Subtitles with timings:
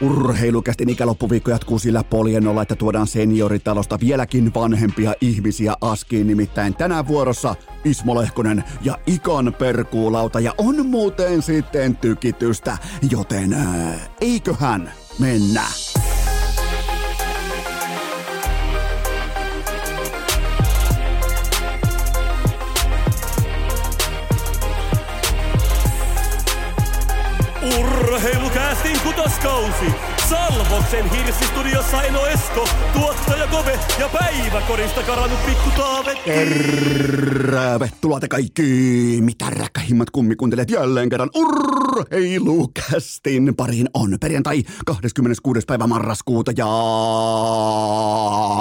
[0.00, 6.26] Urheilukästin ikäloppuviikko jatkuu sillä poljennolla, että tuodaan senioritalosta vieläkin vanhempia ihmisiä askiin.
[6.26, 12.78] Nimittäin tänään vuorossa Ismo Lehkonen ja Ikan perkuulauta ja on muuten sitten tykitystä,
[13.10, 13.56] joten
[14.20, 15.62] eiköhän mennä.
[29.40, 30.19] cozy.
[30.30, 36.14] Salvoksen hirsistudiossa Eno Esko, tuottaja Kove ja päiväkorista karannut pikku Taave.
[36.24, 38.62] Tervetuloa te kaikki,
[39.20, 45.60] mitä räkkähimmat kummikuuntelijat jälleen kerran urheilukästin pariin on perjantai 26.
[45.66, 46.66] päivä marraskuuta ja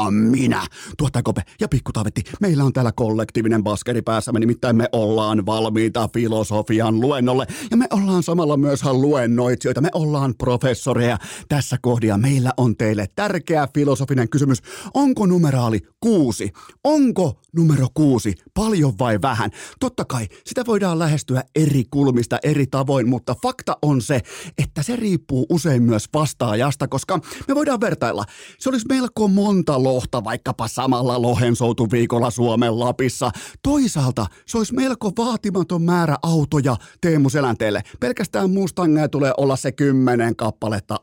[0.10, 0.62] minä,
[0.98, 2.24] tuottaja Kope ja pikku Taavetti.
[2.40, 8.24] Meillä on täällä kollektiivinen baskeri päässämme, nimittäin me ollaan valmiita filosofian luennolle ja me ollaan
[8.24, 11.18] samalla myös luennoitsijoita, me ollaan professoreja
[11.60, 12.18] tässä kohdia.
[12.18, 14.62] Meillä on teille tärkeä filosofinen kysymys.
[14.94, 16.52] Onko numeraali kuusi?
[16.84, 19.52] Onko numero kuusi paljon vai vähän?
[19.80, 24.22] Totta kai sitä voidaan lähestyä eri kulmista eri tavoin, mutta fakta on se,
[24.58, 28.26] että se riippuu usein myös vastaajasta, koska me voidaan vertailla.
[28.60, 33.32] Se olisi melko monta lohta vaikkapa samalla lohensoutuviikolla Suomen Lapissa.
[33.64, 37.82] Toisaalta se olisi melko vaatimaton määrä autoja Teemu Selänteelle.
[38.00, 40.96] Pelkästään Mustangia tulee olla se kymmenen kappaletta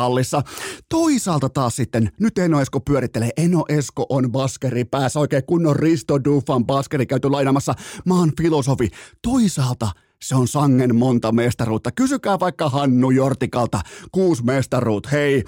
[0.00, 0.42] autotallissa.
[0.88, 3.30] Toisaalta taas sitten, nyt Eno Esko pyörittelee.
[3.36, 7.74] Eno Esko on baskeri päässä, oikein kunnon Risto Dufan baskeri käyty lainamassa.
[8.10, 8.88] Oon filosofi.
[9.22, 9.90] Toisaalta
[10.22, 11.90] se on sangen monta mestaruutta.
[11.92, 13.80] Kysykää vaikka Hannu Jortikalta,
[14.12, 15.44] kuusi mestaruut, hei.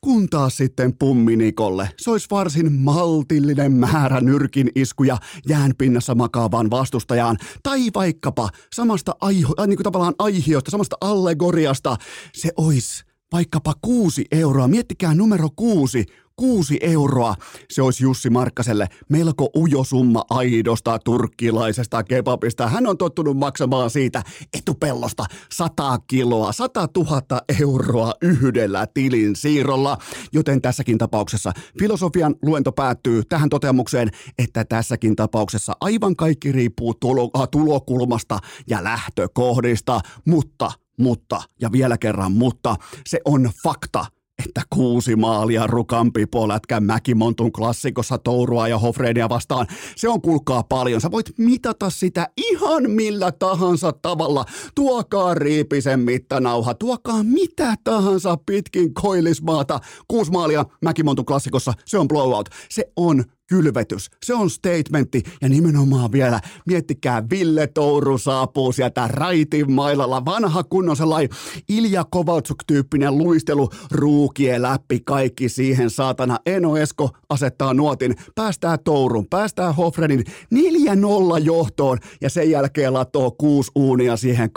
[0.00, 5.16] Kun taas sitten Pumminikolle, se olisi varsin maltillinen määrä nyrkin iskuja
[5.48, 7.36] jään pinnassa makaavaan vastustajaan.
[7.62, 11.96] Tai vaikkapa samasta aiho, äh, niin kuin tavallaan aihiosta, samasta allegoriasta,
[12.32, 14.68] se olisi vaikkapa kuusi euroa.
[14.68, 17.34] Miettikää numero kuusi, kuusi euroa.
[17.70, 22.68] Se olisi Jussi Markkaselle melko ujo summa aidosta turkkilaisesta kebabista.
[22.68, 24.22] Hän on tottunut maksamaan siitä
[24.58, 27.22] etupellosta 100 kiloa, 100 000
[27.60, 29.98] euroa yhdellä tilin siirrolla.
[30.32, 37.30] Joten tässäkin tapauksessa filosofian luento päättyy tähän toteamukseen, että tässäkin tapauksessa aivan kaikki riippuu tulo,
[37.38, 44.06] äh, tulokulmasta ja lähtökohdista, mutta mutta, ja vielä kerran mutta, se on fakta,
[44.46, 49.66] että kuusi maalia Rukampi Polätkän Mäkimontun klassikossa Tourua ja Hofreenia vastaan.
[49.96, 51.00] Se on kulkaa paljon.
[51.00, 54.44] Sä voit mitata sitä ihan millä tahansa tavalla.
[54.74, 59.80] Tuokaa riipisen mittanauha, tuokaa mitä tahansa pitkin koillismaata.
[60.08, 62.48] Kuusi maalia Mäkimontun klassikossa, se on blowout.
[62.70, 64.10] Se on kylvetys.
[64.24, 70.24] Se on statementti ja nimenomaan vielä miettikää Ville Touru saapuu sieltä raitin mailalla.
[70.24, 71.36] Vanha kunnon sellainen
[71.68, 76.38] Ilja Kovaltsuk-tyyppinen luistelu ruukie läpi kaikki siihen saatana.
[76.46, 80.24] Eno Esko asettaa nuotin, päästää Tourun, päästää Hofrenin
[80.54, 84.50] 4-0 johtoon ja sen jälkeen latoo kuusi uunia siihen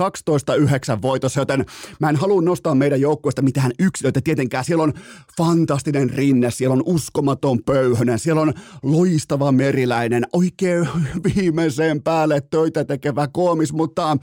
[0.98, 1.66] 12-9 voitossa, joten
[2.00, 4.66] mä en halua nostaa meidän joukkueesta mitään yksilöitä tietenkään.
[4.66, 4.94] Siellä on
[5.38, 8.54] fantastinen rinne, siellä on uskomaton pöyhönen, siellä on
[8.84, 10.88] loistava meriläinen, oikein
[11.24, 14.18] viimeiseen päälle töitä tekevä koomis, mutta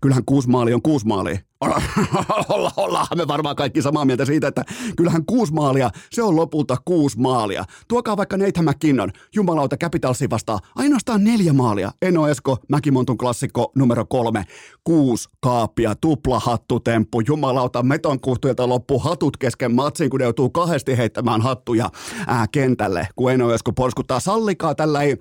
[0.00, 1.38] kyllähän kuusi maali on kuusi maali.
[1.60, 4.64] Olla, ollaan me varmaan kaikki samaa mieltä siitä, että
[4.96, 7.64] kyllähän kuusi maalia, se on lopulta kuusi maalia.
[7.88, 11.92] Tuokaa vaikka Nathan McKinnon, jumalauta Capitalsi vastaan, ainoastaan neljä maalia.
[12.02, 14.44] Eno Esko, Mäkimontun klassikko numero kolme,
[14.84, 21.40] kuusi kaappia, tupla hattutemppu, jumalauta metonkuhtuilta loppu hatut kesken matsin, kun ne joutuu kahdesti heittämään
[21.40, 21.90] hattuja
[22.26, 24.20] ää, kentälle, kun Eno Esko porskuttaa.
[24.20, 25.16] Sallikaa tällä ei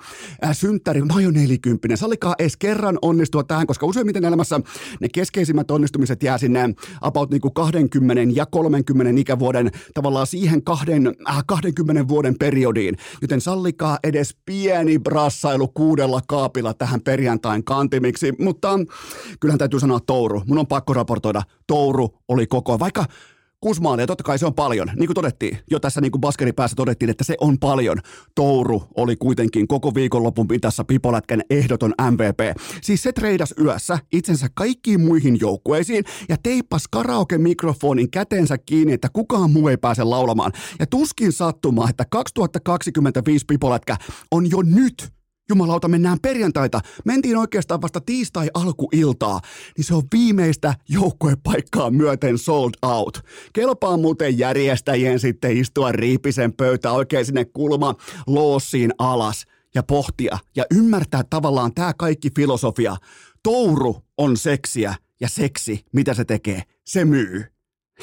[0.52, 4.60] synttäri, mä oon jo nelikymppinen, sallikaa edes kerran onnistua tähän, koska useimmiten elämässä
[5.02, 11.16] ne keskeisimmät onnistumiset jää sinne about niin kuin 20 ja 30 ikävuoden tavallaan siihen kahden,
[11.30, 12.98] äh, 20 vuoden periodiin.
[13.22, 18.70] Joten sallikaa edes pieni brassailu kuudella kaapilla tähän perjantain kantimiksi, mutta
[19.40, 20.42] kyllähän täytyy sanoa Touru.
[20.48, 23.06] Mun on pakko raportoida, Touru oli koko, vaikka
[23.64, 24.88] Kuusi maalia, totta kai se on paljon.
[24.96, 27.98] Niin kuin todettiin, jo tässä niin kuin baskeripäässä todettiin, että se on paljon.
[28.36, 32.62] Touru oli kuitenkin koko viikonlopun pitassa Pipolätkän ehdoton MVP.
[32.82, 39.52] Siis se treidas yössä itsensä kaikkiin muihin joukkueisiin ja teippas karaoke-mikrofonin käteensä kiinni, että kukaan
[39.52, 40.52] muu ei pääse laulamaan.
[40.80, 43.98] Ja tuskin sattumaa, että 2025 Pipolätkä
[44.32, 45.14] on jo nyt
[45.50, 46.80] Jumalauta, mennään perjantaita.
[47.06, 49.40] Mentiin oikeastaan vasta tiistai alkuiltaa,
[49.78, 53.20] niin se on viimeistä joukkuepaikkaa myöten sold out.
[53.54, 57.96] Kelpaa muuten järjestäjien sitten istua riipisen pöytä oikein sinne kulma
[58.28, 59.46] loossiin alas
[59.76, 62.98] ja pohtia ja ymmärtää tavallaan tämä kaikki filosofia.
[63.44, 67.53] Touru on seksiä ja seksi, mitä se tekee, se myy.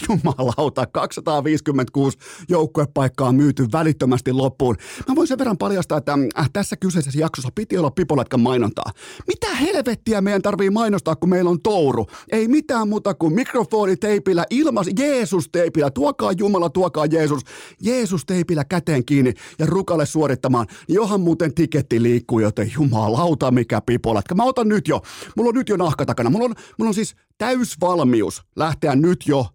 [0.08, 4.76] Jumalauta, 256 joukkuepaikkaa on myyty välittömästi loppuun.
[5.08, 8.92] Mä voin sen verran paljastaa, että äh, tässä kyseisessä jaksossa piti olla Pipoletkan mainontaa.
[9.26, 12.06] Mitä helvettiä meidän tarvii mainostaa, kun meillä on touru?
[12.32, 17.42] Ei mitään muuta kuin mikrofoniteipillä, ilmas, Jeesus-teipillä, tuokaa Jumala, tuokaa Jeesus,
[17.82, 20.66] Jeesus-teipillä käteen kiinni ja rukalle suorittamaan.
[20.88, 24.34] Johan muuten tiketti liikkuu, joten jumalauta mikä Pipoletka.
[24.34, 25.02] Mä otan nyt jo,
[25.37, 29.46] mulla on nyt jo nahka takana, mulla on, mulla on siis täysvalmius lähteä nyt jo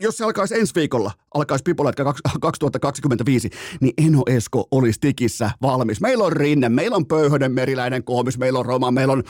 [0.00, 6.00] jos se alkaisi ensi viikolla, alkaisi Pipoletka 2025, niin Eno Esko olisi tikissä valmis.
[6.00, 9.22] Meillä on Rinne, meillä on Pöyhönen, Meriläinen, Koomis, meillä on Roma, meillä on,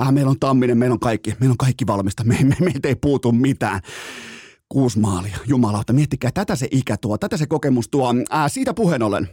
[0.00, 2.96] äh, meillä on Tamminen, meillä on kaikki, meillä on kaikki valmista, me, me, meiltä ei
[2.96, 3.80] puutu mitään.
[4.68, 8.14] Kuusi maalia, jumalauta, miettikää, tätä se ikä tuo, tätä se kokemus tuo.
[8.34, 9.28] Äh, siitä puheen ollen,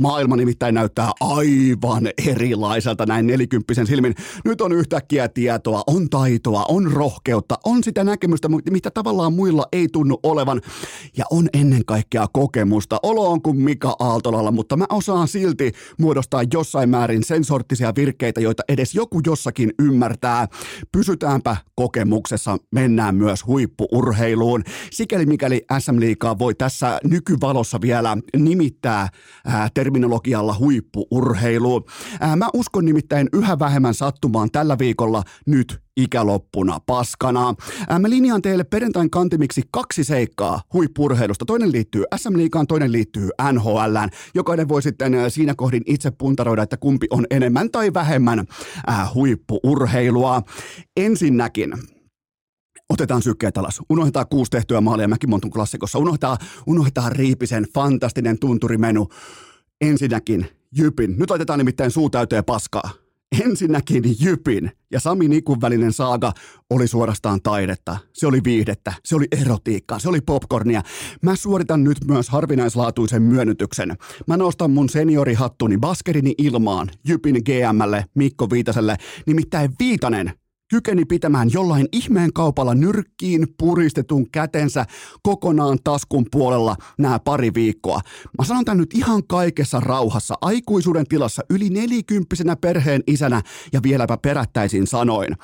[0.00, 4.14] Maailma nimittäin näyttää aivan erilaiselta näin nelikymppisen silmin.
[4.44, 9.88] Nyt on yhtäkkiä tietoa, on taitoa, on rohkeutta, on sitä näkemystä, mitä tavallaan muilla ei
[9.92, 10.60] tunnu olevan.
[11.16, 12.98] Ja on ennen kaikkea kokemusta.
[13.02, 17.92] Olo on kuin Mika Aaltolalla, mutta mä osaan silti muodostaa jossain määrin sen sorttisia
[18.40, 20.48] joita edes joku jossakin ymmärtää.
[20.92, 24.64] Pysytäänpä kokemuksessa, mennään myös huippuurheiluun.
[24.90, 29.08] Sikäli mikäli SM Liikaa voi tässä nykyvalossa vielä nimittää
[29.46, 31.86] ää, terminologialla huippuurheilu.
[32.20, 37.54] Ää, mä uskon nimittäin yhä vähemmän sattumaan tällä viikolla nyt ikäloppuna paskana.
[37.88, 41.44] Ää, mä linjaan teille perjantain kantimiksi kaksi seikkaa huippurheilusta.
[41.44, 44.10] Toinen liittyy SM Liigaan, toinen liittyy NHLään.
[44.34, 48.44] Jokainen voi sitten siinä kohdin itse puntaroida, että kumpi on enemmän tai vähemmän
[48.86, 50.42] ää, huippuurheilua.
[50.96, 51.72] Ensinnäkin
[52.92, 53.80] otetaan sykkeet alas.
[53.90, 55.98] Unohdetaan kuusi tehtyä maalia Mäkimontun klassikossa.
[55.98, 56.36] Unohdetaan,
[56.66, 59.08] unohdetaan Riipisen fantastinen tunturimenu
[59.82, 60.46] Ensinnäkin
[60.78, 61.18] Jypin.
[61.18, 62.90] Nyt laitetaan nimittäin suu täyteen paskaa.
[63.44, 66.32] Ensinnäkin Jypin ja Sami Nikun välinen saaga
[66.70, 67.96] oli suorastaan taidetta.
[68.12, 70.82] Se oli viihdettä, se oli erotiikkaa, se oli popcornia.
[71.22, 73.96] Mä suoritan nyt myös harvinaislaatuisen myönnytyksen.
[74.26, 78.96] Mä nostan mun seniorihattuni baskerini ilmaan Jypin GMlle Mikko Viitaselle.
[79.26, 80.32] Nimittäin Viitanen
[80.72, 84.84] kykeni pitämään jollain ihmeen kaupalla nyrkkiin puristetun kätensä
[85.22, 88.00] kokonaan taskun puolella nämä pari viikkoa.
[88.38, 93.42] Mä sanon tämän nyt ihan kaikessa rauhassa, aikuisuuden tilassa, yli nelikymppisenä perheen isänä
[93.72, 95.36] ja vieläpä perättäisin sanoin.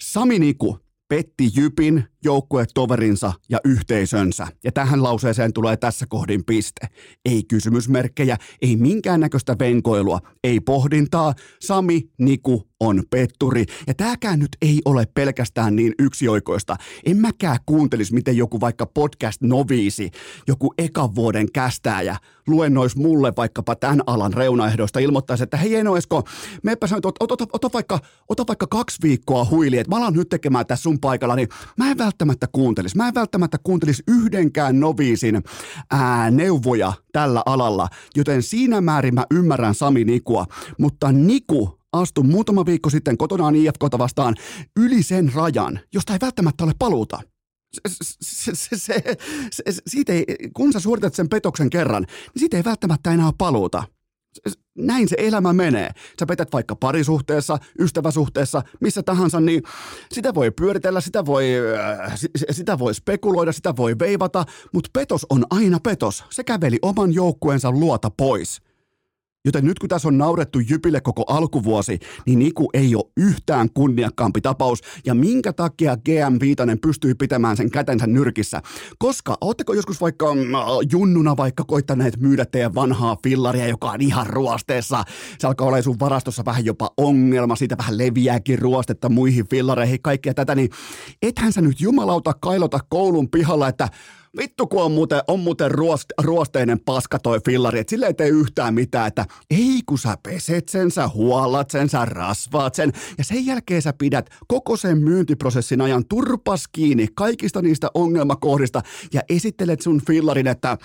[0.00, 0.78] Sami Niku,
[1.08, 4.46] petti Jypin, joukkuetoverinsa ja yhteisönsä.
[4.64, 6.86] Ja tähän lauseeseen tulee tässä kohdin piste.
[7.24, 11.34] Ei kysymysmerkkejä, ei minkäännäköistä venkoilua, ei pohdintaa.
[11.60, 13.64] Sami Niku on petturi.
[13.86, 16.76] Ja tääkään nyt ei ole pelkästään niin yksioikoista.
[17.06, 20.10] En mäkään kuuntelisi, miten joku vaikka podcast-noviisi,
[20.48, 26.22] joku ekan vuoden kästääjä luennois mulle vaikkapa tämän alan reunaehdoista, ilmoittaisi, että hei Eno Esko,
[26.62, 30.28] meepä sanoit, ota, ota, ota, vaikka, ota vaikka kaksi viikkoa huili, että mä alan nyt
[30.28, 32.96] tekemään tässä sun paikalla, niin mä en välttämättä kuuntelisi.
[32.96, 35.42] Mä en välttämättä kuuntelisi yhdenkään noviisin
[35.90, 40.46] ää, neuvoja tällä alalla, joten siinä määrin mä ymmärrän Sami Nikua,
[40.78, 44.34] mutta Niku astui muutama viikko sitten kotonaan IFKta vastaan
[44.76, 47.20] yli sen rajan, josta ei välttämättä ole paluuta.
[48.22, 49.02] Se, se, se,
[49.86, 50.24] siitä ei,
[50.56, 53.84] kun sä suoritat sen petoksen kerran, niin siitä ei välttämättä enää paluuta
[54.78, 55.90] näin se elämä menee.
[56.20, 59.62] Sä petät vaikka parisuhteessa, ystäväsuhteessa, missä tahansa, niin
[60.12, 61.44] sitä voi pyöritellä, sitä voi,
[62.02, 62.14] äh,
[62.50, 66.24] sitä voi spekuloida, sitä voi veivata, mutta petos on aina petos.
[66.30, 68.65] Se käveli oman joukkueensa luota pois.
[69.46, 74.40] Joten nyt kun tässä on naurettu Jypille koko alkuvuosi, niin Niku ei ole yhtään kunniakkaampi
[74.40, 74.80] tapaus.
[75.06, 78.62] Ja minkä takia GM Viitanen pystyy pitämään sen kätensä nyrkissä?
[78.98, 80.40] Koska ootteko joskus vaikka mm,
[80.92, 85.04] junnuna vaikka koittaneet myydä teidän vanhaa fillaria, joka on ihan ruosteessa.
[85.38, 90.34] Se alkaa olla sun varastossa vähän jopa ongelma, siitä vähän leviääkin ruostetta muihin fillareihin, kaikkea
[90.34, 90.70] tätä, niin
[91.22, 93.88] ethän sä nyt jumalauta kailota koulun pihalla, että
[94.36, 98.28] vittu kun on muuten, on muuten ruost, ruosteinen paska toi fillari, että sille ei tee
[98.28, 103.24] yhtään mitään, että ei kun sä peset sen, sä huolat sen, sä rasvaat sen ja
[103.24, 109.80] sen jälkeen sä pidät koko sen myyntiprosessin ajan turpas kiinni kaikista niistä ongelmakohdista ja esittelet
[109.80, 110.78] sun fillarin, että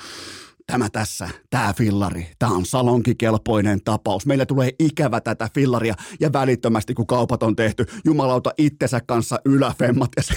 [0.68, 4.26] tämä tässä, tämä fillari, tämä on salonkikelpoinen tapaus.
[4.26, 10.10] Meillä tulee ikävä tätä fillaria ja välittömästi kun kaupat on tehty, jumalauta itsensä kanssa yläfemmat
[10.18, 10.34] ja se,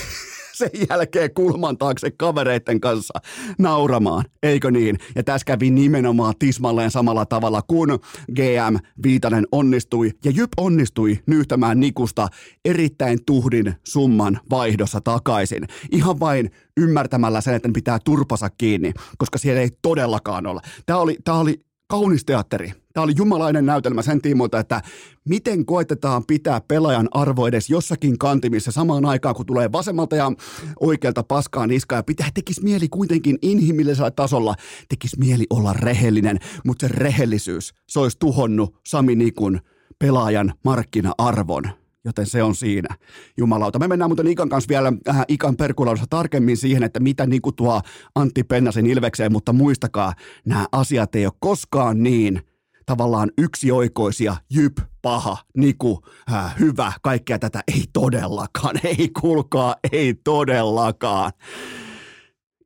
[0.59, 3.15] sen jälkeen kulman taakse kavereiden kanssa
[3.59, 4.99] nauramaan, eikö niin?
[5.15, 7.89] Ja tässä kävi nimenomaan tismalleen samalla tavalla, kun
[8.35, 12.29] GM Viitanen onnistui ja Jyp onnistui nyyhtämään Nikusta
[12.65, 15.65] erittäin tuhdin summan vaihdossa takaisin.
[15.91, 20.61] Ihan vain ymmärtämällä sen, että pitää turpasa kiinni, koska siellä ei todellakaan ole.
[20.87, 22.73] Tämä oli, tämä oli kaunis teatteri.
[22.93, 24.83] Tämä oli jumalainen näytelmä sen tiimoilta, että
[25.29, 30.33] miten koetetaan pitää pelaajan arvo edes jossakin kantimissa samaan aikaan, kun tulee vasemmalta ja
[30.81, 31.99] oikealta paskaa niskaa.
[31.99, 34.55] Ja pitää, tekisi mieli kuitenkin inhimillisellä tasolla,
[34.89, 39.61] tekisi mieli olla rehellinen, mutta se rehellisyys, se olisi tuhonnut Sami Nikun
[39.99, 42.97] pelaajan markkina-arvon joten se on siinä.
[43.37, 43.79] Jumalauta.
[43.79, 47.81] Me mennään muuten Ikan kanssa vielä äh, Ikan perkulaudussa tarkemmin siihen, että mitä Niku tuo
[48.15, 50.15] Antti Pennasen ilvekseen, mutta muistakaa,
[50.47, 52.43] nämä asiat ei ole koskaan niin
[52.87, 61.33] tavallaan yksioikoisia, jyp, paha, niku, äh, hyvä, kaikkea tätä ei todellakaan, ei kuulkaa, ei todellakaan.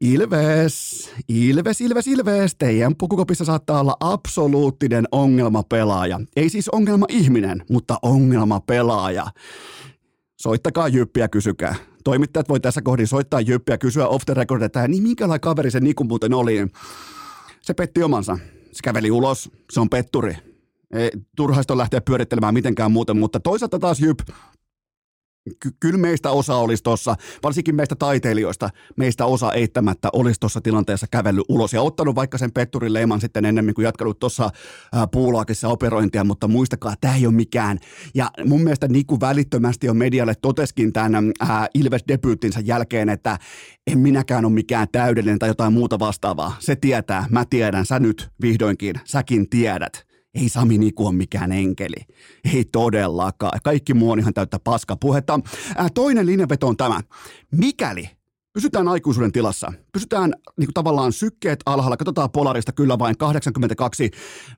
[0.00, 6.21] Ilves, Ilves, Ilves, Ilves, teidän pukukopissa saattaa olla absoluuttinen ongelmapelaaja.
[6.37, 9.26] Ei siis ongelma ihminen, mutta ongelmapelaaja.
[10.40, 11.75] Soittakaa jyppiä, kysykää.
[12.05, 15.81] Toimittajat voi tässä kohdin soittaa jyppiä, kysyä off the record, että niin minkälainen kaveri se
[15.81, 16.67] Niku muuten oli.
[17.61, 18.38] Se petti omansa.
[18.73, 20.37] Se käveli ulos, se on petturi.
[20.93, 24.21] Ei, turhaista on lähteä pyörittelemään mitenkään muuten, mutta toisaalta taas Jyp,
[25.61, 31.07] ky- kyllä meistä osa olisi tuossa, varsinkin meistä taiteilijoista, meistä osa eittämättä olisi tuossa tilanteessa
[31.11, 34.50] kävellyt ulos ja ottanut vaikka sen petturin leiman sitten ennemmin kuin jatkanut tuossa
[35.12, 37.78] puulaakissa operointia, mutta muistakaa, tämä ei ole mikään.
[38.14, 43.38] Ja mun mielestä Niku välittömästi on medialle toteskin tämän ää, Ilves-debyyttinsä jälkeen, että
[43.87, 46.57] en minäkään ole mikään täydellinen tai jotain muuta vastaavaa.
[46.59, 52.06] Se tietää, mä tiedän, sä nyt vihdoinkin, säkin tiedät ei Sami Niku ole mikään enkeli.
[52.54, 53.61] Ei todellakaan.
[53.64, 55.40] Kaikki muu on ihan täyttä paskapuhetta.
[55.76, 57.00] Ää, toinen linjanveto on tämä.
[57.52, 58.11] Mikäli
[58.52, 64.11] pysytään aikuisuuden tilassa, pysytään niin kuin tavallaan sykkeet alhaalla, katsotaan Polarista kyllä vain 82.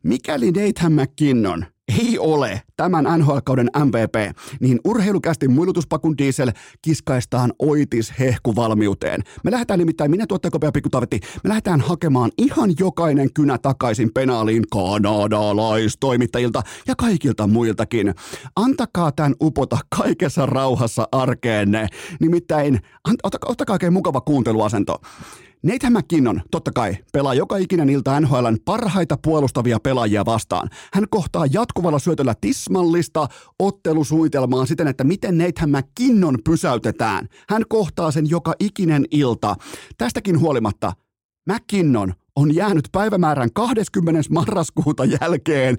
[0.03, 1.65] Mikäli Nathan McKinnon
[1.99, 9.23] ei ole tämän NHL-kauden MVP, niin urheilukästi muilutuspakun diesel kiskaistaan oitis hehkuvalmiuteen.
[9.45, 14.65] Me lähdetään nimittäin, minä tuottajokopea Pikku Tavetti, me lähdetään hakemaan ihan jokainen kynä takaisin penaaliin
[14.73, 18.15] kanadalaistoimittajilta ja kaikilta muiltakin.
[18.57, 21.87] Antakaa tämän upota kaikessa rauhassa arkeenne.
[22.21, 22.81] Nimittäin,
[23.49, 25.01] ottakaa oikein mukava kuunteluasento.
[25.63, 30.69] Nathan McKinnon, totta kai, pelaa joka ikinen ilta NHLn parhaita puolustavia pelaajia vastaan.
[30.93, 37.29] Hän kohtaa jatkuvalla syötöllä tismallista ottelusuunnitelmaa siten, että miten Nathan McKinnon pysäytetään.
[37.49, 39.57] Hän kohtaa sen joka ikinen ilta.
[39.99, 40.93] Tästäkin huolimatta
[41.53, 44.21] McKinnon on jäänyt päivämäärän 20.
[44.31, 45.77] marraskuuta jälkeen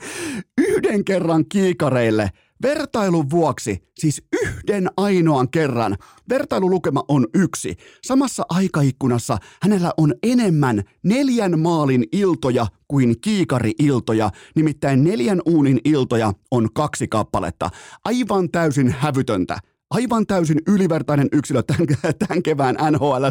[0.57, 2.29] yhden kerran kiikareille–
[2.61, 5.97] Vertailun vuoksi, siis yhden ainoan kerran,
[6.29, 7.75] vertailulukema on yksi.
[8.03, 16.73] Samassa aikaikkunassa hänellä on enemmän neljän maalin iltoja kuin kiikari-iltoja, nimittäin neljän uunin iltoja on
[16.73, 17.69] kaksi kappaletta.
[18.05, 19.57] Aivan täysin hävytöntä
[19.91, 21.87] aivan täysin ylivertainen yksilö tämän,
[22.27, 23.25] tämän kevään NHL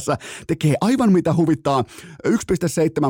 [0.46, 1.84] tekee aivan mitä huvittaa,
[2.28, 2.34] 1,7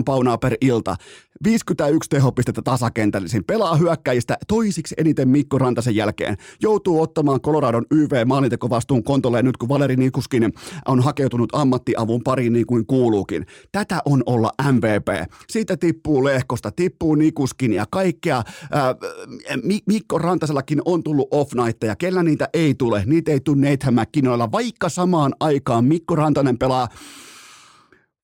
[0.05, 0.97] paunaa per ilta,
[1.45, 9.05] 51 tehopistettä tasakentällisin, pelaa hyökkäjistä toisiksi eniten Mikko Rantasen jälkeen, joutuu ottamaan Coloradon YV maalintekovastuun
[9.05, 10.53] kontolleen nyt kun Valeri Nikuskin
[10.89, 13.47] on hakeutunut ammattiavun pariin niin kuin kuuluukin.
[13.73, 15.31] Tätä on olla MVP.
[15.49, 18.43] Siitä tippuu Lehkosta, tippuu Nikuskin ja kaikkea.
[19.87, 21.53] Mikko Rantasellakin on tullut off
[21.85, 23.95] ja kellä niitä ei tule, niitä ei tule Nathan
[24.53, 26.89] vaikka samaan aikaan Mikko Rantanen pelaa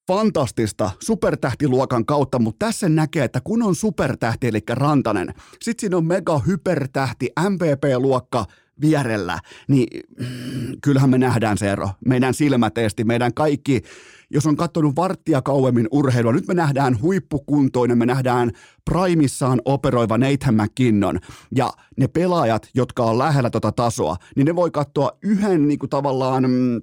[0.08, 6.04] fantastista supertähtiluokan kautta, mutta tässä näkee, että kun on supertähti, eli Rantanen, sitten siinä on
[6.04, 8.44] mega hypertähti, MVP-luokka
[8.80, 11.90] vierellä, niin mm, kyllähän me nähdään se ero.
[12.06, 13.82] Meidän silmätesti, meidän kaikki,
[14.30, 18.50] jos on katsonut varttia kauemmin urheilua, nyt me nähdään huippukuntoinen, me nähdään
[18.90, 21.18] primissaan operoiva Nathan McKinnon,
[21.54, 25.90] ja ne pelaajat, jotka on lähellä tota tasoa, niin ne voi katsoa yhden niin kuin
[25.90, 26.82] tavallaan mm,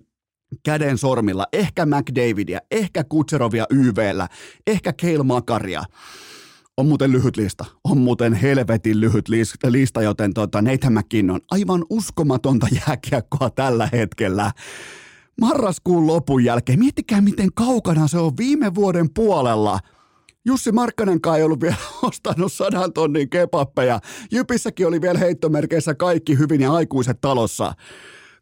[0.63, 4.27] käden sormilla, ehkä McDavidia, ehkä Kutserovia YVllä,
[4.67, 5.83] ehkä Kale Makaria.
[6.77, 7.65] On muuten lyhyt lista.
[7.83, 9.29] On muuten helvetin lyhyt
[9.67, 14.51] lista, joten tota, Nathan McKinnon, aivan uskomatonta jääkiekkoa tällä hetkellä.
[15.41, 19.79] Marraskuun lopun jälkeen, miettikää miten kaukana se on viime vuoden puolella.
[20.45, 23.99] Jussi Markkanenkaan ei ollut vielä ostanut sadan tonnin kepappeja.
[24.31, 27.73] Jypissäkin oli vielä heittomerkeissä kaikki hyvin ja aikuiset talossa.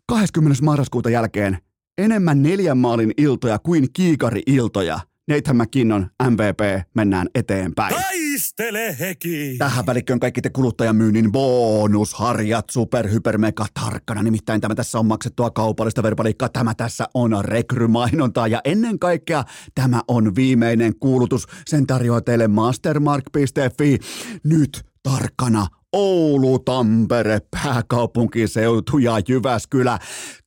[0.08, 0.64] 20.
[0.64, 1.58] marraskuuta jälkeen
[1.98, 5.00] enemmän neljän maalin iltoja kuin kiikari-iltoja.
[5.28, 7.96] Nathan McKinnon, MVP, mennään eteenpäin.
[8.32, 9.56] Taistele heki!
[9.58, 14.24] Tähän välikköön kaikki te kuluttajamyynnin bonusharjat super hyper mega tarkkana.
[14.24, 16.50] Nimittäin tämä tässä on maksettua kaupallista verbaliikkaa.
[16.50, 19.44] Tämä tässä on rekrymainontaa ja ennen kaikkea
[19.76, 21.48] tämä on viimeinen kuulutus.
[21.68, 23.98] Sen tarjoaa teille mastermark.fi.
[24.44, 30.00] Nyt tarkkana Oulu, Tampere, pääkaupunkiseutu ja Jyväskylä.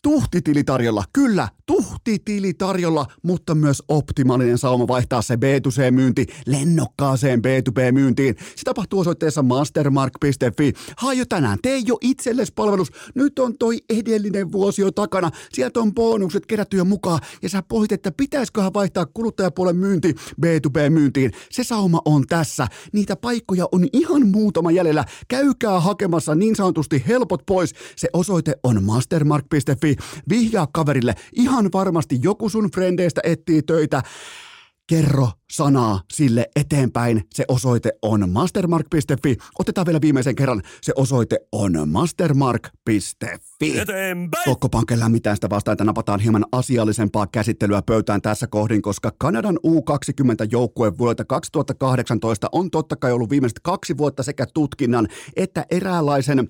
[0.03, 8.35] Tuhtitili tarjolla, kyllä, tuhtitili tarjolla, mutta myös optimaalinen sauma vaihtaa se B2C-myynti lennokkaaseen B2B-myyntiin.
[8.57, 10.73] Se tapahtuu osoitteessa mastermark.fi.
[10.97, 12.93] Hae jo tänään, tee jo itsellesi palvelus.
[13.15, 15.31] Nyt on toi edellinen vuosi jo takana.
[15.53, 21.31] Sieltä on bonukset kerätty jo mukaan ja sä pohdit, että pitäisiköhän vaihtaa kuluttajapuolen myynti B2B-myyntiin.
[21.51, 22.67] Se sauma on tässä.
[22.93, 25.05] Niitä paikkoja on ihan muutama jäljellä.
[25.35, 27.75] Käykää hakemassa niin sanotusti helpot pois.
[27.97, 29.97] Se osoite on mastermark.fi.
[30.29, 31.15] Vihjaa kaverille.
[31.33, 34.03] Ihan varmasti joku sun frendeistä etsii töitä.
[34.87, 37.23] Kerro sanaa sille eteenpäin.
[37.35, 39.37] Se osoite on mastermark.fi.
[39.59, 40.63] Otetaan vielä viimeisen kerran.
[40.83, 43.79] Se osoite on mastermark.fi.
[43.79, 44.45] Eteenpäin!
[44.45, 50.99] Kokkopankella mitään sitä vastaan, että napataan hieman asiallisempaa käsittelyä pöytään tässä kohdin, koska Kanadan U20-joukkue
[50.99, 56.49] vuodelta 2018 on totta kai ollut viimeiset kaksi vuotta sekä tutkinnan että eräänlaisen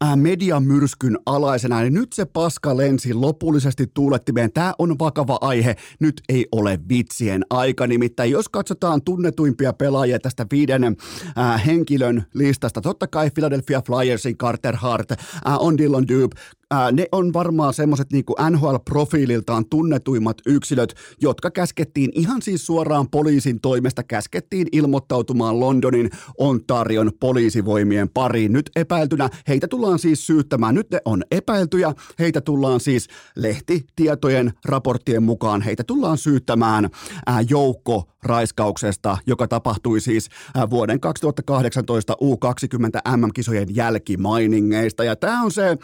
[0.00, 1.82] ää, mediamyrskyn alaisena.
[1.82, 4.52] Ja nyt se paska lensi lopullisesti tuulettimeen.
[4.52, 5.76] Tämä on vakava aihe.
[6.00, 7.86] Nyt ei ole vitsien aika.
[7.86, 10.96] Nimittäin jos katsotaan tunnetuimpia pelaajia tästä viiden
[11.36, 15.10] ää, henkilön listasta, totta kai Philadelphia Flyersin Carter Hart,
[15.44, 16.36] ää, on Dillon Dube,
[16.70, 23.60] ää, ne on varmaan semmoiset niin NHL-profiililtaan tunnetuimmat yksilöt, jotka käskettiin ihan siis suoraan poliisin
[23.60, 28.52] toimesta, käskettiin ilmoittautumaan Londonin Ontarion poliisivoimien pariin.
[28.52, 30.74] Nyt epäiltynä heitä tullaan siis syyttämään.
[30.74, 36.88] Nyt ne on epäiltyjä, heitä tullaan siis lehtitietojen raporttien mukaan, heitä tullaan syyttämään
[37.26, 45.04] ää, joukko raiskauksesta, joka tapahtui siis ää, vuoden 2018 U20 MM-kisojen jälkimainingeista.
[45.04, 45.78] Ja tämä on se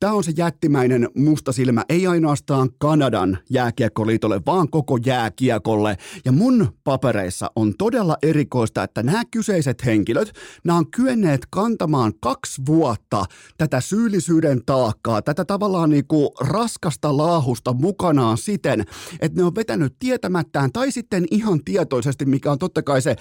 [0.00, 5.96] Tämä on se jättimäinen musta silmä, ei ainoastaan Kanadan jääkiekkoliitolle, vaan koko jääkiekolle.
[6.24, 10.32] Ja mun papereissa on todella erikoista, että nämä kyseiset henkilöt,
[10.64, 13.24] nämä on kyenneet kantamaan kaksi vuotta
[13.58, 18.84] tätä syyllisyyden taakkaa, tätä tavallaan niin kuin raskasta laahusta mukanaan siten,
[19.20, 23.16] että ne on vetänyt tietämättään tai sitten ihan tietoisesti, mikä on totta kai se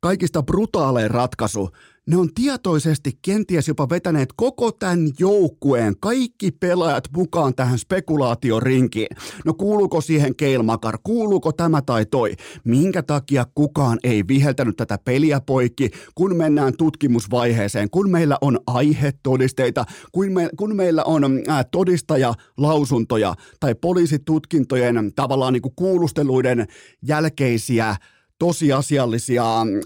[0.00, 1.70] kaikista brutaalein ratkaisu,
[2.06, 9.16] ne on tietoisesti kenties jopa vetäneet koko tämän joukkueen, kaikki pelaajat mukaan tähän spekulaatiorinkiin.
[9.44, 12.32] No kuuluuko siihen Keilmakar, kuuluuko tämä tai toi?
[12.64, 19.84] Minkä takia kukaan ei viheltänyt tätä peliä poikki, kun mennään tutkimusvaiheeseen, kun meillä on aihetodisteita,
[20.12, 26.66] kun, me, kun meillä on ää, todistajalausuntoja tai poliisitutkintojen tavallaan niin kuin kuulusteluiden
[27.02, 27.96] jälkeisiä
[28.38, 29.44] tosiasiallisia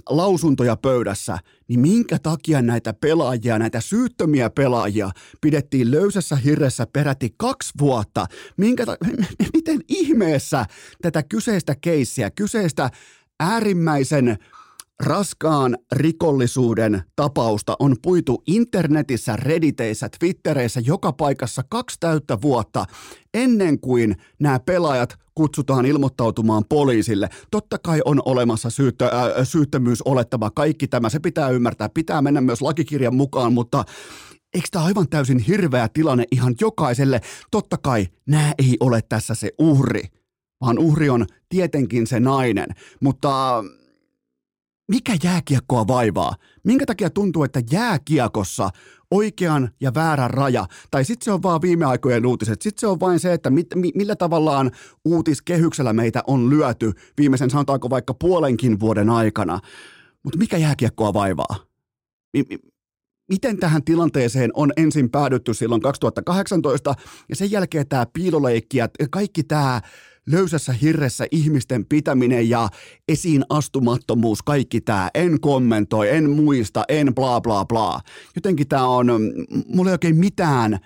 [0.08, 5.10] lausuntoja pöydässä, niin minkä takia näitä pelaajia, näitä syyttömiä pelaajia
[5.40, 8.26] pidettiin löysässä hirressä peräti kaksi vuotta?
[8.56, 8.96] Minkä ta-
[9.54, 10.66] miten ihmeessä
[11.02, 12.90] tätä kyseistä keissiä, kyseistä
[13.40, 14.38] äärimmäisen
[15.00, 22.84] raskaan rikollisuuden tapausta on puitu internetissä, redditeissä, twittereissä, joka paikassa kaksi täyttä vuotta
[23.34, 27.28] ennen kuin nämä pelaajat kutsutaan ilmoittautumaan poliisille.
[27.50, 32.62] Totta kai on olemassa syyttö, äh, syyttömyysolettama, kaikki tämä, se pitää ymmärtää, pitää mennä myös
[32.62, 33.84] lakikirjan mukaan, mutta
[34.54, 37.20] Eikö tämä aivan täysin hirveä tilanne ihan jokaiselle?
[37.50, 40.02] Totta kai nämä ei ole tässä se uhri,
[40.60, 42.68] vaan uhri on tietenkin se nainen.
[43.00, 43.64] Mutta
[44.90, 46.34] mikä jääkiekkoa vaivaa?
[46.64, 48.70] Minkä takia tuntuu, että jääkiekossa
[49.10, 53.00] oikean ja väärän raja, tai sitten se on vaan viime aikojen uutiset, sitten se on
[53.00, 54.70] vain se, että mit, mi, millä tavallaan
[55.04, 59.60] uutiskehyksellä meitä on lyöty viimeisen sanotaanko vaikka puolenkin vuoden aikana.
[60.22, 61.56] Mutta mikä jääkiekkoa vaivaa?
[62.32, 62.44] Mi,
[63.28, 66.94] miten tähän tilanteeseen on ensin päädytty silloin 2018
[67.28, 69.80] ja sen jälkeen tämä piiloleikki ja kaikki tämä
[70.30, 72.68] löysässä hirressä ihmisten pitäminen ja
[73.08, 75.10] esiin astumattomuus, kaikki tämä.
[75.14, 78.00] En kommentoi, en muista, en bla bla bla.
[78.34, 79.06] Jotenkin tämä on,
[79.66, 80.78] mulla ei oikein mitään,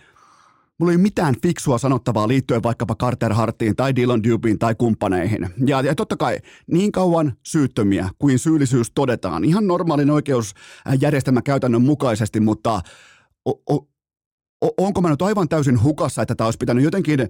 [0.79, 5.51] mulla ei mitään fiksua sanottavaa liittyen vaikkapa Carter Hartiin tai Dylan Dubin tai kumppaneihin.
[5.67, 12.41] Ja, ja totta kai niin kauan syyttömiä kuin syyllisyys todetaan ihan normaalin oikeusjärjestelmän käytännön mukaisesti,
[12.41, 12.81] mutta
[13.45, 13.89] o, o,
[14.77, 17.29] onko mä nyt aivan täysin hukassa, että tämä olisi pitänyt jotenkin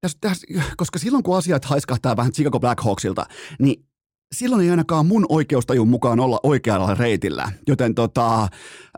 [0.00, 3.26] tässä, tässä, koska silloin kun asiat haiskahtaa vähän Chicago Blackhawksilta,
[3.58, 3.85] niin
[4.32, 7.52] silloin ei ainakaan mun oikeustajun mukaan olla oikealla reitillä.
[7.66, 8.48] Joten tota,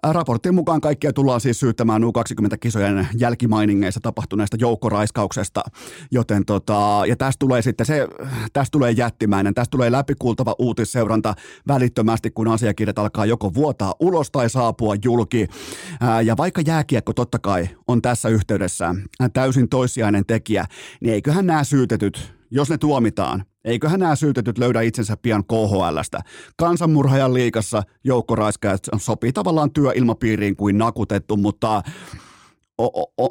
[0.03, 5.62] raporttien mukaan kaikkia tullaan siis syyttämään U20-kisojen jälkimainingeissa tapahtuneesta joukkoraiskauksesta.
[6.11, 8.09] Joten tota, ja tästä tulee sitten se,
[8.53, 11.35] tästä tulee jättimäinen, tästä tulee läpikultava uutisseuranta
[11.69, 15.47] välittömästi, kun asiakirjat alkaa joko vuotaa ulos tai saapua julki.
[16.25, 18.95] Ja vaikka jääkiekko totta kai on tässä yhteydessä
[19.33, 20.64] täysin toissijainen tekijä,
[21.01, 26.20] niin eiköhän nämä syytetyt jos ne tuomitaan, eiköhän nämä syytetyt löydä itsensä pian KHLstä.
[26.56, 31.82] Kansanmurhajan liikassa joukkoraiskaajat sopii tavallaan työilmapiiriin kuin nakutettu, mutta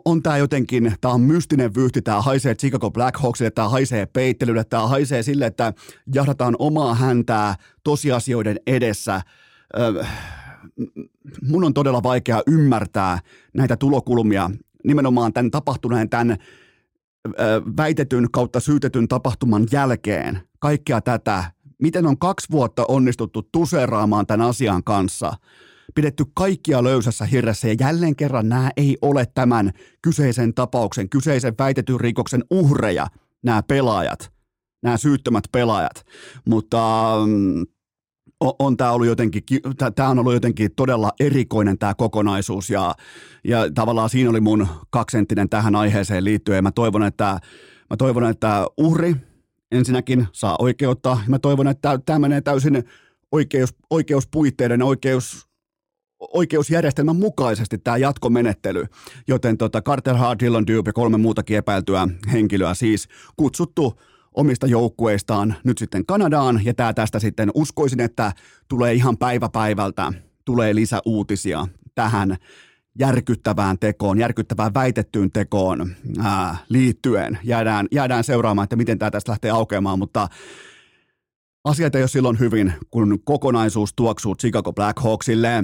[0.06, 4.88] on tämä jotenkin, tämä on mystinen vyyhti, tämä haisee Chicago Blackhawksille, tämä haisee peittelylle, tämä
[4.88, 5.73] haisee sille, että
[6.13, 9.21] jahdataan omaa häntää tosiasioiden edessä.
[11.47, 13.19] Mun on todella vaikea ymmärtää
[13.53, 14.51] näitä tulokulmia
[14.84, 16.38] nimenomaan tämän tapahtuneen, tämän
[17.78, 20.42] väitetyn kautta syytetyn tapahtuman jälkeen.
[20.60, 21.44] Kaikkea tätä,
[21.82, 25.34] miten on kaksi vuotta onnistuttu tuseraamaan tämän asian kanssa–
[25.96, 32.00] pidetty kaikkia löysässä hirressä ja jälleen kerran nämä ei ole tämän kyseisen tapauksen, kyseisen väitetyn
[32.00, 33.08] rikoksen uhreja,
[33.44, 34.32] nämä pelaajat,
[34.84, 36.06] nämä syyttömät pelaajat.
[36.46, 37.66] Mutta mm,
[38.39, 39.43] on, on tämä ollut jotenkin,
[39.95, 42.95] tämä on ollut jotenkin todella erikoinen tämä kokonaisuus ja,
[43.43, 46.63] ja tavallaan siinä oli mun kaksenttinen tähän aiheeseen liittyen.
[46.63, 47.39] Mä toivon, että,
[47.89, 49.15] mä toivon, että uhri
[49.71, 51.17] ensinnäkin saa oikeutta.
[51.28, 52.84] Mä toivon, että tämä menee täysin
[53.32, 55.47] oikeus, oikeuspuitteiden, oikeus,
[56.19, 58.86] oikeusjärjestelmän mukaisesti tämä jatkomenettely,
[59.28, 64.00] joten tota Carter Hart, Dylan Dupe ja kolme muutakin epäiltyä henkilöä siis kutsuttu
[64.38, 68.32] omista joukkueistaan nyt sitten Kanadaan, ja tämä tästä sitten uskoisin, että
[68.67, 70.13] tulee ihan päivä päivältä,
[70.45, 72.38] tulee lisäuutisia tähän
[73.00, 75.91] järkyttävään tekoon, järkyttävään väitettyyn tekoon
[76.23, 77.39] ää, liittyen.
[77.43, 80.28] Jäädään, jäädään seuraamaan, että miten tämä tästä lähtee aukeamaan, mutta
[81.63, 85.63] asiat ei ole silloin hyvin, kun kokonaisuus tuoksuu Chicago Blackhawksille.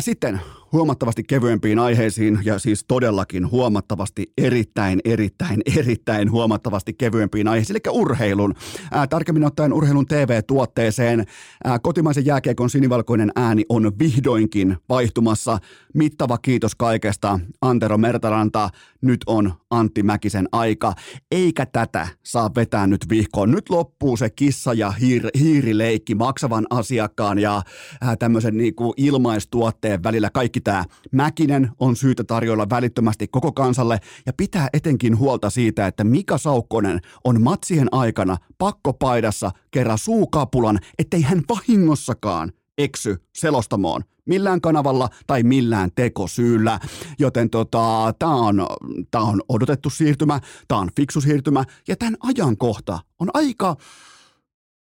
[0.00, 0.40] Sitten
[0.72, 8.54] huomattavasti kevyempiin aiheisiin ja siis todellakin huomattavasti erittäin, erittäin, erittäin huomattavasti kevyempiin aiheisiin, eli urheilun.
[8.92, 11.26] Ää, tarkemmin ottaen urheilun TV-tuotteeseen.
[11.64, 15.58] Ää, kotimaisen jääkiekon sinivalkoinen ääni on vihdoinkin vaihtumassa.
[15.94, 18.70] Mittava kiitos kaikesta, Antero Mertaranta.
[19.02, 20.94] Nyt on Antti Mäkisen aika,
[21.30, 23.50] eikä tätä saa vetää nyt vihkoon.
[23.50, 27.62] Nyt loppuu se kissa ja hiir, hiirileikki maksavan asiakkaan ja
[28.00, 30.30] ää, tämmöisen niinku ilmaistuotteen välillä.
[30.30, 36.04] Kaikki tämä Mäkinen on syytä tarjolla välittömästi koko kansalle ja pitää etenkin huolta siitä, että
[36.04, 45.08] Mika Saukkonen on matsien aikana pakkopaidassa kerran suukapulan, ettei hän vahingossakaan eksy selostamoon millään kanavalla
[45.26, 46.80] tai millään tekosyyllä.
[47.18, 48.66] Joten tota, tämä on,
[49.10, 53.76] tää on odotettu siirtymä, tämä on fiksu siirtymä ja tämän ajankohta on aika,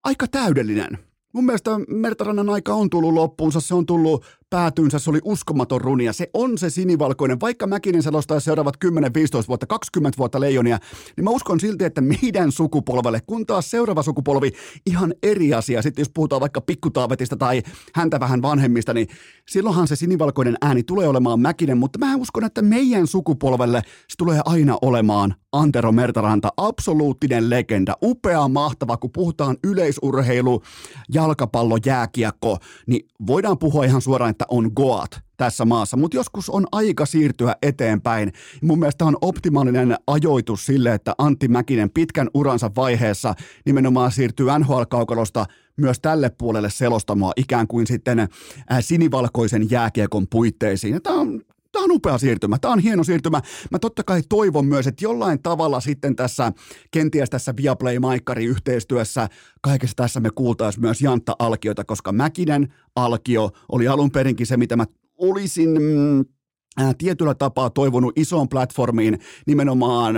[0.04, 0.98] aika täydellinen.
[1.34, 6.14] Mun mielestä Mertarannan aika on tullut loppuunsa, se on tullut päätyynsä, se oli uskomaton runia.
[6.14, 8.90] Se on se sinivalkoinen, vaikka Mäkinen selostaa seuraavat 10-15
[9.48, 10.80] vuotta, 20 vuotta leijonia,
[11.18, 14.52] niin mä uskon silti, että meidän sukupolvelle, kun taas seuraava sukupolvi,
[14.86, 15.82] ihan eri asia.
[15.82, 17.62] Sitten jos puhutaan vaikka pikkutaavetista tai
[17.94, 19.08] häntä vähän vanhemmista, niin
[19.50, 24.42] silloinhan se sinivalkoinen ääni tulee olemaan Mäkinen, mutta mä uskon, että meidän sukupolvelle se tulee
[24.46, 30.62] aina olemaan Antero Mertaranta, absoluuttinen legenda, upea, mahtava, kun puhutaan yleisurheilu,
[31.14, 36.68] jalkapallo, jääkiekko, niin voidaan puhua ihan suoraan, että on Goat tässä maassa, mutta joskus on
[36.72, 38.32] aika siirtyä eteenpäin.
[38.62, 43.34] Mun mielestä on optimaalinen ajoitus sille, että Antti Mäkinen pitkän uransa vaiheessa
[43.66, 45.46] nimenomaan siirtyy NHL-kaukalosta
[45.78, 48.28] myös tälle puolelle selostamoa ikään kuin sitten
[48.80, 51.02] sinivalkoisen jääkiekon puitteisiin.
[51.04, 51.42] Tämä on
[51.76, 53.42] Tämä on upea siirtymä, tämä on hieno siirtymä.
[53.72, 56.52] Mä totta kai toivon myös, että jollain tavalla sitten tässä,
[56.92, 59.30] kenties tässä Viaplay-maikkari-yhteistyössä,
[59.62, 64.76] kaikessa tässä me kuultaisiin myös Jantta Alkiota, koska Mäkinen Alkio oli alun perinkin se, mitä
[64.76, 64.86] mä
[65.18, 66.26] olisin mm,
[66.98, 70.16] tietyllä tapaa toivonut isoon platformiin nimenomaan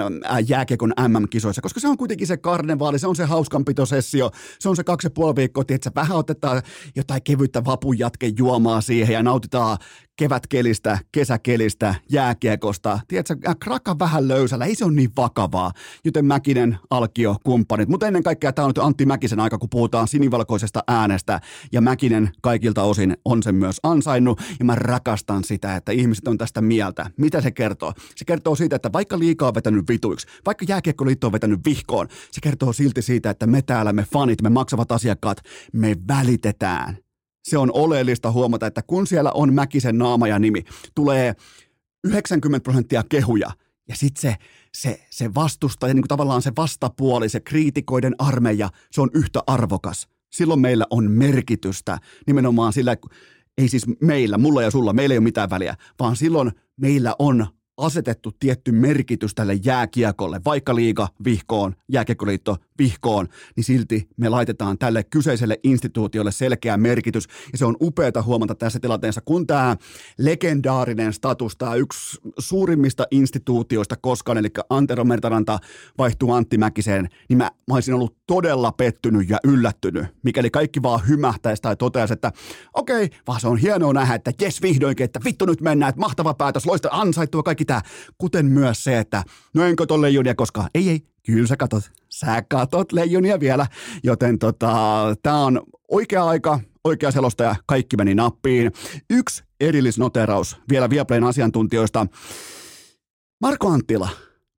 [0.48, 4.84] jääkiekon MM-kisoissa, koska se on kuitenkin se karnevaali, se on se hauskanpitosessio, se on se
[4.84, 6.62] kaksi ja puoli viikkoa, että vähän otetaan
[6.96, 7.96] jotain kevyttä vapun
[8.38, 9.78] juomaa siihen ja nautitaan
[10.18, 13.00] kevätkelistä, kesäkelistä, jääkiekosta.
[13.08, 15.72] Tiedätkö, kraka vähän löysällä, ei se ole niin vakavaa.
[16.06, 17.90] Joten Mäkinen, Alkio, kumppanit.
[17.90, 21.42] Mutta ennen kaikkea tämä on nyt Antti Mäkisen aika, kun puhutaan sinivalkoisesta äänestä.
[21.72, 24.42] Ja Mäkinen kaikilta osin on sen myös ansainnut.
[24.60, 27.12] Ja mä rakastan sitä, että ihmiset on tästä mieltä.
[27.18, 27.94] Mitä se kertoo?
[28.16, 32.42] Se kertoo siitä, että vaikka liikaa on vetänyt vituiksi, vaikka jääkiekkoliitto on vetänyt vihkoon, se
[32.42, 35.42] kertoo silti siitä, että me täällä, me fanit, me maksavat asiakkaat,
[35.74, 36.98] me välitetään
[37.44, 40.64] se on oleellista huomata, että kun siellä on Mäkisen naama ja nimi,
[40.96, 41.36] tulee
[42.04, 43.52] 90 prosenttia kehuja
[43.88, 44.36] ja sitten se,
[44.74, 50.08] se, se vastustaja, niin kuin tavallaan se vastapuoli, se kriitikoiden armeija, se on yhtä arvokas.
[50.32, 52.96] Silloin meillä on merkitystä nimenomaan sillä,
[53.58, 57.48] ei siis meillä, mulla ja sulla, meillä ei ole mitään väliä, vaan silloin meillä on
[57.78, 65.04] asetettu tietty merkitys tälle jääkiekolle, vaikka liiga vihkoon, jääkiekkoliitto vihkoon, niin silti me laitetaan tälle
[65.04, 67.28] kyseiselle instituutiolle selkeä merkitys.
[67.52, 69.78] Ja se on upeata huomata tässä tilanteessa, kun tämä
[70.18, 75.60] legendaarinen status, tämä yksi suurimmista instituutioista koskaan, eli Antero Mertaranta
[75.98, 81.08] vaihtuu Antti Mäkiseen, niin mä, mä olisin ollut todella pettynyt ja yllättynyt, mikäli kaikki vaan
[81.08, 82.32] hymähtäisi tai toteaisi, että
[82.74, 86.00] okei, okay, vaan se on hienoa nähdä, että jes vihdoinkin, että vittu nyt mennään, että
[86.00, 87.82] mahtava päätös, loista ansaittua kaikki tämä,
[88.18, 92.44] kuten myös se, että no enkö tolle Junia koskaan, ei ei, kyllä sä katot, sä
[92.50, 93.68] katot leijonia vielä,
[94.04, 94.76] joten tota,
[95.24, 98.72] tämä on oikea aika, oikea selostaja, kaikki meni nappiin.
[99.10, 102.08] Yksi erillisnoteraus vielä Viaplayn asiantuntijoista.
[103.42, 104.10] Marko Anttila,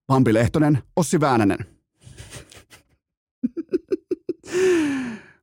[0.07, 1.59] Pampi Lehtonen, Ossi Väänänen.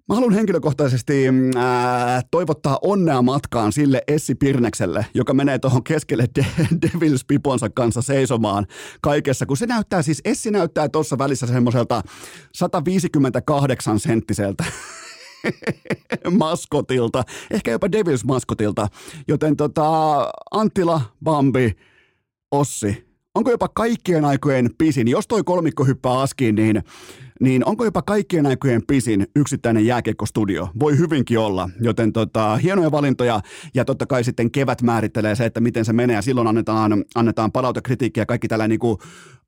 [0.09, 6.27] Mä haluan henkilökohtaisesti mm, ää, toivottaa onnea matkaan sille Essi Pirnekselle, joka menee tuohon keskelle
[6.37, 6.47] De-
[6.83, 8.67] Devils Piponsa kanssa seisomaan
[9.01, 12.03] kaikessa, kun se näyttää siis, Essi näyttää tuossa välissä semmoiselta
[12.55, 14.65] 158 senttiseltä
[16.39, 18.89] maskotilta, ehkä jopa Devils maskotilta,
[19.29, 19.89] joten tota,
[20.51, 21.73] Antila, Bambi,
[22.51, 26.83] Ossi, onko jopa kaikkien aikojen pisin, jos toi kolmikko hyppää askiin, niin
[27.41, 30.69] niin onko jopa kaikkien aikojen pisin yksittäinen jääkiekkostudio?
[30.81, 33.41] Voi hyvinkin olla, joten tota, hienoja valintoja
[33.75, 37.53] ja totta kai sitten kevät määrittelee se, että miten se menee ja silloin annetaan, annetaan
[37.53, 38.99] palautekritiikkiä ja kaikki tällä niin kuin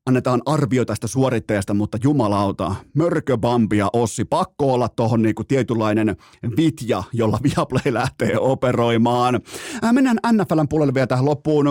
[0.05, 6.15] annetaan arvio tästä suoritteesta, mutta jumalauta, Mörkö, Bambi ja Ossi, pakko olla tuohon niinku tietynlainen
[6.57, 9.41] vitja, jolla Viaplay lähtee operoimaan.
[9.83, 11.67] Äh, mennään NFLn puolelle vielä tähän loppuun.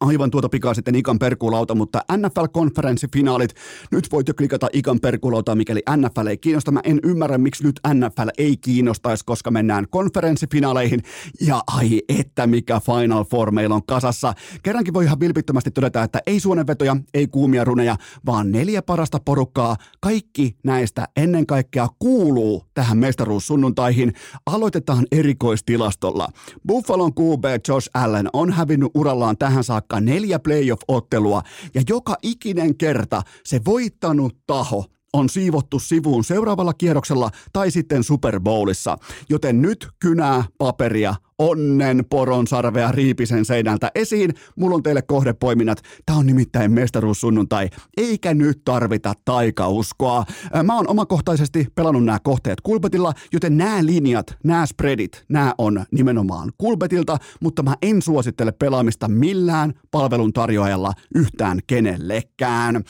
[0.00, 3.54] Aivan tuota pikaa sitten Ikan perkulauta, mutta NFL-konferenssifinaalit,
[3.90, 6.70] nyt voit jo klikata Ikan perkulauta, mikäli NFL ei kiinnosta.
[6.70, 11.02] Mä en ymmärrä, miksi nyt NFL ei kiinnostaisi, koska mennään konferenssifinaaleihin
[11.40, 14.34] ja ai että mikä Final Four meillä on kasassa.
[14.62, 17.96] Kerrankin voi ihan vilpittömästi todeta, että ei suonenvetoja, ei kuumia runeja,
[18.26, 19.76] vaan neljä parasta porukkaa.
[20.00, 24.12] Kaikki näistä ennen kaikkea kuuluu tähän mestaruussunnuntaihin.
[24.46, 26.28] Aloitetaan erikoistilastolla.
[26.66, 31.42] Buffalon QB Josh Allen on hävinnyt urallaan tähän saakka saakka neljä playoff-ottelua
[31.74, 38.40] ja joka ikinen kerta se voittanut taho on siivottu sivuun seuraavalla kierroksella tai sitten Super
[38.40, 38.96] Bowlissa.
[39.28, 44.34] Joten nyt kynää, paperia, onnen poronsarvea riipisen seinältä esiin.
[44.56, 45.82] Mulla on teille kohdepoiminnat.
[46.06, 50.24] Tää on nimittäin mestaruussunnuntai, eikä nyt tarvita taikauskoa.
[50.62, 56.52] Mä oon omakohtaisesti pelannut nämä kohteet Kulpetilla, joten nämä linjat, nämä spreadit, nämä on nimenomaan
[56.58, 62.84] Kulpetilta, mutta mä en suosittele pelaamista millään palveluntarjoajalla yhtään kenellekään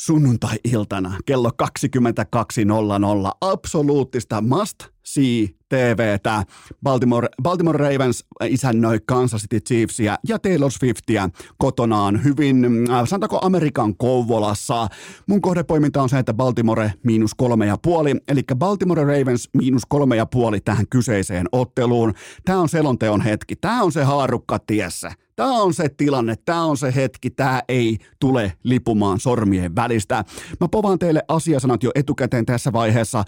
[0.00, 6.42] sunnuntai-iltana kello 22.00 absoluuttista must see TVtä.
[6.82, 13.96] Baltimore, Baltimore Ravens isännöi Kansas City Chiefsia ja Taylor Swiftia kotonaan hyvin, äh, sanotaanko Amerikan
[13.96, 14.88] Kouvolassa.
[15.26, 20.16] Mun kohdepoiminta on se, että Baltimore miinus kolme ja puoli, eli Baltimore Ravens miinus kolme
[20.16, 22.14] ja puoli tähän kyseiseen otteluun.
[22.44, 25.12] Tämä on selonteon hetki, tämä on se haarukka tiessä.
[25.36, 30.24] Tämä on se tilanne, tämä on se hetki, tämä ei tule lipumaan sormien välistä.
[30.60, 33.24] Mä povaan teille asiasanat jo etukäteen tässä vaiheessa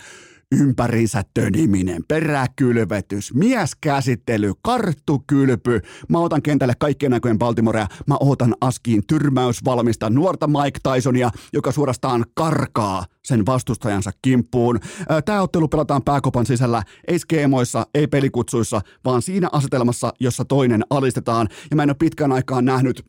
[0.52, 5.80] ympärinsä töniminen, peräkylvetys, mieskäsittely, karttukylpy.
[6.08, 7.86] Mä otan kentälle kaikkien aikojen Baltimorea.
[8.06, 14.80] Mä otan askiin tyrmäysvalmista nuorta Mike Tysonia, joka suorastaan karkaa sen vastustajansa kimppuun.
[15.24, 21.48] Tämä ottelu pelataan pääkopan sisällä, ei skeemoissa, ei pelikutsuissa, vaan siinä asetelmassa, jossa toinen alistetaan.
[21.70, 23.06] Ja mä en ole pitkään aikaan nähnyt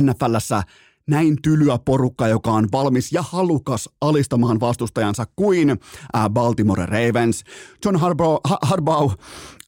[0.00, 0.62] NFLssä
[1.10, 5.78] näin tylyä porukka, joka on valmis ja halukas alistamaan vastustajansa kuin
[6.30, 7.44] Baltimore Ravens.
[7.84, 7.96] John
[8.62, 9.16] Harbaugh,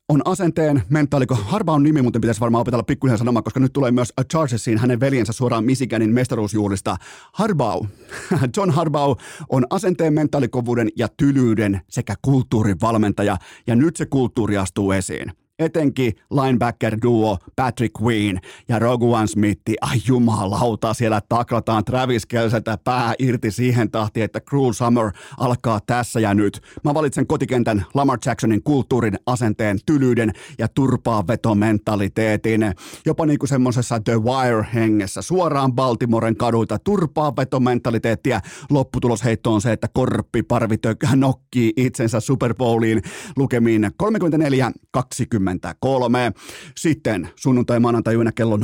[0.09, 1.35] on asenteen mentaaliko.
[1.35, 5.33] Harbaugh nimi muuten pitäisi varmaan opetella pikkuisen sanomaan, koska nyt tulee myös Chargersiin hänen veljensä
[5.33, 6.96] suoraan Michiganin mestaruusjuhlista.
[7.33, 7.88] Harbaugh,
[8.57, 14.92] John Harbaugh on asenteen mentaalikovuuden ja tylyyden sekä kulttuurin valmentaja, ja nyt se kulttuuri astuu
[14.92, 19.62] esiin etenkin linebacker-duo Patrick Queen ja Roguan Smith.
[19.81, 26.21] Ai jumalauta, siellä taklataan Travis Kelseltä pää irti siihen tahtiin, että Cruel Summer alkaa tässä
[26.21, 26.61] ja nyt.
[26.85, 32.61] Mä valitsen kotikentän Lamar Jacksonin kulttuurin, asenteen, tylyyden ja turpaa vetomentaliteetin.
[33.07, 38.41] Jopa niinku semmosessa The Wire-hengessä, suoraan Baltimoren kaduilta, turpaa vetomentaliteettia.
[38.71, 43.03] Lopputulosheitto on se, että korppi parvitö nokkii itsensä Super Bowliin
[43.37, 46.33] lukemiin 34-20 23.
[46.77, 48.62] Sitten sunnuntai maanantai yönä kello 01.30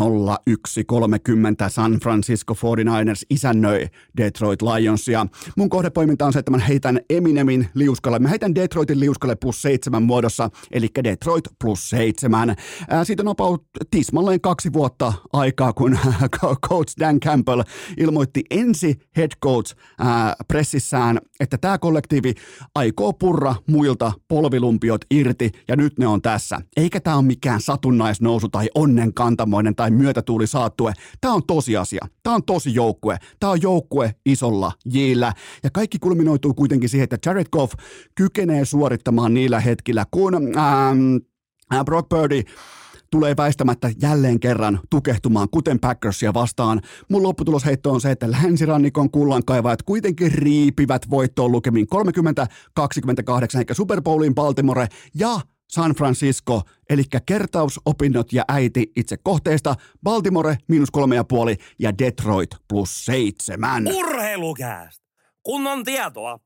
[1.68, 5.26] San Francisco 49ers isännöi Detroit Lionsia.
[5.56, 8.18] Mun kohdepoiminta on se, että mä heitän Eminemin liuskalle.
[8.18, 12.56] Mä heitän Detroitin liuskalle plus seitsemän muodossa, eli Detroit plus seitsemän.
[13.04, 15.98] Siitä on about tismalleen kaksi vuotta aikaa, kun
[16.68, 17.62] coach Dan Campbell
[17.96, 19.76] ilmoitti ensi head coach
[20.48, 22.34] pressissään, että tämä kollektiivi
[22.74, 26.60] aikoo purra muilta polvilumpiot irti ja nyt ne on tässä.
[26.76, 30.92] Eikä tämä ole mikään satunnaisnousu tai onnenkantamoinen tai myötätuuli saattue.
[31.20, 32.06] Tämä on tosiasia.
[32.22, 33.18] Tämä on tosi joukkue.
[33.40, 35.32] Tämä on joukkue isolla jillä.
[35.62, 37.72] Ja kaikki kulminoituu kuitenkin siihen, että Jared Goff
[38.14, 41.16] kykenee suorittamaan niillä hetkillä, kun ähm,
[41.84, 42.42] Brock Purdy
[43.10, 46.80] tulee väistämättä jälleen kerran tukehtumaan, kuten Packersia vastaan.
[47.10, 51.86] Mun lopputulosheitto on se, että länsirannikon kullankaivajat kuitenkin riipivät voittoon lukemin
[53.54, 60.58] 30-28, eikä Super Bowlin Baltimore ja San Francisco, eli kertausopinnot ja äiti itse kohteesta, Baltimore
[60.68, 63.86] miinus kolme ja puoli ja Detroit plus seitsemän.
[63.86, 65.02] Urheilukääst!
[65.42, 66.38] Kun on tietoa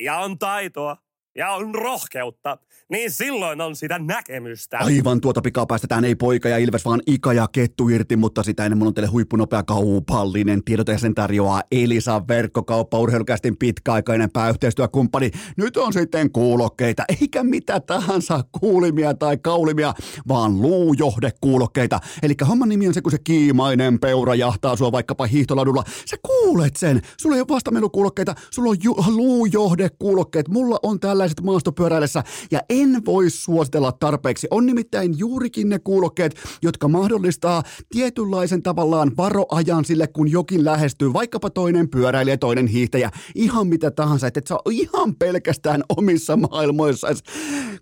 [0.00, 0.96] ja on taitoa
[1.36, 2.58] ja on rohkeutta,
[2.90, 4.78] niin silloin on sitä näkemystä.
[4.78, 8.64] Aivan tuota pikaa päästetään ei poika ja Ilves, vaan Ika ja Kettu irti, mutta sitä
[8.64, 15.30] ennen mun on teille huippunopea kaupallinen tiedote sen tarjoaa Elisa verkkokauppa, urheilukästin pitkäaikainen pääyhteistyökumppani.
[15.56, 19.94] Nyt on sitten kuulokkeita, eikä mitä tahansa kuulimia tai kaulimia,
[20.28, 22.00] vaan luujohdekuulokkeita.
[22.22, 25.84] Eli homman nimi on se, kun se kiimainen peura jahtaa sua vaikkapa hiihtoladulla.
[26.10, 27.02] Sä kuulet sen.
[27.20, 30.48] Sulla ei ole vastamelukuulokkeita, sulla on ju- luujohdekuulokkeet.
[30.48, 34.46] Mulla on tällaiset maastopyöräillessä ja en voi suositella tarpeeksi.
[34.50, 41.50] On nimittäin juurikin ne kuulokkeet, jotka mahdollistaa tietynlaisen tavallaan varoajan sille, kun jokin lähestyy, vaikkapa
[41.50, 47.08] toinen pyöräilijä, toinen hiihtäjä, ihan mitä tahansa, että et saa ihan pelkästään omissa maailmoissa.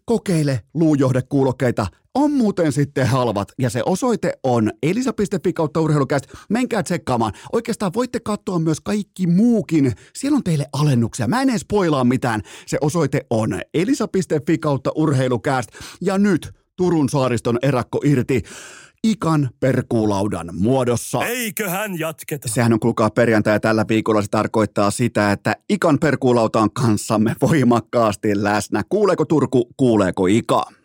[0.05, 1.87] Kokeile luujohdekuulokkeita
[2.18, 6.26] on muuten sitten halvat ja se osoite on elisa.fi kautta urheilukäst.
[6.48, 7.33] Menkää tsekkaamaan.
[7.52, 9.92] Oikeastaan voitte katsoa myös kaikki muukin.
[10.14, 11.28] Siellä on teille alennuksia.
[11.28, 12.42] Mä en edes poilaa mitään.
[12.66, 15.70] Se osoite on elisa.fi kautta urheilukäst.
[16.00, 18.42] Ja nyt Turun saariston erakko irti
[19.04, 21.26] ikan perkuulaudan muodossa.
[21.26, 22.48] Eiköhän jatketa.
[22.48, 28.42] Sehän on kuulkaa perjantai tällä viikolla se tarkoittaa sitä, että ikan perkuulauta on kanssamme voimakkaasti
[28.42, 28.83] läsnä.
[28.88, 30.77] Kuuleeko Turku, kuuleeko Ika?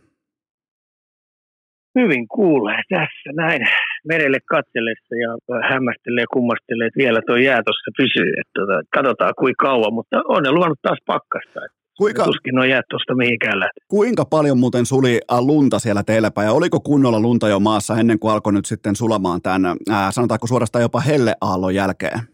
[2.00, 3.62] Hyvin kuulee tässä näin
[4.08, 5.30] merelle katsellessa ja
[5.70, 8.30] hämmästelee ja kummastelee, että vielä tuo jää tuossa pysyy.
[8.42, 11.60] Että tota, katsotaan kuinka kauan, mutta on ne luvannut taas pakkasta.
[11.98, 13.80] Kuinka, tuskin on jää tuosta mihinkään lähti.
[13.88, 18.20] Kuinka paljon muuten suli äh, lunta siellä teilläpä ja oliko kunnolla lunta jo maassa ennen
[18.20, 22.33] kuin alkoi nyt sitten sulamaan tämän, ää, äh, sanotaanko suorastaan jopa helleaallon jälkeen?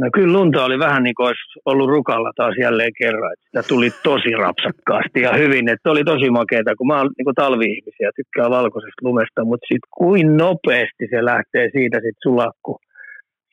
[0.00, 3.32] No kyllä lunta oli vähän niin kuin olisi ollut rukalla taas jälleen kerran.
[3.32, 5.68] Että sitä tuli tosi rapsakkaasti ja hyvin.
[5.68, 10.36] Että oli tosi makeeta, kun mä oon niin talvi-ihmisiä, tykkää valkoisesta lumesta, mutta sitten kuin
[10.36, 12.80] nopeasti se lähtee siitä sitten sulakku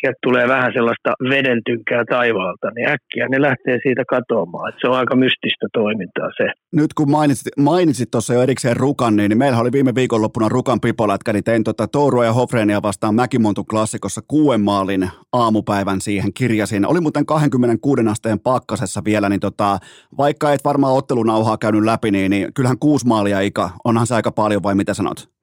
[0.05, 4.73] sieltä tulee vähän sellaista vedentynkää taivaalta, niin äkkiä ne lähtee siitä katoamaan.
[4.81, 6.43] Se on aika mystistä toimintaa se.
[6.75, 10.81] Nyt kun mainitsit, mainitsit tuossa jo erikseen Rukan, niin, niin meillä oli viime viikonloppuna Rukan
[10.81, 16.85] pipolätkä, niin tein tota Tourua ja Hofreenia vastaan Mäkimontun klassikossa kuuden maalin aamupäivän siihen kirjasin.
[16.85, 19.77] Oli muuten 26 asteen pakkasessa vielä, niin tota,
[20.17, 24.31] vaikka et varmaan ottelunauhaa käynyt läpi, niin, niin kyllähän kuusi maalia Ika, onhan se aika
[24.31, 25.34] paljon vai mitä sanot?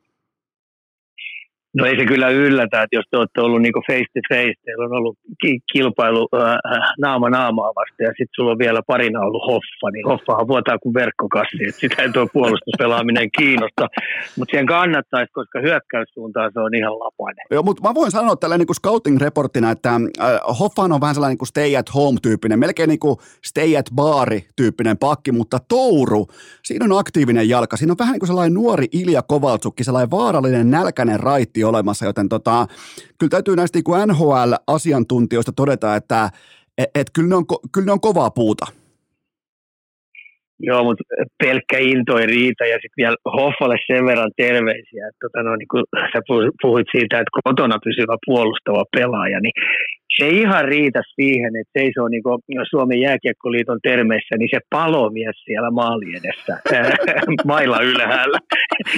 [1.77, 4.85] No ei se kyllä yllätä, että jos te olette ollut niin face to face, teillä
[4.85, 5.19] on ollut
[5.73, 6.57] kilpailu äh,
[7.01, 10.95] naama naamaa vasta ja sitten sulla on vielä parina ollut Hoffa, niin Hoffahan vuotaa kuin
[10.95, 13.89] verkkokassi, että sitä ei tuo puolustuspelaaminen kiinnosta,
[14.37, 17.45] mutta siihen kannattaisi, koska hyökkäyssuuntaan se on ihan lapainen.
[17.51, 21.39] Joo, mutta mä voin sanoa tällä niin scouting-reporttina, että äh, Hoffa on vähän sellainen niin
[21.39, 26.27] kuin stay at home-tyyppinen, melkein niin kuin stay at baari-tyyppinen pakki, mutta Touru,
[26.63, 30.71] siinä on aktiivinen jalka, siinä on vähän niin kuin sellainen nuori Ilja Kovaltsukki, sellainen vaarallinen
[30.71, 32.67] nälkäinen raitti olemassa, joten tota,
[33.19, 36.31] kyllä täytyy näistä niin NHL-asiantuntijoista todeta, että
[36.79, 38.67] et, et kyllä, ne on, kyllä ne on kovaa puuta.
[40.69, 41.05] Joo, mutta
[41.45, 45.69] pelkkä into ei riitä ja sitten vielä Hoffalle sen verran terveisiä, että tota, no, niin
[45.73, 46.21] kun sä
[46.63, 49.53] puhuit siitä, että kotona pysyvä puolustava pelaaja, niin
[50.17, 52.39] se ei ihan riitä siihen, että seisoo niin kuin
[52.71, 56.59] Suomen jääkiekkoliiton termeissä, niin se palomies siellä maali edessä
[57.53, 58.39] mailla ylhäällä.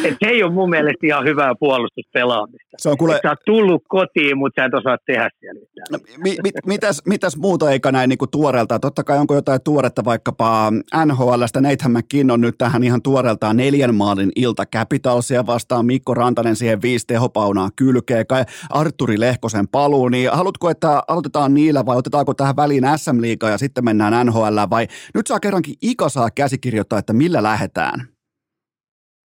[0.05, 2.77] Et se ei ole mun mielestä ihan hyvää puolustuspelaamista.
[2.77, 3.20] Se on kuule...
[3.22, 5.87] Sä oot tullut kotiin, mutta sä et osaa tehdä siellä mitään.
[5.92, 8.79] No, mi, mi, mitäs, mitäs muuta eikä näin niin kuin tuoreelta?
[8.79, 10.72] Totta kai onko jotain tuoretta vaikkapa
[11.05, 11.61] NHLstä.
[11.61, 15.87] Nathan McKinn on nyt tähän ihan tuoreeltaan neljän maalin ilta Capitalsia vastaan.
[15.87, 18.27] Mikko Rantanen siihen viisi tehopaunaa kylkeen.
[18.27, 20.09] Kai Arturi Lehkosen paluu.
[20.09, 24.58] Niin haluatko, että aloitetaan niillä vai otetaanko tähän väliin SM Liigaa ja sitten mennään NHL
[24.70, 28.14] vai nyt saa kerrankin Ika saa käsikirjoittaa, että millä lähdetään?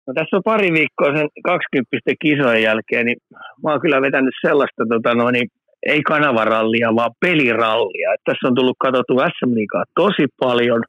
[0.07, 3.18] No tässä on pari viikkoa sen 20 kisojen jälkeen, niin
[3.62, 5.48] mä oon kyllä vetänyt sellaista, tota, no, niin,
[5.87, 8.14] ei kanavarallia, vaan pelirallia.
[8.14, 10.83] Et tässä on tullut katsottu SM Liigaa tosi paljon.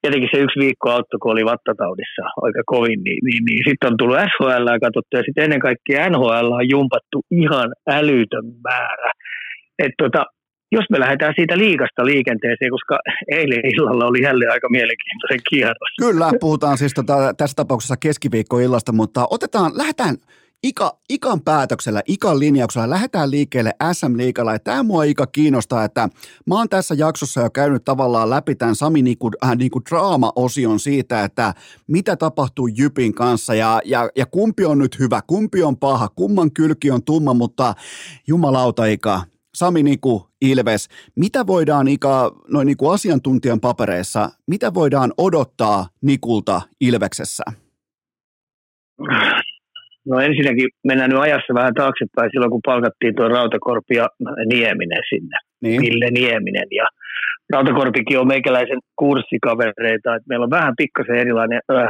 [0.00, 3.96] Tietenkin se yksi viikko auttoi, kun oli vattataudissa aika kovin, niin, niin, niin sitten on
[3.96, 9.10] tullut SHL katsottu ja sitten ennen kaikkea NHL on jumpattu ihan älytön määrä.
[9.78, 10.24] Et tota,
[10.72, 12.98] jos me lähdetään siitä liikasta liikenteeseen, koska
[13.30, 15.92] eilen illalla oli jälleen aika mielenkiintoinen kierros.
[16.00, 20.16] Kyllä, puhutaan siis tota, tässä tapauksessa keskiviikkoillasta, mutta otetaan, lähdetään
[20.64, 24.52] Ika, Ikan päätöksellä, Ikan linjauksella lähdetään liikkeelle SM-liikalla.
[24.52, 26.08] Ja tämä mua Ika kiinnostaa, että
[26.46, 31.24] mä oon tässä jaksossa jo käynyt tavallaan läpi tämän Sami niinku, äh, niinku draama-osion siitä,
[31.24, 31.54] että
[31.86, 36.52] mitä tapahtuu Jypin kanssa ja, ja, ja kumpi on nyt hyvä, kumpi on paha, kumman
[36.52, 37.74] kylki on tumma, mutta
[38.26, 39.22] jumalauta Ika,
[39.54, 47.44] Sami Niku, Ilves, mitä voidaan Ika noin Niku asiantuntijan papereissa, mitä voidaan odottaa Nikulta Ilveksessä?
[50.06, 54.08] No ensinnäkin mennään nyt ajassa vähän taaksepäin silloin, kun palkattiin tuo Rautakorpi ja
[54.46, 55.36] Nieminen sinne.
[55.62, 55.82] Niin.
[55.82, 56.66] Ville Nieminen.
[56.70, 56.86] Ja
[57.52, 60.14] Rautakorpikin on meikäläisen kurssikavereita.
[60.14, 61.88] Että meillä on vähän pikkasen erilainen äh,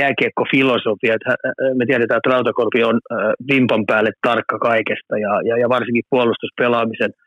[0.00, 1.14] jääkiekkofilosofia.
[1.14, 3.18] Että, äh, me tiedetään, että Rautakorpi on äh,
[3.50, 7.10] vimpan päälle tarkka kaikesta ja, ja, ja varsinkin puolustuspelaamisen–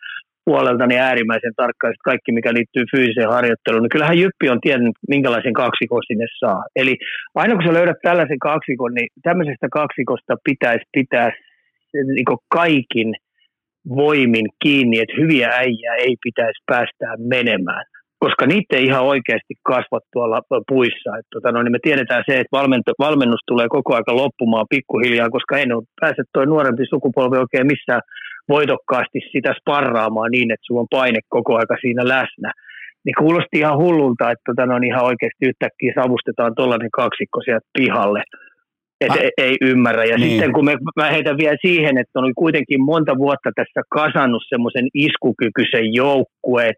[0.47, 3.83] puolelta niin äärimmäisen tarkkaan kaikki, mikä liittyy fyysiseen harjoitteluun.
[3.83, 6.61] Niin kyllähän Jyppi on tiennyt, minkälaisen kaksikon sinne saa.
[6.81, 6.93] Eli
[7.35, 11.29] aina kun sä löydät tällaisen kaksikon, niin tämmöisestä kaksikosta pitäisi pitää
[11.93, 13.09] niin kaikin
[13.95, 17.85] voimin kiinni, että hyviä äijää ei pitäisi päästää menemään
[18.19, 21.17] koska niitä ei ihan oikeasti kasva tuolla puissa.
[21.19, 22.57] Et tota, no, niin me tiedetään se, että
[22.99, 28.01] valmennus tulee koko aika loppumaan pikkuhiljaa, koska ei ne pääse tuo nuorempi sukupolvi oikein missään
[28.49, 32.51] voitokkaasti sitä sparraamaan niin, että sulla on paine koko aika siinä läsnä.
[33.05, 38.23] Niin kuulosti ihan hullulta, että tota, no, ihan oikeasti yhtäkkiä savustetaan tuollainen kaksikko sieltä pihalle.
[39.01, 39.17] Et ah.
[39.17, 40.03] ei, ei ymmärrä.
[40.05, 40.29] Ja niin.
[40.29, 44.87] sitten kun me, mä heitän vielä siihen, että on kuitenkin monta vuotta tässä kasannut semmoisen
[44.93, 46.73] iskukykyisen joukkueen,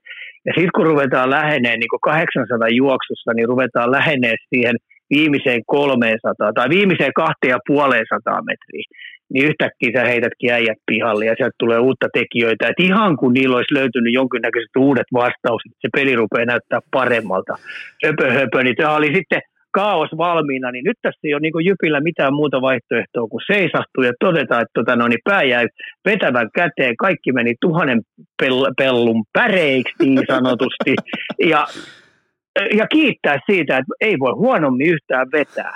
[0.45, 4.75] ja sitten kun ruvetaan lähenee niin kuin 800 juoksussa, niin ruvetaan lähenee siihen
[5.09, 8.83] viimeiseen 300 tai viimeiseen 250 metriä
[9.33, 12.67] niin yhtäkkiä sä heitätkin äijät pihalle ja sieltä tulee uutta tekijöitä.
[12.67, 17.53] Et ihan kun niillä olisi löytynyt jonkinnäköiset uudet vastaukset, se peli rupeaa näyttää paremmalta.
[18.05, 19.41] Höpö, höpö, niin tämä oli sitten
[19.71, 24.13] kaos valmiina, niin nyt tässä ei ole niin Jypillä mitään muuta vaihtoehtoa kuin seisastua ja
[24.19, 25.67] todeta, että tota, no, niin pää jäi
[26.05, 28.01] vetävän käteen, kaikki meni tuhannen
[28.43, 30.95] pel- pellun päreiksi niin sanotusti,
[31.43, 31.67] ja
[32.73, 35.75] ja kiittää siitä, että ei voi huonommin yhtään vetää.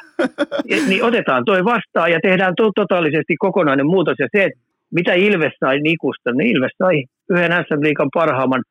[0.66, 4.16] Ja, niin otetaan toi vastaan ja tehdään to- totaalisesti kokonainen muutos.
[4.20, 4.60] Ja se, että
[4.92, 8.64] mitä Ilves sai Nikusta, niin Ilves sai yhden SM Liikan parhaamman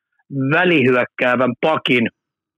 [0.50, 2.08] välihyökkäävän pakin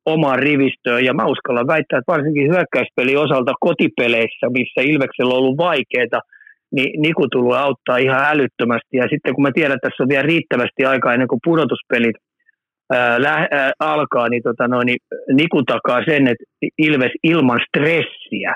[0.07, 1.05] omaan rivistöön.
[1.05, 6.21] Ja mä uskallan väittää, että varsinkin hyökkäyspeli osalta kotipeleissä, missä Ilveksellä on ollut vaikeita,
[6.75, 8.97] niin Niku tulee auttaa ihan älyttömästi.
[8.97, 12.17] Ja sitten kun mä tiedän, että tässä on vielä riittävästi aikaa ennen kuin pudotuspelit
[12.93, 13.19] ää,
[13.51, 14.99] ää, alkaa, niin, tota noin, niin
[15.33, 16.45] Niku takaa sen, että
[16.79, 18.55] Ilves ilman stressiä,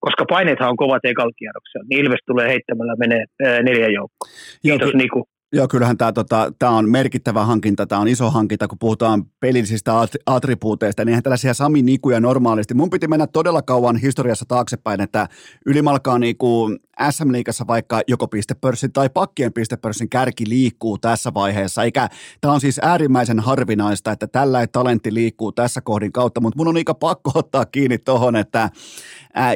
[0.00, 4.28] koska paineethan on kovat ekalla kierroksella, niin Ilves tulee heittämällä menee ää, neljä joukkoa.
[4.62, 5.24] Kiitos Niku.
[5.52, 9.92] Joo, kyllähän tämä, tota, tämä on merkittävä hankinta, tämä on iso hankinta, kun puhutaan pelillisistä
[10.26, 12.74] attribuuteista, niin eihän tällaisia Sami Nikuja normaalisti.
[12.74, 15.28] Mun piti mennä todella kauan historiassa taaksepäin, että
[15.66, 16.70] ylimalkaa niinku
[17.10, 22.08] SM-liigassa vaikka joko pistepörssin tai pakkien pistepörssin kärki liikkuu tässä vaiheessa, eikä
[22.40, 26.76] tämä on siis äärimmäisen harvinaista, että tällä talentti liikkuu tässä kohdin kautta, mutta mun on
[26.76, 28.70] aika pakko ottaa kiinni tuohon, että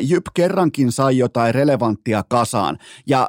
[0.01, 3.28] Jyp kerrankin sai jotain relevanttia kasaan, ja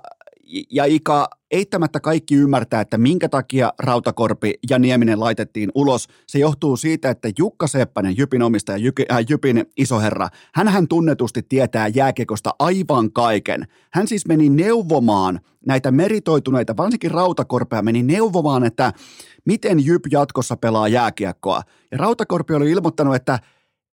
[0.71, 6.07] ja Ika, eittämättä kaikki ymmärtää, että minkä takia Rautakorpi ja Nieminen laitettiin ulos.
[6.27, 12.55] Se johtuu siitä, että Jukka Seppänen, Jypin omistaja, äh, Jypin isoherra, hän tunnetusti tietää jääkiekosta
[12.59, 13.67] aivan kaiken.
[13.93, 18.93] Hän siis meni neuvomaan näitä meritoituneita, varsinkin Rautakorpea, meni neuvomaan, että
[19.45, 21.61] miten Jyp jatkossa pelaa jääkiekkoa.
[21.91, 23.39] Ja Rautakorpi oli ilmoittanut, että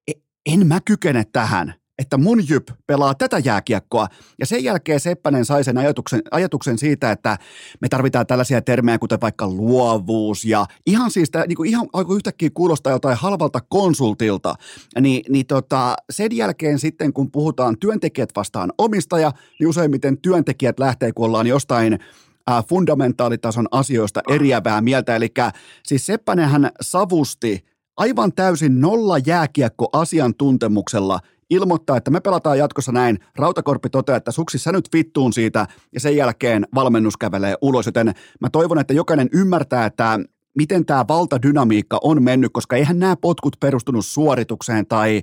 [0.08, 0.12] e,
[0.46, 4.08] en mä kykene tähän että mun jyp pelaa tätä jääkiekkoa.
[4.38, 7.38] Ja sen jälkeen Seppänen sai sen ajatuksen, ajatuksen siitä, että
[7.80, 12.50] me tarvitaan tällaisia termejä, kuten vaikka luovuus ja ihan siis, niin kuin ihan alkoi yhtäkkiä
[12.54, 14.54] kuulostaa jotain halvalta konsultilta.
[15.00, 21.12] Niin, niin tota, sen jälkeen sitten, kun puhutaan työntekijät vastaan omistaja, niin useimmiten työntekijät lähtee,
[21.12, 21.98] kun ollaan jostain
[22.68, 25.16] fundamentaalitason asioista eriävää mieltä.
[25.16, 25.28] Eli
[25.86, 27.64] siis Seppänenhän savusti
[27.96, 31.20] aivan täysin nolla jääkiekko asiantuntemuksella
[31.50, 33.18] ilmoittaa, että me pelataan jatkossa näin.
[33.36, 38.06] Rautakorppi toteaa, että suksissa nyt vittuun siitä ja sen jälkeen valmennus kävelee ulos, joten
[38.40, 40.18] mä toivon, että jokainen ymmärtää, että
[40.58, 45.22] miten tämä valtadynamiikka on mennyt, koska eihän nämä potkut perustunut suoritukseen tai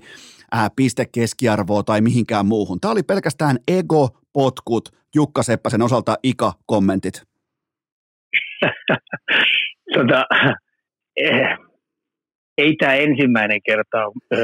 [0.52, 2.80] ää, pistekeskiarvoa tai mihinkään muuhun.
[2.80, 7.22] Tämä oli pelkästään ego-potkut Jukka Seppäsen osalta Ika-kommentit.
[9.96, 10.26] tota,
[11.18, 11.67] eh,
[12.58, 13.98] ei tämä ensimmäinen kerta,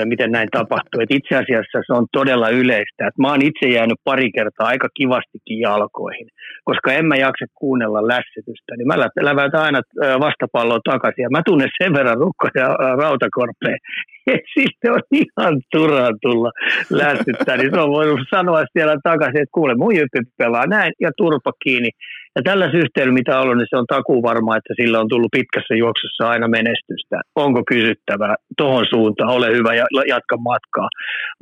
[0.05, 1.01] miten näin tapahtuu.
[1.01, 3.07] Et itse asiassa se on todella yleistä.
[3.07, 6.27] Et mä oon itse jäänyt pari kertaa aika kivastikin jalkoihin,
[6.63, 8.71] koska en mä jaksa kuunnella lässytystä.
[8.77, 9.81] Niin mä läväytän aina
[10.19, 12.67] vastapalloa takaisin ja mä tunnen sen verran rukkoja
[13.01, 13.77] rautakorpeen,
[14.57, 16.51] sitten on ihan turhaan tulla
[16.89, 17.57] lässyttää.
[17.57, 21.51] Niin se on voinut sanoa siellä takaisin, että kuule mun jyppi pelaa näin ja turpa
[21.63, 21.89] kiinni.
[22.35, 25.31] Ja tällä systeemillä, mitä on ollut, niin se on takuu varma, että sillä on tullut
[25.31, 27.21] pitkässä juoksussa aina menestystä.
[27.35, 28.35] Onko kysyttävää?
[28.57, 30.89] Tuohon suuntaan, ole hyvä ja jatka matkaa.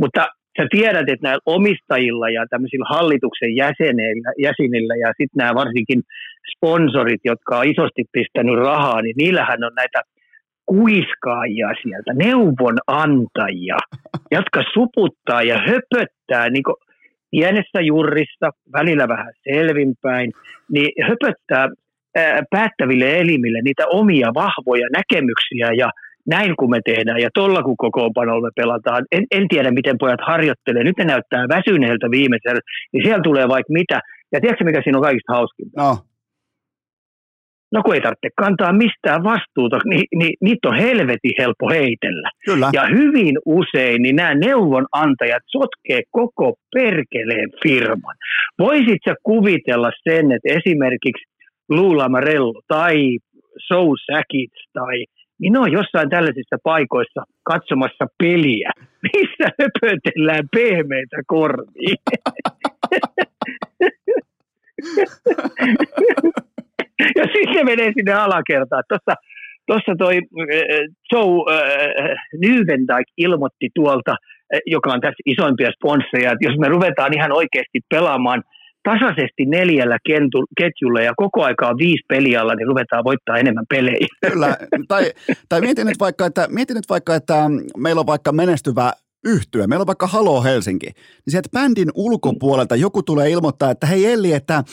[0.02, 0.28] Mutta
[0.58, 6.02] sä tiedät, että näillä omistajilla ja tämmöisillä hallituksen jäsenillä, jäsenillä ja sitten nämä varsinkin
[6.56, 10.02] sponsorit, jotka on isosti pistänyt rahaa, niin niillähän on näitä
[10.72, 13.78] kuiskaajia sieltä, neuvonantajia,
[14.38, 16.64] jotka suputtaa ja höpöttää niin
[17.32, 20.32] pienessä jurrissa, välillä vähän selvinpäin,
[20.74, 21.68] niin höpöttää
[22.18, 25.90] ää, päättäville elimille niitä omia vahvoja näkemyksiä ja
[26.28, 29.06] näin kun me tehdään ja tuolla kun kokoonpanolla me pelataan.
[29.12, 30.84] En, en tiedä, miten pojat harjoittelee.
[30.84, 32.62] Nyt ne näyttää väsyneeltä viimeisellä,
[32.94, 34.00] niin siellä tulee vaikka mitä.
[34.34, 35.82] Ja tiedätkö, mikä siinä on kaikista hauskinta?
[35.82, 35.98] No.
[37.72, 42.30] No kun ei tarvitse kantaa mistään vastuuta, niin, niin niitä on helvetin helppo heitellä.
[42.46, 42.70] Kyllä.
[42.74, 48.16] Ja hyvin usein niin nämä neuvonantajat sotkee koko perkeleen firman.
[48.60, 51.24] Voisit sä kuvitella sen, että esimerkiksi
[51.70, 53.18] Lula Marello tai
[53.70, 55.06] Joe Sakic tai
[55.40, 58.72] niin ne on jossain tällaisissa paikoissa katsomassa peliä,
[59.04, 61.96] missä höpötellään pehmeitä korvia.
[67.20, 68.84] ja sitten se menee sinne alakertaan.
[68.90, 69.14] Tuossa
[69.68, 70.22] Tuossa toi äh,
[71.12, 74.16] Joe äh, Nyvendijk ilmoitti tuolta,
[74.66, 78.44] joka on tässä isoimpia sponsoreja, että jos me ruvetaan ihan oikeasti pelaamaan
[78.84, 79.98] tasaisesti neljällä
[80.58, 84.08] ketjulla ja koko aikaa viisi pelialla, niin ruvetaan voittaa enemmän pelejä.
[84.32, 85.04] Kyllä, tai,
[85.50, 87.36] tai mietin, nyt vaikka, että, mietin nyt vaikka, että
[87.78, 88.94] meillä on vaikka menestyvä
[89.24, 94.06] yhtyä, meillä on vaikka Halo Helsinki, niin sieltä bändin ulkopuolelta joku tulee ilmoittaa, että hei
[94.06, 94.64] Elli, että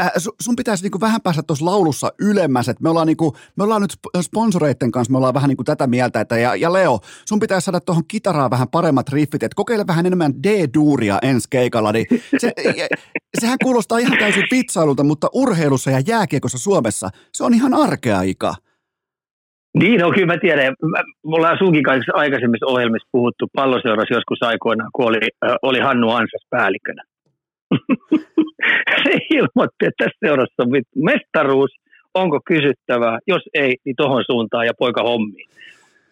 [0.00, 3.82] äh, sun pitäisi niinku vähän päästä tuossa laulussa ylemmäs, että me ollaan, niinku, me ollaan
[3.82, 7.64] nyt sponsoreiden kanssa, me ollaan vähän niinku tätä mieltä, että ja, ja Leo, sun pitäisi
[7.64, 12.06] saada tuohon kitaraan vähän paremmat riffit, että kokeile vähän enemmän D-duuria ensi keikalla, niin
[12.38, 12.52] se,
[13.40, 18.54] sehän kuulostaa ihan täysin vitsailulta, mutta urheilussa ja jääkiekossa Suomessa se on ihan arkea Ika.
[19.80, 20.74] Niin, no kyllä mä tiedän.
[21.26, 25.18] Me ollaan sunkin kanssa aikaisemmissa ohjelmissa puhuttu palloseurassa joskus aikoinaan, kun oli,
[25.62, 27.02] oli Hannu Ansas päällikkönä.
[29.04, 30.68] Se ilmoitti, että tässä seurassa on
[31.04, 31.70] mestaruus,
[32.14, 35.48] onko kysyttävää, jos ei, niin tohon suuntaan ja poika hommiin.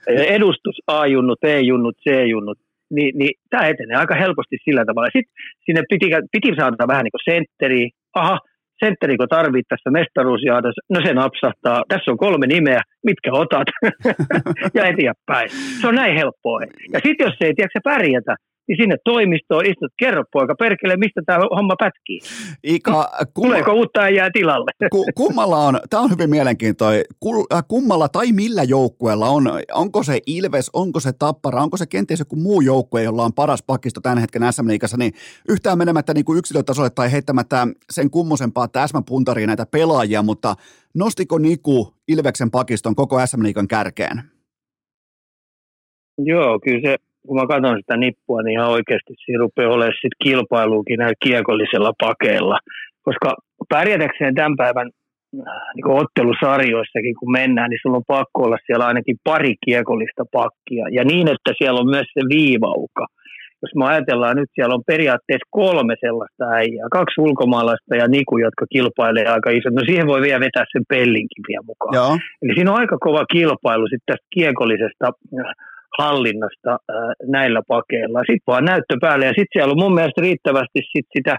[0.07, 2.59] Edustus A-junnut, B-junnut, C-junnut,
[2.91, 5.09] niin, niin tämä etenee aika helposti sillä tavalla.
[5.13, 5.35] Sitten
[5.67, 8.39] sinne piti, piti saada vähän niin kuin sentteri, aha,
[8.85, 10.81] sentteriko tarvit tässä mestaruusjahdassa?
[10.91, 11.85] No se napsahtaa.
[11.89, 13.69] Tässä on kolme nimeä, mitkä otat?
[14.77, 15.49] ja eteenpäin.
[15.81, 16.61] Se on näin helppoa.
[16.93, 18.35] Ja sitten jos ei tiedä, pärjätä,
[18.69, 22.21] niin sinne toimistoon istut, kerro poika, perkele, mistä tämä homma pätkii.
[22.63, 24.71] Ika, kumma, Tuleeko uutta äijää tilalle?
[24.93, 27.05] Ku, kummalla on, tämä on hyvin mielenkiintoinen,
[27.55, 32.21] äh, kummalla tai millä joukkueella on, onko se Ilves, onko se Tappara, onko se kenties
[32.21, 35.13] joku muu joukkue, jolla on paras pakisto tämän hetken SM Liigassa, niin
[35.49, 40.55] yhtään menemättä niin kuin yksilötasolle tai heittämättä sen kummosempaa täsmäpuntariin näitä pelaajia, mutta
[40.95, 44.23] nostiko Niku Ilveksen pakiston koko SM Liigan kärkeen?
[46.19, 46.97] Joo, kyllä se
[47.27, 51.93] kun mä katson sitä nippua, niin ihan oikeasti siinä rupeaa olemaan sit kilpailuukin näillä kiekollisella
[52.07, 52.59] pakeilla.
[53.03, 53.29] Koska
[53.69, 59.17] pärjätäkseen tämän päivän äh, niin ottelusarjoissakin, kun mennään, niin sulla on pakko olla siellä ainakin
[59.25, 60.85] pari kiekollista pakkia.
[60.93, 63.07] Ja niin, että siellä on myös se viivauka.
[63.63, 68.65] Jos me ajatellaan nyt, siellä on periaatteessa kolme sellaista äijää, kaksi ulkomaalaista ja Niku, jotka
[68.73, 69.69] kilpailee aika iso.
[69.71, 71.95] No siihen voi vielä vetää sen pellinkin vielä mukaan.
[71.95, 72.13] Joo.
[72.43, 75.53] Eli siinä on aika kova kilpailu sitten tästä kiekollisesta äh,
[75.99, 78.19] hallinnasta ää, näillä pakeilla.
[78.19, 81.37] Sitten vaan näyttö päälle ja sitten siellä on mun mielestä riittävästi sit sitä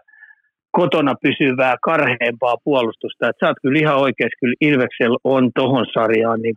[0.72, 3.30] kotona pysyvää, karheempaa puolustusta.
[3.30, 6.53] Et sä oot kyllä ihan oikeasti, kyllä Ilveksellä on tohon sarjaan niin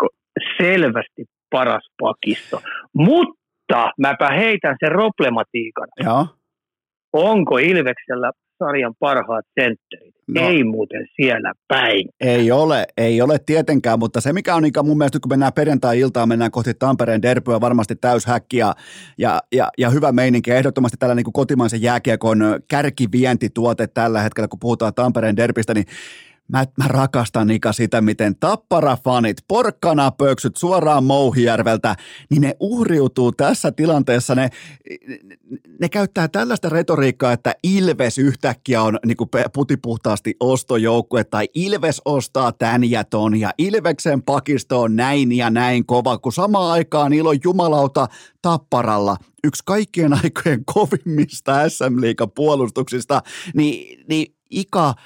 [0.63, 2.61] selvästi paras pakisto.
[2.95, 5.89] Mutta mäpä heitän sen problematiikan.
[6.05, 6.27] Joo.
[7.13, 10.15] Onko Ilveksellä sarjan parhaat sentterit.
[10.29, 12.09] No, ei muuten siellä päin.
[12.21, 16.29] Ei ole, ei ole tietenkään, mutta se mikä on niin mun mielestä, kun mennään perjantai-iltaan,
[16.29, 18.75] mennään kohti Tampereen derbyä, varmasti täyshäkki ja,
[19.19, 20.51] ja, ja, ja hyvä meininki.
[20.51, 22.39] Ehdottomasti tällä niin kotimaisen jääkiekon
[22.69, 25.87] kärkivientituote tällä hetkellä, kun puhutaan Tampereen derbistä, niin
[26.49, 31.97] Mä, mä rakastan Ika sitä, miten tappara-fanit, porkkana pöksyt suoraan Mouhijärveltä,
[32.31, 34.35] niin ne uhriutuu tässä tilanteessa.
[34.35, 34.49] Ne,
[35.81, 42.53] ne käyttää tällaista retoriikkaa, että Ilves yhtäkkiä on niin kuin putipuhtaasti ostojoukkue, tai Ilves ostaa
[42.53, 47.33] tän ja ton, ja Ilveksen pakisto on näin ja näin kova, kun samaan aikaan ilo
[47.45, 48.09] jumalauta
[48.43, 53.23] tapparalla yksi kaikkien aikojen kovimmista SM Liigan puolustuksista,
[53.55, 54.95] niin, niin Ika–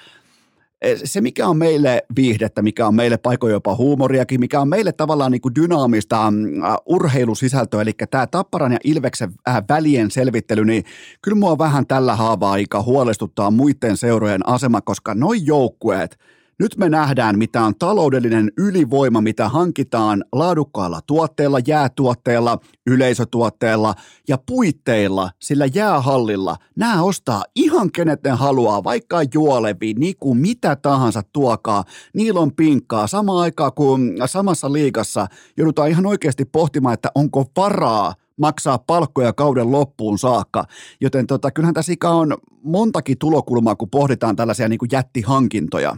[1.05, 5.33] se, mikä on meille viihdettä, mikä on meille paikoin jopa huumoriakin, mikä on meille tavallaan
[5.33, 10.85] niin kuin dynaamista mm, urheilusisältöä, eli tämä Tapparan ja Ilveksen äh, välien selvittely, niin
[11.23, 16.19] kyllä mua vähän tällä haavaa aika huolestuttaa muiden seurojen asema, koska noin joukkueet–
[16.63, 23.95] nyt me nähdään, mitä on taloudellinen ylivoima, mitä hankitaan laadukkaalla tuotteella, jäätuotteella, yleisötuotteella
[24.29, 26.57] ja puitteilla, sillä jäähallilla.
[26.77, 31.85] Nämä ostaa ihan kenet ne haluaa, vaikka juolevi, niku, mitä tahansa tuokaa.
[32.15, 33.07] Niillä on pinkkaa.
[33.07, 39.73] Samaan aikaan kuin samassa liigassa joudutaan ihan oikeasti pohtimaan, että onko varaa maksaa palkkoja kauden
[39.73, 40.65] loppuun saakka.
[41.01, 45.97] Joten tota, kyllähän tässä on montakin tulokulmaa, kun pohditaan tällaisia niin kuin jättihankintoja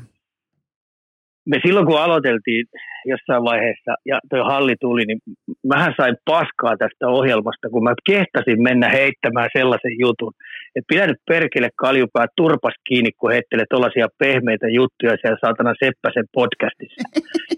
[1.47, 2.67] me silloin kun aloiteltiin
[3.07, 5.19] jossain vaiheessa ja tuo halli tuli, niin
[5.67, 10.33] mähän sain paskaa tästä ohjelmasta, kun mä kehtasin mennä heittämään sellaisen jutun,
[10.77, 16.25] että pidä nyt perkele kaljupää turpas kiinni, kun heittelee tuollaisia pehmeitä juttuja siellä saatana Seppäsen
[16.33, 17.03] podcastissa.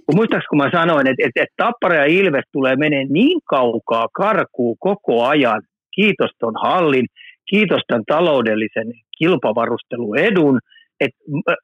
[0.04, 4.06] Kun muistaakseni kun mä sanoin, että, että, että Tappara ja Ilves tulee menee niin kaukaa
[4.12, 5.62] karkuu koko ajan,
[5.94, 7.06] kiitos ton hallin,
[7.50, 10.58] kiitos tämän taloudellisen kilpavarusteluedun,
[11.00, 11.18] että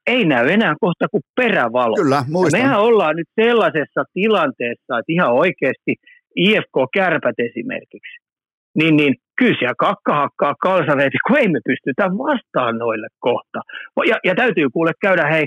[0.07, 1.95] ei näy enää kohta kuin perävalo.
[1.95, 2.61] Kyllä, muistan.
[2.61, 5.93] mehän ollaan nyt sellaisessa tilanteessa, että ihan oikeasti
[6.35, 8.15] IFK Kärpät esimerkiksi,
[8.75, 13.59] niin, niin kyllä siellä kakka hakkaa kalsareita, kun ei me pystytä vastaan noille kohta.
[14.09, 15.45] Ja, ja täytyy kuule käydä hei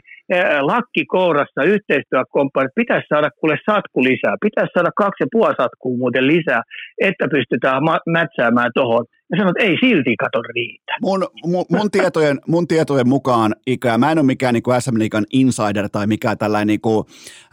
[0.61, 6.27] lakki kourassa yhteistyökomppanit, pitäisi saada kuule satku lisää, pitäisi saada kaksi ja puoli satkua muuten
[6.27, 6.63] lisää,
[7.01, 9.05] että pystytään ma- mätsäämään tuohon.
[9.31, 10.93] Ja sanot, että ei silti kato riitä.
[11.03, 14.99] Mun, mun, mun, tietojen, mun tietojen mukaan, Ika, mä en ole mikään niin kuin SM
[14.99, 17.07] Liigan insider tai mikään tällainen niin kuin,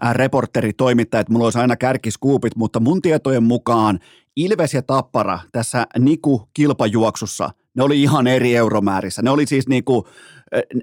[0.06, 4.00] äh, reporteri, toimittaja, että mulla olisi aina kärkiskuupit, mutta mun tietojen mukaan
[4.36, 9.22] Ilves ja Tappara tässä Niku-kilpajuoksussa, ne oli ihan eri euromäärissä.
[9.22, 10.08] Ne oli siis niinku,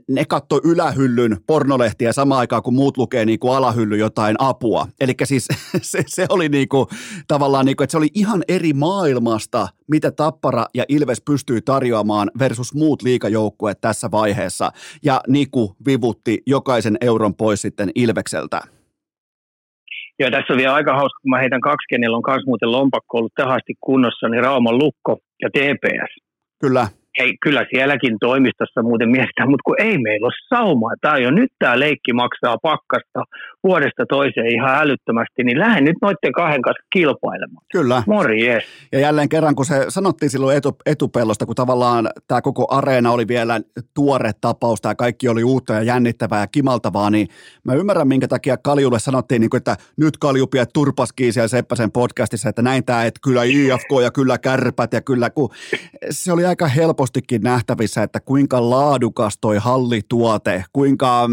[0.08, 4.86] ne katto ylähyllyn pornolehtiä samaan aikaan, kun muut lukee niinku alahylly jotain apua.
[5.00, 5.48] Eli siis
[5.82, 6.88] se, se oli niinku,
[7.28, 12.74] tavallaan, niinku, että se oli ihan eri maailmasta, mitä Tappara ja Ilves pystyy tarjoamaan versus
[12.74, 14.70] muut liikajoukkueet tässä vaiheessa.
[15.04, 18.60] Ja Niku vivutti jokaisen euron pois sitten Ilvekseltä.
[20.18, 23.18] Joo, tässä on vielä aika hauska, kun mä heitän kaksi, kenellä on myös muuten lompakko
[23.18, 26.24] ollut tähän asti kunnossa, niin Rauman Lukko ja TPS.
[26.60, 26.88] Kyllä
[27.18, 30.94] hei, kyllä sielläkin toimistossa muuten mietitään, mutta kun ei meillä ole saumaa.
[31.00, 33.24] Tämä jo nyt tämä leikki maksaa pakkasta
[33.62, 37.66] vuodesta toiseen ihan älyttömästi, niin lähden nyt noiden kahden kanssa kilpailemaan.
[37.72, 38.02] Kyllä.
[38.06, 38.64] Morjes.
[38.92, 43.28] Ja jälleen kerran, kun se sanottiin silloin etu, etupellosta, kun tavallaan tämä koko areena oli
[43.28, 43.60] vielä
[43.94, 47.28] tuore tapaus, tämä kaikki oli uutta ja jännittävää ja kimaltavaa, niin
[47.64, 51.92] mä ymmärrän, minkä takia Kaljulle sanottiin, niin kuin, että nyt Kalju pidät turpaskiin siellä Seppäsen
[51.92, 55.50] podcastissa, että näin tämä, että kyllä IFK ja kyllä kärpät ja kyllä, kun
[56.10, 61.28] se oli aika helppo helpostikin nähtävissä, että kuinka laadukas toi hallituote, kuinka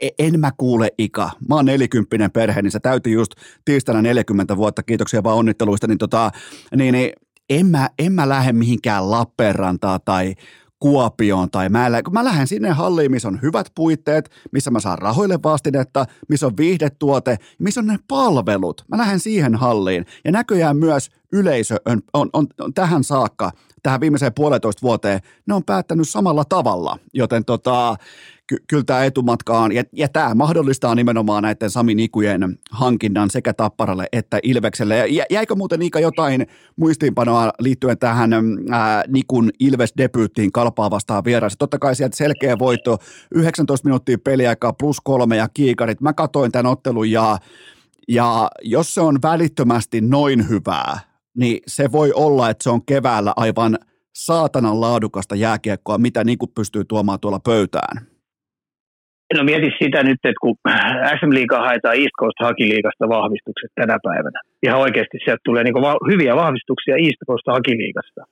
[0.00, 1.30] e, en mä kuule Ika.
[1.48, 3.32] Mä oon nelikymppinen perhe, niin se täytyy just
[3.64, 6.30] tiistaina 40 vuotta, kiitoksia vaan onnitteluista, niin, tota,
[6.76, 7.12] niin, niin
[7.50, 10.34] en, mä, en mä lähde mihinkään Lappeenrantaa tai
[10.78, 14.98] Kuopioon tai mä, lä- mä lähden sinne halliin, missä on hyvät puitteet, missä mä saan
[14.98, 18.84] rahoille vastinetta, missä on viihdetuote, missä on ne palvelut.
[18.88, 20.06] Mä lähden siihen halliin.
[20.24, 23.52] Ja näköjään myös yleisö on, on, on, on tähän saakka
[23.82, 27.96] tähän viimeiseen puolentoista vuoteen, ne on päättänyt samalla tavalla, joten tota,
[28.46, 33.52] ky- kyllä tämä etumatka on, ja, ja tämä mahdollistaa nimenomaan näiden Sami Nikujen hankinnan sekä
[33.52, 35.08] Tapparalle että Ilvekselle.
[35.08, 38.30] Ja jäikö muuten Iika jotain muistiinpanoa liittyen tähän
[38.70, 41.56] ää, Nikun Ilves-debyyttiin kalpaa vastaan vieressä?
[41.58, 42.98] Totta kai sieltä selkeä voitto,
[43.34, 46.00] 19 minuuttia peliaikaa plus kolme ja kiikarit.
[46.00, 47.38] Mä katoin tämän ottelun ja
[48.08, 51.00] ja jos se on välittömästi noin hyvää,
[51.36, 53.78] niin se voi olla, että se on keväällä aivan
[54.14, 57.96] saatanan laadukasta jääkiekkoa, mitä niin kuin pystyy tuomaan tuolla pöytään.
[59.34, 60.56] No mieti sitä nyt, että kun
[61.20, 66.06] SM Liiga haetaan East Coast Hakiliigasta vahvistukset tänä päivänä, ihan oikeasti sieltä tulee niin va-
[66.10, 68.22] hyviä vahvistuksia East Coast Hakiliigasta,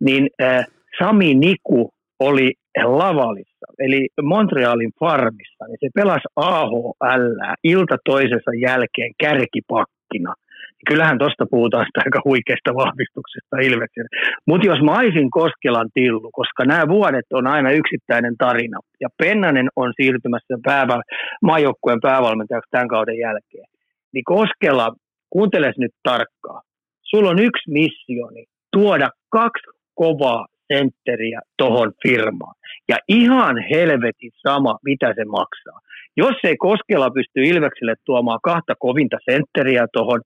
[0.00, 0.66] niin äh,
[0.98, 1.90] Sami Niku
[2.20, 2.52] oli
[2.84, 7.26] Lavalissa, eli Montrealin farmissa, niin se pelasi AHL
[7.64, 10.34] ilta toisensa jälkeen kärkipakkina–
[10.88, 14.06] Kyllähän tuosta puhutaan sitä aika huikeasta vahvistuksesta Ilveksen.
[14.46, 19.68] Mutta jos mä olisin Koskelan tillu, koska nämä vuodet on aina yksittäinen tarina, ja Pennanen
[19.76, 21.02] on siirtymässä päävä,
[21.42, 23.66] maajoukkueen päävalmentajaksi tämän kauden jälkeen,
[24.12, 24.94] niin Koskela,
[25.30, 26.62] kuunteles nyt tarkkaan,
[27.02, 32.54] sulla on yksi missioni, tuoda kaksi kovaa sentteriä tuohon firmaan.
[32.88, 35.80] Ja ihan helvetin sama, mitä se maksaa.
[36.16, 40.20] Jos ei Koskela pysty Ilvekselle tuomaan kahta kovinta sentteriä tuohon,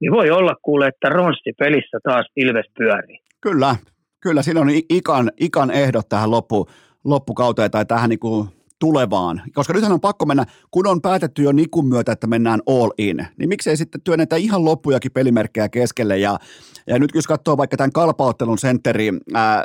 [0.00, 3.18] niin voi olla kuule, että ronssi pelissä taas Ilves pyörii.
[3.40, 3.76] Kyllä,
[4.20, 4.42] kyllä.
[4.42, 6.66] Siinä on ikan, ikan ehdot tähän loppu,
[7.04, 9.42] loppukauteen tai tähän niin kuin tulevaan.
[9.54, 13.26] Koska nythän on pakko mennä, kun on päätetty jo Nikun myötä, että mennään all in,
[13.38, 16.18] niin miksei sitten työnnetä ihan loppujakin pelimerkkejä keskelle.
[16.18, 16.38] Ja,
[16.86, 19.64] ja nyt jos katsoo vaikka tämän kalpauttelun sentteri, ää,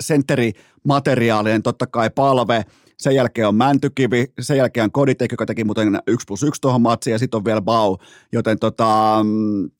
[0.00, 2.64] sentterimateriaalien, totta kai palve,
[3.04, 6.82] sen jälkeen on Mäntykivi, sen jälkeen on Koditek, joka teki muuten 1 plus 1 tuohon
[6.82, 7.96] matsiin, ja sitten on vielä Bau,
[8.32, 9.70] joten tota, mm,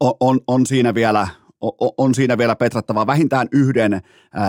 [0.00, 1.26] on, on, siinä vielä
[1.98, 4.00] on siinä vielä petrattava vähintään yhden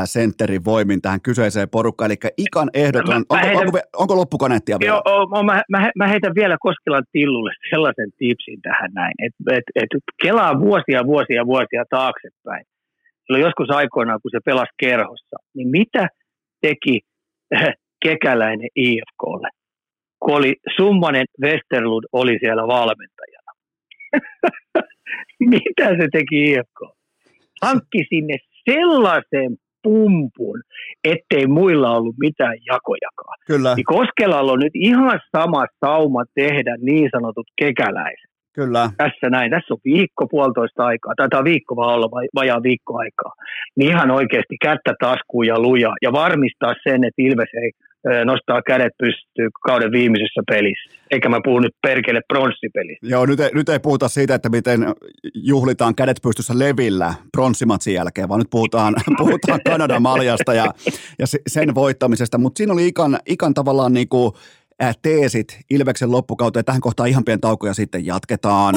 [0.05, 5.01] sentterin voimin tähän kyseiseen porukkaan, eli Ikan ehdot on, onko, heitän, onko, onko loppukaneettia vielä?
[5.05, 9.89] Joo, mä, mä, mä heitän vielä Koskelan Tillulle sellaisen tipsin tähän näin, että et, et
[10.23, 12.65] kelaa vuosia, vuosia, vuosia taaksepäin.
[13.25, 16.07] Silloin joskus aikoinaan, kun se pelasi kerhossa, niin mitä
[16.61, 16.99] teki
[18.03, 19.49] Kekäläinen IFKlle,
[20.19, 23.51] kun oli Summanen Westerlund oli siellä valmentajana.
[25.53, 26.79] Mitä se teki IFK?
[27.61, 28.37] Hankki sinne
[28.69, 30.61] sellaisen pumpun,
[31.03, 33.37] ettei muilla ollut mitään jakojakaan.
[33.47, 33.75] Kyllä.
[33.75, 38.33] Niin Koskelalla on nyt ihan sama sauma tehdä niin sanotut kekäläiset.
[38.55, 38.89] Kyllä.
[38.97, 43.33] Tässä näin, tässä on viikko puolitoista aikaa, taitaa viikko vaan olla vajaa viikko aikaa.
[43.77, 47.71] Niin ihan oikeasti kättä taskuun ja luja ja varmistaa sen, että Ilves ei
[48.25, 50.97] nostaa kädet pystyy kauden viimeisessä pelissä.
[51.11, 53.07] Eikä mä puhu nyt perkele pronssipelissä.
[53.07, 54.85] Joo, nyt ei, nyt ei puhuta siitä, että miten
[55.33, 60.73] juhlitaan kädet pystyssä levillä pronssimatsin jälkeen, vaan nyt puhutaan, puhutaan Kanadan maljasta ja,
[61.19, 62.37] ja sen voittamisesta.
[62.37, 64.31] Mutta siinä oli ikan, ikan tavallaan niin kuin,
[65.01, 66.65] teesit Ilveksen loppukauteen.
[66.65, 68.75] Tähän kohtaan ihan pieni tauko ja sitten jatketaan.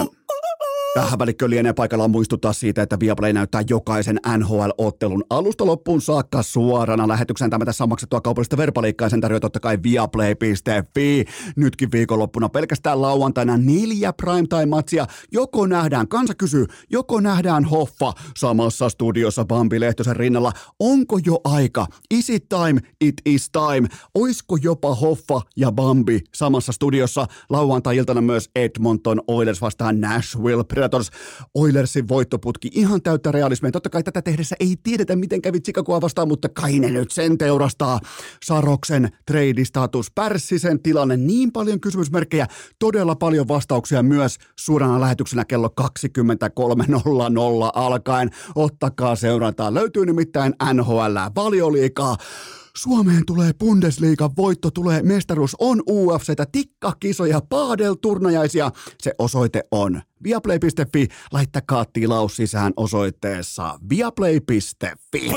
[0.96, 7.08] Tähän välikköön lienee paikallaan muistuttaa siitä, että Viaplay näyttää jokaisen NHL-ottelun alusta loppuun saakka suorana
[7.08, 7.50] lähetyksen.
[7.50, 11.24] Tämä tässä on maksettua kaupallista verbaliikkaa, sen tarjoaa totta kai viaplay.fi.
[11.56, 15.06] Nytkin viikonloppuna pelkästään lauantaina neljä primetime-matsia.
[15.32, 20.52] Joko nähdään, kansa kysyy, joko nähdään Hoffa samassa studiossa Bambi Lehtosen rinnalla.
[20.80, 21.86] Onko jo aika?
[22.10, 22.80] Is it time?
[23.00, 23.88] It is time.
[24.14, 27.26] Oisko jopa Hoffa ja Bambi samassa studiossa?
[27.50, 30.64] Lauantai-iltana myös Edmonton Oilers vastaan Nashville
[31.54, 33.70] Oilersin voittoputki ihan täyttä realismia.
[33.70, 37.38] Totta kai tätä tehdessä ei tiedetä, miten kävi Chicagoa vastaan, mutta kai ne nyt sen
[37.38, 38.00] teurastaa.
[38.44, 42.46] Saroksen trade-status, Pärssisen tilanne, niin paljon kysymysmerkkejä,
[42.78, 45.86] todella paljon vastauksia myös suorana lähetyksenä kello 23.00
[47.74, 48.30] alkaen.
[48.54, 49.74] Ottakaa seurantaa.
[49.74, 52.16] Löytyy nimittäin NHL, valioliikaa,
[52.76, 58.70] Suomeen tulee Bundesliigan voitto, tulee mestaruus, on UFCtä, tikkakisoja, paadelturnajaisia.
[59.02, 61.08] Se osoite on viaplay.fi.
[61.32, 65.32] Laittakaa tilaus sisään osoitteessa viaplay.fi.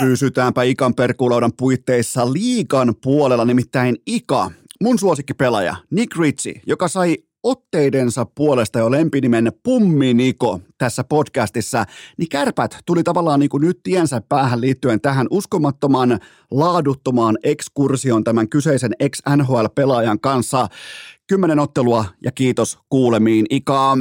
[0.00, 4.50] Pysytäänpä Ikan perkulaudan puitteissa liikan puolella, nimittäin Ika,
[4.82, 11.84] mun suosikkipelaaja Nick Ritchie, joka sai otteidensa puolesta jo lempinimen Pumminiko tässä podcastissa,
[12.18, 16.20] niin kärpät tuli tavallaan niin kuin nyt tiensä päähän liittyen tähän uskomattoman
[16.50, 20.68] laaduttomaan ekskursion tämän kyseisen ex-NHL-pelaajan kanssa.
[21.32, 23.46] Kymmenen ottelua ja kiitos kuulemiin.
[23.50, 23.96] Ika,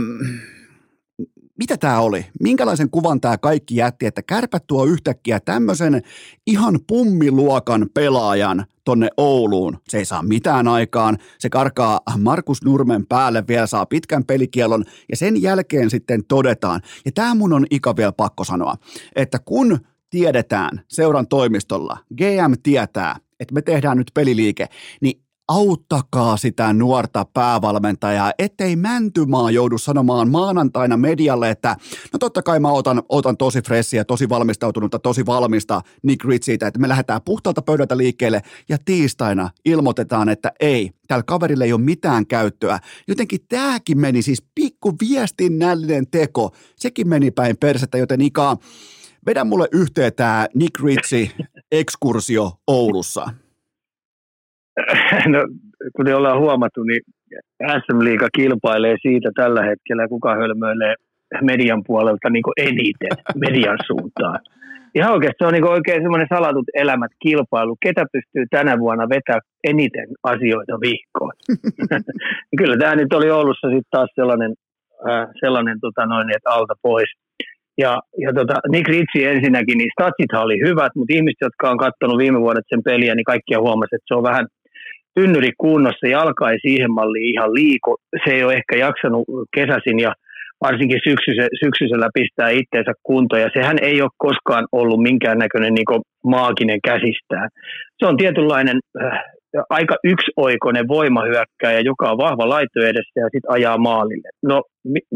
[1.57, 2.25] mitä tämä oli?
[2.39, 6.01] Minkälaisen kuvan tämä kaikki jätti, että kärpät tuo yhtäkkiä tämmöisen
[6.47, 9.77] ihan pummiluokan pelaajan tonne Ouluun.
[9.89, 11.17] Se ei saa mitään aikaan.
[11.39, 16.81] Se karkaa Markus Nurmen päälle, vielä saa pitkän pelikielon ja sen jälkeen sitten todetaan.
[17.05, 18.75] Ja tämä mun on ika vielä pakko sanoa,
[19.15, 19.79] että kun
[20.09, 24.67] tiedetään seuran toimistolla, GM tietää, että me tehdään nyt peliliike,
[25.01, 25.21] niin
[25.51, 31.75] auttakaa sitä nuorta päävalmentajaa, ettei Mäntymaa joudu sanomaan maanantaina medialle, että
[32.13, 36.79] no totta kai mä otan, otan tosi fressiä, tosi valmistautunutta, tosi valmista Nick Ritchieitä, että
[36.79, 42.27] me lähdetään puhtaalta pöydältä liikkeelle ja tiistaina ilmoitetaan, että ei, tällä kaverilla ei ole mitään
[42.27, 42.79] käyttöä.
[43.07, 48.57] Jotenkin tämäkin meni siis pikku viestinnällinen teko, sekin meni päin persettä, joten Ika,
[49.25, 51.31] vedä mulle yhteen tämä Nick Ritchie
[51.71, 53.40] ekskursio Oulussa.
[55.33, 55.39] No,
[55.95, 57.01] kuten ollaan huomattu, niin
[57.81, 60.95] SM-liiga kilpailee siitä tällä hetkellä, kuka hölmöilee
[61.41, 64.39] median puolelta niin eniten median suuntaan.
[64.95, 67.77] Ihan oikeasti se on niin oikein semmoinen salatut elämät kilpailu.
[67.83, 71.33] Ketä pystyy tänä vuonna vetää eniten asioita vihkoon?
[72.59, 74.53] Kyllä tämä nyt oli Oulussa sitten taas sellainen
[75.09, 77.09] äh, sellainen tota noin, että alta pois.
[77.77, 82.17] Ja, ja tota, Nick Ritchie ensinnäkin, niin statsithan oli hyvät, mutta ihmiset, jotka on katsonut
[82.17, 84.45] viime vuodet sen peliä, niin kaikkia huomasi, että se on vähän
[85.15, 87.97] tynnyri kunnossa, jalka ei siihen malliin ihan liiku.
[88.23, 90.11] Se ei ole ehkä jaksanut kesäsin ja
[90.61, 96.79] varsinkin syksysellä, syksyisellä pistää itteensä kuntoon, ja sehän ei ole koskaan ollut minkäännäköinen niin maaginen
[96.83, 97.49] käsistään.
[97.99, 99.19] Se on tietynlainen äh,
[99.69, 104.29] aika yksioikoinen voimahyökkäjä, joka on vahva laito edessä ja sitten ajaa maalille.
[104.43, 105.07] No, mi-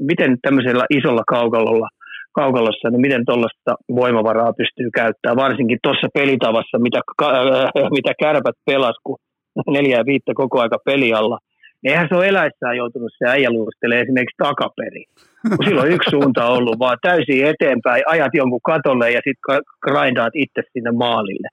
[0.00, 1.88] miten tämmöisellä isolla kaukalolla,
[2.34, 8.96] kaukalossa, niin miten tuollaista voimavaraa pystyy käyttämään, varsinkin tuossa pelitavassa, mitä, äh, mitä kärpät pelas,
[9.04, 9.16] kun
[9.74, 11.38] neljä ja viittä koko aika pelialla–
[11.84, 13.48] eihän se ole eläissään joutunut se äijä
[14.02, 15.04] esimerkiksi takaperin.
[15.56, 20.62] Kun silloin yksi suunta ollut, vaan täysin eteenpäin, ajat jonkun katolle ja sitten grindaat itse
[20.72, 21.48] sinne maalille.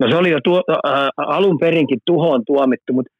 [0.00, 3.12] No se oli jo tuo, äh, alun perinkin tuhoon tuomittu, mutta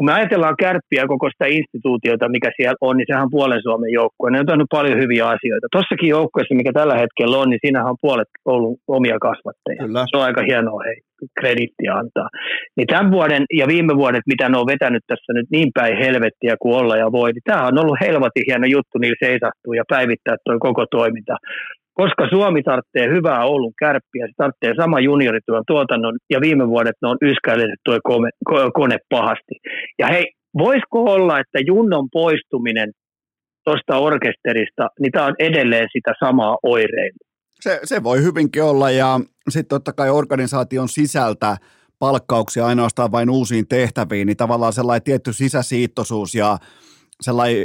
[0.00, 3.92] kun me ajatellaan kärppiä koko sitä instituutiota, mikä siellä on, niin sehän on puolen Suomen
[3.98, 4.30] joukkue.
[4.30, 5.74] Ne on tehnyt paljon hyviä asioita.
[5.76, 9.80] Tossakin joukkueessa, mikä tällä hetkellä on, niin siinähän on puolet ollut omia kasvatteja.
[9.84, 10.00] Kyllä.
[10.10, 10.98] Se on aika hienoa hei,
[11.40, 12.28] kredittiä antaa.
[12.76, 16.54] Niin tämän vuoden ja viime vuodet, mitä ne on vetänyt tässä nyt niin päin helvettiä
[16.62, 20.36] kuin olla ja voi, niin tämä on ollut helvatin hieno juttu niillä seisahtuu ja päivittää
[20.44, 21.34] tuo koko toiminta
[22.00, 27.08] koska Suomi tarvitsee hyvää Oulun kärppiä, se tarvitsee sama juniorityön tuotannon, ja viime vuodet ne
[27.08, 28.30] on yskäilleet tuo kone,
[28.74, 29.54] kone pahasti.
[29.98, 30.26] Ja hei,
[30.58, 32.90] voisiko olla, että Junnon poistuminen
[33.64, 37.26] tuosta orkesterista, niin tämä on edelleen sitä samaa oireilua?
[37.60, 41.56] Se, se voi hyvinkin olla, ja sitten totta kai organisaation sisältä
[41.98, 46.58] palkkauksia ainoastaan vain uusiin tehtäviin, niin tavallaan sellainen tietty sisäsiittoisuus ja
[47.20, 47.64] sellainen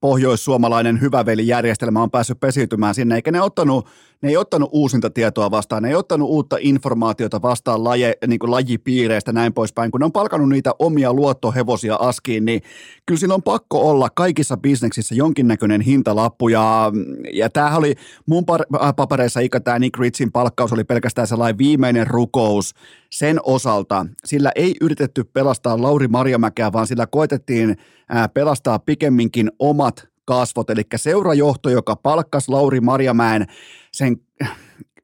[0.00, 3.88] pohjoissuomalainen hyvävelijärjestelmä on päässyt pesiytymään sinne, eikä ne ottanut
[4.22, 8.50] ne ei ottanut uusinta tietoa vastaan, ne ei ottanut uutta informaatiota vastaan laje, niin kuin
[8.50, 12.62] lajipiireistä näin poispäin, kun ne on palkanut niitä omia luottohevosia askiin, niin
[13.06, 16.92] kyllä sillä on pakko olla kaikissa bisneksissä jonkinnäköinen hintalappu, ja,
[17.32, 17.94] ja tämähän oli
[18.26, 22.74] mun par- äh, papereissa ikä tämä Nick Ritzin palkkaus oli pelkästään sellainen viimeinen rukous
[23.10, 30.08] sen osalta, sillä ei yritetty pelastaa Lauri Marjamäkeä, vaan sillä koetettiin äh, pelastaa pikemminkin omat
[30.28, 33.46] kasvot, eli seurajohto, joka palkkasi Lauri Marjamäen
[33.92, 34.16] sen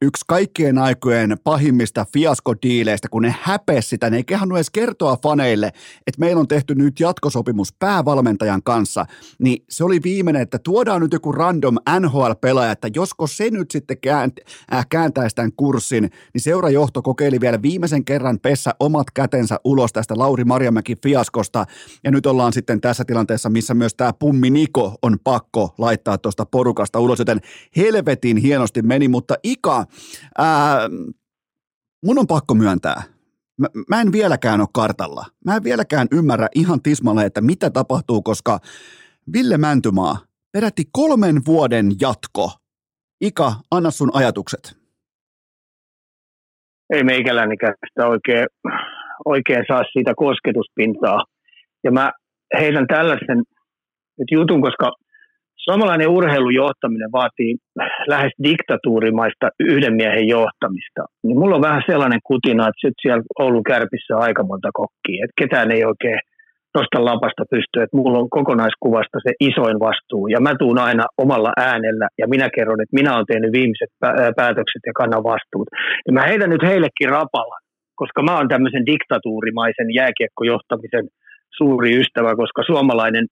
[0.04, 5.66] yksi kaikkien aikojen pahimmista fiaskodiileistä, kun ne häpesi sitä, ne ei kehannut edes kertoa faneille,
[6.06, 9.06] että meillä on tehty nyt jatkosopimus päävalmentajan kanssa,
[9.38, 13.96] niin se oli viimeinen, että tuodaan nyt joku random NHL-pelaaja, että josko se nyt sitten
[14.72, 20.18] äh, kääntäisi tämän kurssin, niin seurajohto kokeili vielä viimeisen kerran pessä omat kätensä ulos tästä
[20.18, 21.66] Lauri Marjamäki fiaskosta,
[22.04, 26.46] ja nyt ollaan sitten tässä tilanteessa, missä myös tämä Pummi Niko on pakko laittaa tuosta
[26.46, 27.40] porukasta ulos, joten
[27.76, 29.86] helvetin hienosti meni, mutta Ika,
[30.38, 30.88] Ää,
[32.04, 33.02] mun on pakko myöntää,
[33.60, 35.24] mä, mä en vieläkään ole kartalla.
[35.44, 38.58] Mä en vieläkään ymmärrä ihan tismalle, että mitä tapahtuu, koska
[39.32, 40.16] Ville Mäntymaa,
[40.52, 42.50] peräti kolmen vuoden jatko.
[43.20, 44.76] Ika, anna sun ajatukset.
[46.90, 48.46] Ei meikälänikään sitä oikein,
[49.24, 51.24] oikein saa siitä kosketuspintaa.
[51.84, 52.12] Ja mä
[52.58, 53.42] heidän tällaisen
[54.18, 54.92] nyt jutun, koska
[55.68, 57.52] Suomalainen urheilujohtaminen vaatii
[58.06, 61.02] lähes diktatuurimaista yhden miehen johtamista.
[61.24, 65.24] Niin mulla on vähän sellainen kutina, että sit siellä Oulun kärpissä on aika monta kokkia.
[65.24, 66.20] Että ketään ei oikein
[66.74, 70.24] nosta lapasta pystyä, että mulla on kokonaiskuvasta se isoin vastuu.
[70.34, 73.90] Ja mä tuun aina omalla äänellä ja minä kerron, että minä olen tehnyt viimeiset
[74.40, 75.68] päätökset ja kannan vastuut.
[76.06, 77.56] Ja mä heitän nyt heillekin rapalla,
[78.00, 81.06] koska mä oon tämmöisen diktatuurimaisen jääkiekkojohtamisen–
[81.56, 83.26] suuri ystävä, koska suomalainen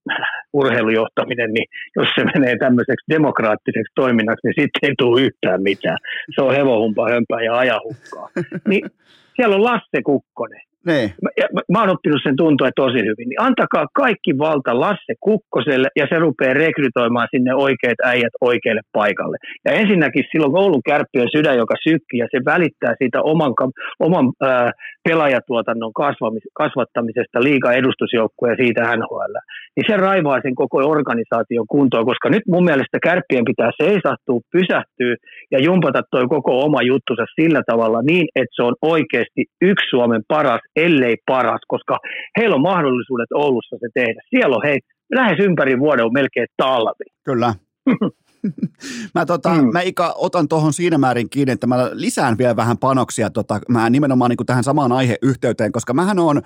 [0.53, 5.97] urheilujohtaminen, niin jos se menee tämmöiseksi demokraattiseksi toiminnaksi, niin sitten ei tule yhtään mitään.
[6.35, 8.29] Se on hevohumpa, hömpää ja ajahukkaa.
[8.67, 8.83] Niin
[9.35, 10.61] siellä on Lasse Kukkonen.
[10.87, 11.09] Niin.
[11.23, 13.27] Mä, mä, mä oon oppinut sen tuntua tosi hyvin.
[13.29, 19.37] Niin antakaa kaikki valta Lasse Kukkoselle ja se rupeaa rekrytoimaan sinne oikeat äijät oikealle paikalle.
[19.65, 23.53] Ja ensinnäkin silloin Oulun kärppien sydän, joka sykkii ja se välittää siitä oman,
[23.99, 24.71] oman ää,
[25.03, 29.35] pelaajatuotannon kasvamis, kasvattamisesta liiga edustusjoukkueen ja siitä NHL.
[29.75, 35.15] Niin se raivaa sen koko organisaation kuntoon, koska nyt mun mielestä kärppien pitää seisahtua, pysähtyä
[35.51, 40.21] ja jumpata toi koko oma juttusa sillä tavalla niin, että se on oikeasti yksi Suomen
[40.27, 41.99] paras, ellei paras, koska
[42.37, 44.21] heillä on mahdollisuudet Oulussa se tehdä.
[44.29, 44.79] Siellä on hei,
[45.15, 47.05] lähes ympäri vuoden on melkein talvi.
[47.23, 47.55] Kyllä.
[49.15, 49.69] mä, tota, mm.
[49.73, 53.89] mä Ika, otan tuohon siinä määrin kiinni, että mä lisään vielä vähän panoksia tota, mä
[53.89, 56.41] nimenomaan niin tähän samaan aiheyhteyteen, koska mähän on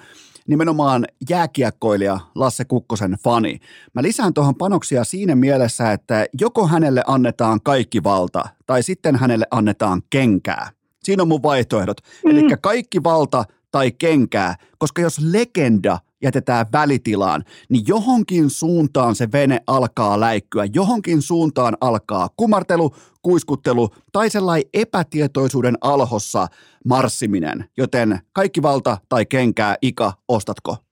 [0.47, 3.59] nimenomaan jääkiekkoilija Lasse Kukkosen fani.
[3.93, 9.45] Mä lisään tuohon panoksia siinä mielessä, että joko hänelle annetaan kaikki valta tai sitten hänelle
[9.51, 10.69] annetaan kenkää.
[11.03, 11.97] Siinä on mun vaihtoehdot.
[12.25, 12.31] Mm.
[12.31, 13.43] Eli kaikki valta
[13.77, 21.21] tai kenkää, koska jos legenda jätetään välitilaan, niin johonkin suuntaan se vene alkaa läikkyä, johonkin
[21.21, 26.47] suuntaan alkaa kumartelu, kuiskuttelu tai sellainen epätietoisuuden alhossa
[26.85, 30.86] marssiminen, joten kaikki valta tai kenkää, Ika, ostatko?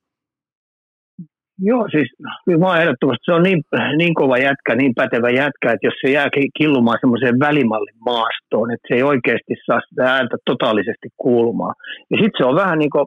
[1.58, 2.08] Joo, siis
[2.44, 3.62] kyllä mä ehdottomasti se on niin,
[3.96, 6.28] niin kova jätkä, niin pätevä jätkä, että jos se jää
[6.58, 11.74] killumaan semmoiseen välimallin maastoon, että se ei oikeasti saa sitä ääntä totaalisesti kuulumaan.
[12.10, 13.06] Ja sitten se on vähän niin kuin,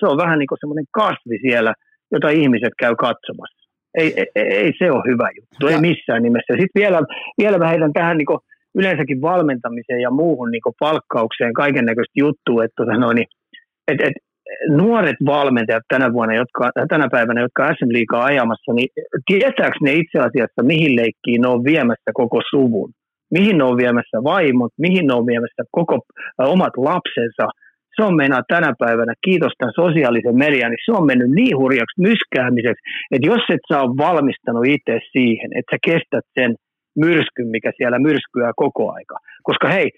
[0.00, 1.72] se on vähän niin kuin semmoinen kasvi siellä,
[2.12, 3.60] jota ihmiset käy katsomassa.
[3.98, 6.52] Ei, ei, ei se ole hyvä juttu, ei missään nimessä.
[6.52, 7.00] Sitten vielä,
[7.40, 8.40] vielä mä heitän tähän niin kuin
[8.74, 13.18] yleensäkin valmentamiseen ja muuhun niin palkkaukseen kaiken näköistä juttua, että tota noin,
[13.88, 14.12] et, et,
[14.68, 18.88] nuoret valmentajat tänä vuonna, jotka, tänä päivänä, jotka SM Liigaa ajamassa, niin
[19.26, 22.90] tietääkö ne itse asiassa, mihin leikkiin ne on viemässä koko suvun?
[23.30, 27.46] Mihin ne on viemässä vaimot, mihin ne on viemässä koko äh, omat lapsensa?
[27.96, 32.00] Se on meinaa tänä päivänä, kiitos tämän sosiaalisen median, niin se on mennyt niin hurjaksi
[32.00, 36.54] myskäämiseksi, että jos et ole valmistanut itse siihen, että sä kestät sen
[36.96, 39.16] myrskyn, mikä siellä myrskyää koko aika.
[39.42, 39.90] Koska hei,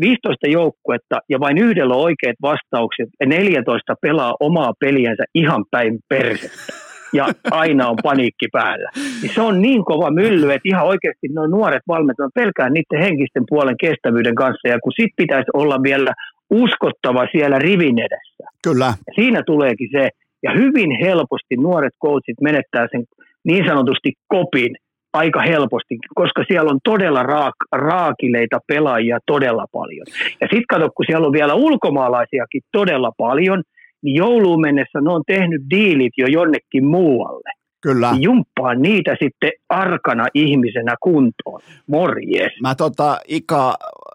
[0.00, 5.98] 15 joukkuetta ja vain yhdellä on oikeat vastaukset ja 14 pelaa omaa peliänsä ihan päin
[6.08, 6.72] persettä.
[7.12, 8.90] Ja aina on paniikki päällä.
[9.22, 13.44] Niin se on niin kova mylly, että ihan oikeasti nuo nuoret valmentajat pelkää niiden henkisten
[13.48, 14.68] puolen kestävyyden kanssa.
[14.68, 16.12] Ja kun sit pitäisi olla vielä
[16.50, 18.44] uskottava siellä rivin edessä.
[18.64, 18.84] Kyllä.
[18.84, 20.08] Ja siinä tuleekin se,
[20.42, 23.04] ja hyvin helposti nuoret coachit menettää sen
[23.44, 24.76] niin sanotusti kopin–
[25.12, 30.06] aika helposti, koska siellä on todella raak- raakileita pelaajia todella paljon.
[30.40, 33.62] Ja sitten kato, kun siellä on vielä ulkomaalaisiakin todella paljon,
[34.02, 37.50] niin jouluun mennessä ne on tehnyt diilit jo jonnekin muualle.
[37.80, 38.12] Kyllä.
[38.12, 41.60] Niin jumppaa niitä sitten arkana ihmisenä kuntoon.
[41.86, 42.52] Morjes.
[42.62, 43.74] Mä tota, Ika,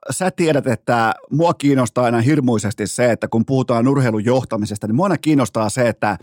[0.09, 5.05] sä tiedät, että mua kiinnostaa aina hirmuisesti se, että kun puhutaan urheilun johtamisesta, niin mua
[5.05, 6.17] aina kiinnostaa se, että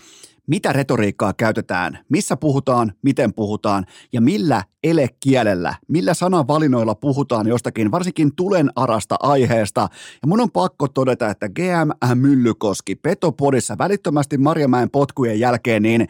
[0.50, 8.36] mitä retoriikkaa käytetään, missä puhutaan, miten puhutaan ja millä elekielellä, millä sanavalinnoilla puhutaan jostakin, varsinkin
[8.36, 9.80] tulen arasta aiheesta.
[10.22, 16.08] Ja mun on pakko todeta, että GM Myllykoski Petopodissa välittömästi Marjamäen potkujen jälkeen, niin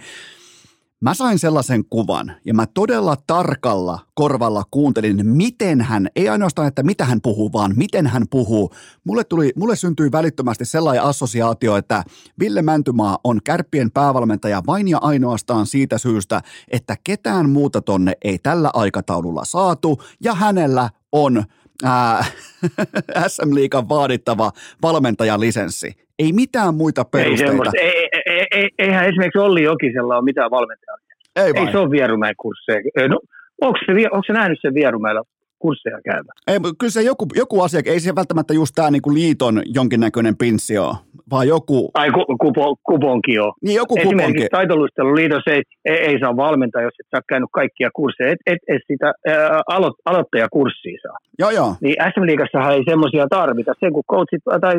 [1.04, 6.82] Mä sain sellaisen kuvan ja mä todella tarkalla korvalla kuuntelin, miten hän, ei ainoastaan, että
[6.82, 8.70] mitä hän puhuu, vaan miten hän puhuu.
[9.04, 12.04] Mulle, tuli, mulle syntyi välittömästi sellainen assosiaatio, että
[12.38, 18.38] Ville Mäntymaa on kärppien päävalmentaja vain ja ainoastaan siitä syystä, että ketään muuta tonne ei
[18.38, 21.44] tällä aikataululla saatu ja hänellä on
[23.28, 24.50] SM Liikan vaadittava
[24.82, 25.92] valmentajalisenssi.
[26.18, 27.70] Ei mitään muita perusteita.
[27.80, 30.96] Ei, ei, ei, ei, eihän esimerkiksi Olli Jokisella ole mitään valmentajaa.
[31.36, 33.08] Ei, ei se ole Vierumäen kursseja.
[33.08, 33.20] No,
[33.60, 35.22] onko se, onko se nähnyt sen Vierumäellä
[35.60, 36.32] kursseja käyvä?
[36.46, 40.78] Ei, kyllä se joku, joku asia, ei se välttämättä just tämä niinku liiton jonkinnäköinen pinssi
[40.78, 40.96] ole
[41.30, 41.90] vaan joku...
[41.94, 43.52] Ai ku, kupo, kuponki on.
[43.62, 45.14] Niin joku Esimerkiksi kuponki.
[45.14, 48.82] liitossa ei, ei, ei, saa valmentaa, jos et sä käynyt kaikkia kursseja, et, et, et
[48.86, 51.16] sitä ää, alo, aloittajakurssia saa.
[51.38, 51.74] Joo, joo.
[51.80, 54.74] Niin SM Liigassahan ei semmoisia tarvita, sen kun coachit tai,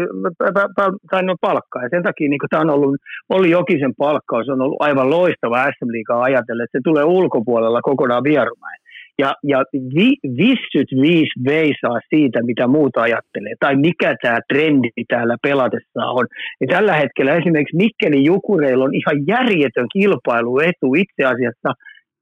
[0.76, 1.84] tai, tai no palkkaa.
[1.84, 2.96] Ja sen takia niin tämä on ollut,
[3.30, 8.24] oli Jokisen palkkaus on ollut aivan loistava SM Liigaa ajatellen, että se tulee ulkopuolella kokonaan
[8.24, 8.81] vierumäin
[9.20, 9.64] ja, ja
[9.96, 16.26] vi, vissyt viis veisaa siitä, mitä muuta ajattelee, tai mikä tämä trendi täällä pelatessa on.
[16.62, 21.70] Ja tällä hetkellä esimerkiksi Mikkelin Jukureilla on ihan järjetön kilpailuetu itse asiassa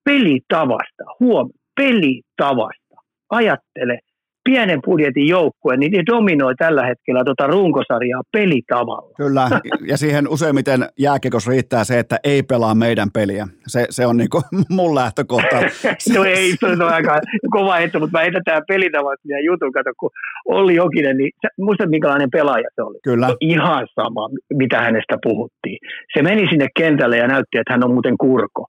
[0.03, 1.03] pelitavasta.
[1.19, 2.95] Huom, pelitavasta.
[3.29, 3.99] Ajattele,
[4.43, 9.13] pienen budjetin joukkue, niin ne dominoi tällä hetkellä tuota runkosarjaa pelitavalla.
[9.17, 9.49] Kyllä,
[9.87, 13.47] ja siihen useimmiten jääkekos riittää se, että ei pelaa meidän peliä.
[13.67, 14.29] Se, se on niin
[14.69, 15.55] mun lähtökohta.
[16.15, 17.19] no ei, se on aika
[17.51, 20.09] kova etu, mutta mä heitän tämän pelitavasta ja jutun, kato, kun
[20.45, 22.99] oli Jokinen, niin muistat minkälainen pelaaja se oli?
[23.03, 23.27] Kyllä.
[23.27, 25.77] No, ihan sama, mitä hänestä puhuttiin.
[26.13, 28.65] Se meni sinne kentälle ja näytti, että hän on muuten kurko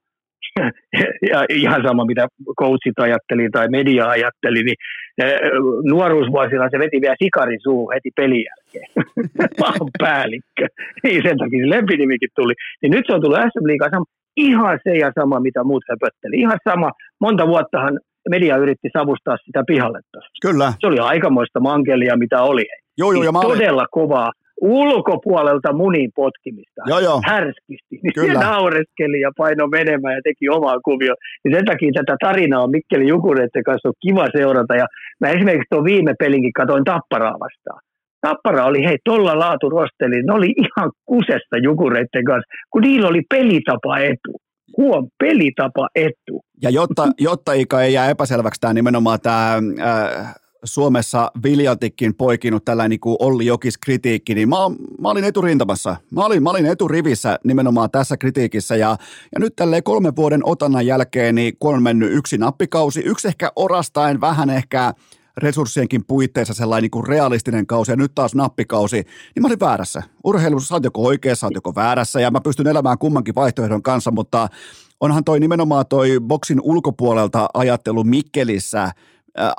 [1.30, 2.28] ja ihan sama mitä
[2.61, 4.76] coachit ajatteli tai media ajatteli, niin
[5.84, 8.92] nuoruusvuosina se veti vielä sikarin suu heti pelin jälkeen.
[9.61, 10.66] Vaan päällikkö.
[11.03, 12.55] Niin sen takia se lempinimikin tuli.
[12.82, 14.05] Niin nyt se on tullut SM Liigaan
[14.36, 16.40] ihan se ja sama, mitä muut höpötteli.
[16.40, 16.90] Ihan sama.
[17.20, 20.30] Monta vuottahan media yritti savustaa sitä pihalle tuossa.
[20.42, 20.72] Kyllä.
[20.80, 22.66] Se oli aikamoista mankelia, mitä oli.
[22.98, 26.81] Joo, joo, ja niin todella kovaa ulkopuolelta munin potkimista.
[26.87, 27.21] Joo, joo.
[27.27, 27.97] Härskisti.
[28.03, 28.41] Niin Kyllä.
[28.41, 31.15] se naureskeli ja paino menemään ja teki omaa kuvio.
[31.45, 34.75] Ja sen takia tätä tarinaa on Mikkeli Jukureiden kanssa on kiva seurata.
[34.77, 34.87] Ja
[35.21, 37.81] mä esimerkiksi tuon viime pelinkin katoin Tapparaa vastaan.
[38.21, 43.23] Tappara oli, hei, tuolla laatu rosteli, ne oli ihan kusessa Jukureiden kanssa, kun niillä oli
[43.35, 44.33] pelitapa etu.
[44.77, 46.41] Huom, pelitapa etu.
[46.63, 50.35] Ja jotta, jotta Ika ei jää epäselväksi tämä nimenomaan tämä äh,
[50.65, 54.57] Suomessa viljaltikin poikinut tällainen niin Olli Jokis kritiikki, niin mä,
[55.01, 55.97] mä olin eturintamassa.
[56.11, 58.97] Mä olin, mä olin eturivissä nimenomaan tässä kritiikissä ja,
[59.35, 63.53] ja nyt tälleen kolmen vuoden otannan jälkeen niin kun on mennyt yksi nappikausi, yksi ehkä
[63.57, 64.95] orastaen vähän ehkä
[65.37, 70.03] resurssienkin puitteissa sellainen niin kuin realistinen kausi ja nyt taas nappikausi, niin mä olin väärässä.
[70.25, 74.11] Urheilussa sä oot joko oikeassa, sä joko väärässä ja mä pystyn elämään kummankin vaihtoehdon kanssa,
[74.11, 74.49] mutta
[75.01, 78.93] onhan toi nimenomaan toi boksin ulkopuolelta ajattelu Mikkelissä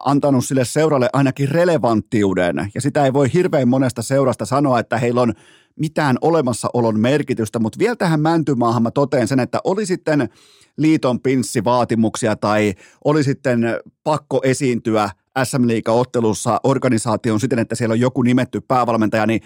[0.05, 5.21] antanut sille seuralle ainakin relevanttiuden, ja sitä ei voi hirveän monesta seurasta sanoa, että heillä
[5.21, 5.33] on
[5.79, 10.29] mitään olemassaolon merkitystä, mutta vielä tähän Mäntymaahan mä toteen sen, että oli sitten
[10.77, 12.73] liiton pinssivaatimuksia tai
[13.05, 13.65] oli sitten
[14.03, 15.09] pakko esiintyä
[15.43, 19.41] SM Liiga-ottelussa organisaation siten, että siellä on joku nimetty päävalmentaja, niin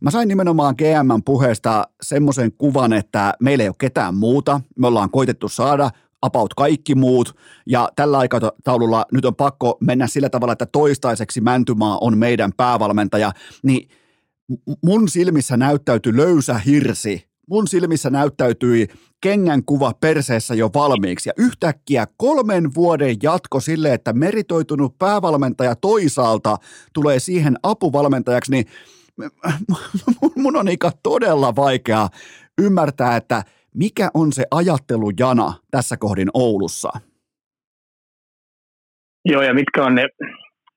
[0.00, 4.60] Mä sain nimenomaan GMn puheesta semmoisen kuvan, että meillä ei ole ketään muuta.
[4.78, 5.90] Me ollaan koitettu saada
[6.22, 11.98] about kaikki muut, ja tällä aikataululla nyt on pakko mennä sillä tavalla, että toistaiseksi Mäntymaa
[12.00, 13.88] on meidän päävalmentaja, niin
[14.84, 18.86] mun silmissä näyttäytyi löysä hirsi, mun silmissä näyttäytyi
[19.20, 26.56] kengän kuva perseessä jo valmiiksi, ja yhtäkkiä kolmen vuoden jatko sille, että meritoitunut päävalmentaja toisaalta
[26.92, 28.66] tulee siihen apuvalmentajaksi, niin
[30.36, 32.08] mun on ikä todella vaikea
[32.58, 33.44] ymmärtää, että
[33.78, 36.90] mikä on se ajattelujana tässä kohdin Oulussa?
[39.24, 40.06] Joo, ja mitkä on ne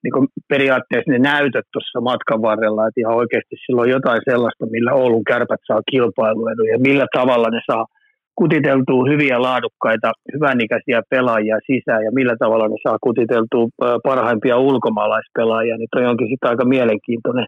[0.04, 4.94] niin kuin periaatteessa ne näytöt tuossa matkan varrella, että ihan oikeasti silloin jotain sellaista, millä
[4.94, 7.86] Oulun kärpät saa kilpailuedun ja millä tavalla ne saa–
[8.36, 13.68] kutiteltua hyviä laadukkaita, hyvänikäisiä pelaajia sisään ja millä tavalla ne saa kutiteltua
[14.04, 17.46] parhaimpia ulkomaalaispelaajia, niin toi onkin sitten aika mielenkiintoinen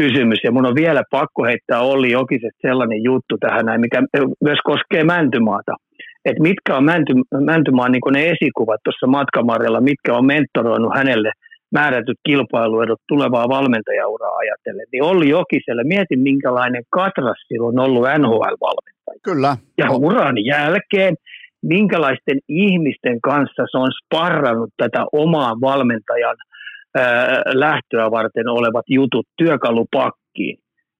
[0.00, 0.38] kysymys.
[0.44, 4.02] Ja mun on vielä pakko heittää Olli Jokisesta sellainen juttu tähän näin, mikä
[4.40, 5.74] myös koskee Mäntymaata.
[6.24, 7.12] Että mitkä on Mänty,
[7.44, 11.32] Mäntymaan niin ne esikuvat tuossa matkamarjalla, mitkä on mentoroinut hänelle–
[11.72, 18.91] määrätyt kilpailuedot tulevaa valmentajauraa ajatellen, niin Olli Jokiselle, mietin minkälainen katras sillä on ollut NHL-valmentaja.
[19.22, 19.56] Kyllä.
[19.78, 21.14] Ja uran jälkeen,
[21.62, 26.36] minkälaisten ihmisten kanssa se on sparrannut tätä omaa valmentajan
[26.94, 30.58] ää, lähtöä varten olevat jutut työkalupakkiin.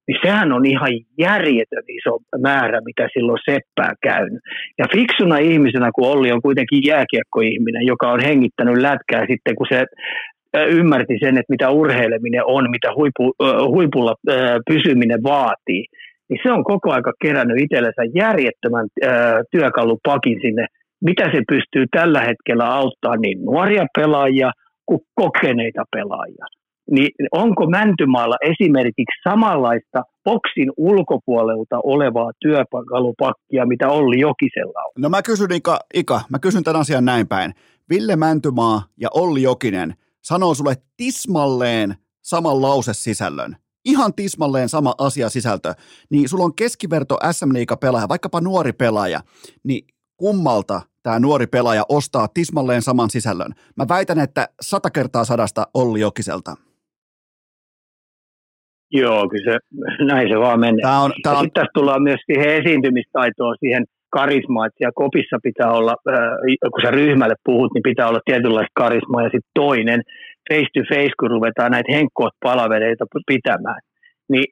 [0.08, 4.40] Niin sehän on ihan järjetön iso määrä, mitä silloin seppää käynyt.
[4.78, 9.84] Ja fiksuna ihmisenä, kun Olli on kuitenkin jääkiekkoihminen, joka on hengittänyt lätkää sitten, kun se
[10.68, 13.32] ymmärti sen, että mitä urheileminen on, mitä huipu,
[13.66, 14.14] huipulla
[14.66, 15.84] pysyminen vaatii,
[16.32, 18.86] niin se on koko aika kerännyt itsellensä järjettömän
[19.50, 20.66] työkalupakin sinne,
[21.04, 24.50] mitä se pystyy tällä hetkellä auttamaan niin nuoria pelaajia
[24.86, 26.46] kuin kokeneita pelaajia.
[26.90, 34.92] Niin onko Mäntymaalla esimerkiksi samanlaista boksin ulkopuolelta olevaa työkalupakkia, mitä Olli Jokisella on?
[35.02, 37.54] No mä kysyn Ika, Ika, mä kysyn tämän asian näin päin.
[37.90, 45.74] Ville Mäntymaa ja Olli Jokinen, sanoo sulle tismalleen saman lausesisällön, ihan tismalleen sama asia sisältö,
[46.10, 49.20] niin sulla on keskiverto SM pelaaja, vaikkapa nuori pelaaja,
[49.64, 53.52] niin kummalta tämä nuori pelaaja ostaa tismalleen saman sisällön?
[53.76, 56.56] Mä väitän, että sata kertaa sadasta Olli Jokiselta.
[58.92, 59.58] Joo, kyllä se,
[60.04, 60.82] näin se vaan menee.
[60.82, 61.44] Tää on, tää on...
[61.44, 65.94] Sitten tässä tullaan myös siihen esiintymistaitoon, siihen karismaa, että siellä kopissa pitää olla,
[66.72, 70.02] kun sä ryhmälle puhut, niin pitää olla tietynlaista karismaa, ja sitten toinen,
[70.48, 73.80] face to face, kun ruvetaan näitä henkkoot palaveleita pitämään,
[74.32, 74.44] niin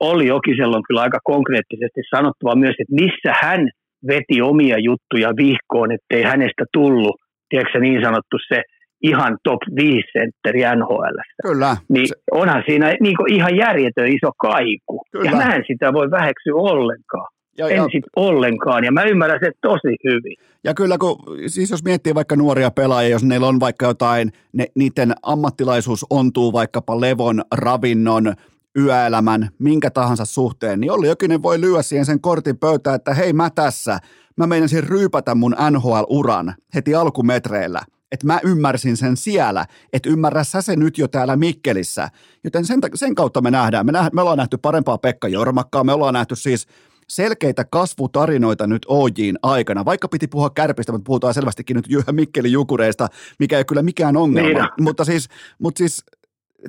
[0.00, 3.68] oli Jokisella on kyllä aika konkreettisesti sanottava myös, että missä hän
[4.06, 7.16] veti omia juttuja vihkoon, ettei hänestä tullut,
[7.48, 8.62] tiedätkö niin sanottu se
[9.02, 11.16] ihan top 5 sentteri NHL.
[11.42, 11.76] Kyllä.
[11.88, 15.04] Niin onhan siinä niin ihan järjetön iso kaiku.
[15.12, 15.30] Kyllä.
[15.30, 17.28] Ja mä en sitä voi väheksyä ollenkaan.
[17.58, 20.36] Ja, en ja, sit ollenkaan, ja mä ymmärrän sen tosi hyvin.
[20.64, 24.66] Ja kyllä, kun, siis jos miettii vaikka nuoria pelaajia, jos neillä on vaikka jotain, ne,
[24.74, 28.34] niiden ammattilaisuus ontuu vaikkapa levon, ravinnon,
[28.78, 33.32] yöelämän, minkä tahansa suhteen, niin Olli Jokinen voi lyödä siihen sen kortin pöytään, että hei
[33.32, 33.98] mä tässä,
[34.36, 37.80] mä meinasin ryypätä mun NHL-uran heti alkumetreillä
[38.12, 42.08] että mä ymmärsin sen siellä, että ymmärrä sä se nyt jo täällä Mikkelissä.
[42.44, 43.86] Joten sen, sen kautta me nähdään.
[43.86, 46.66] Me, nähdään, me ollaan nähty parempaa Pekka Jormakkaa, me ollaan nähty siis
[47.10, 49.84] selkeitä kasvutarinoita nyt OJin aikana.
[49.84, 53.08] Vaikka piti puhua kärpistä, mutta puhutaan selvästikin nyt Jyhä Mikkeli Jukureista,
[53.38, 54.60] mikä ei kyllä mikään ongelma.
[54.60, 54.70] Niin.
[54.80, 56.04] Mutta siis, mutta siis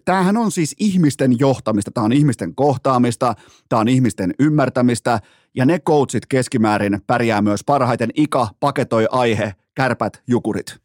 [0.05, 3.35] tämähän on siis ihmisten johtamista, tämä on ihmisten kohtaamista,
[3.69, 5.19] tämä on ihmisten ymmärtämistä,
[5.55, 8.09] ja ne coachit keskimäärin pärjää myös parhaiten.
[8.15, 10.81] Ika paketoi aihe, kärpät, jukurit.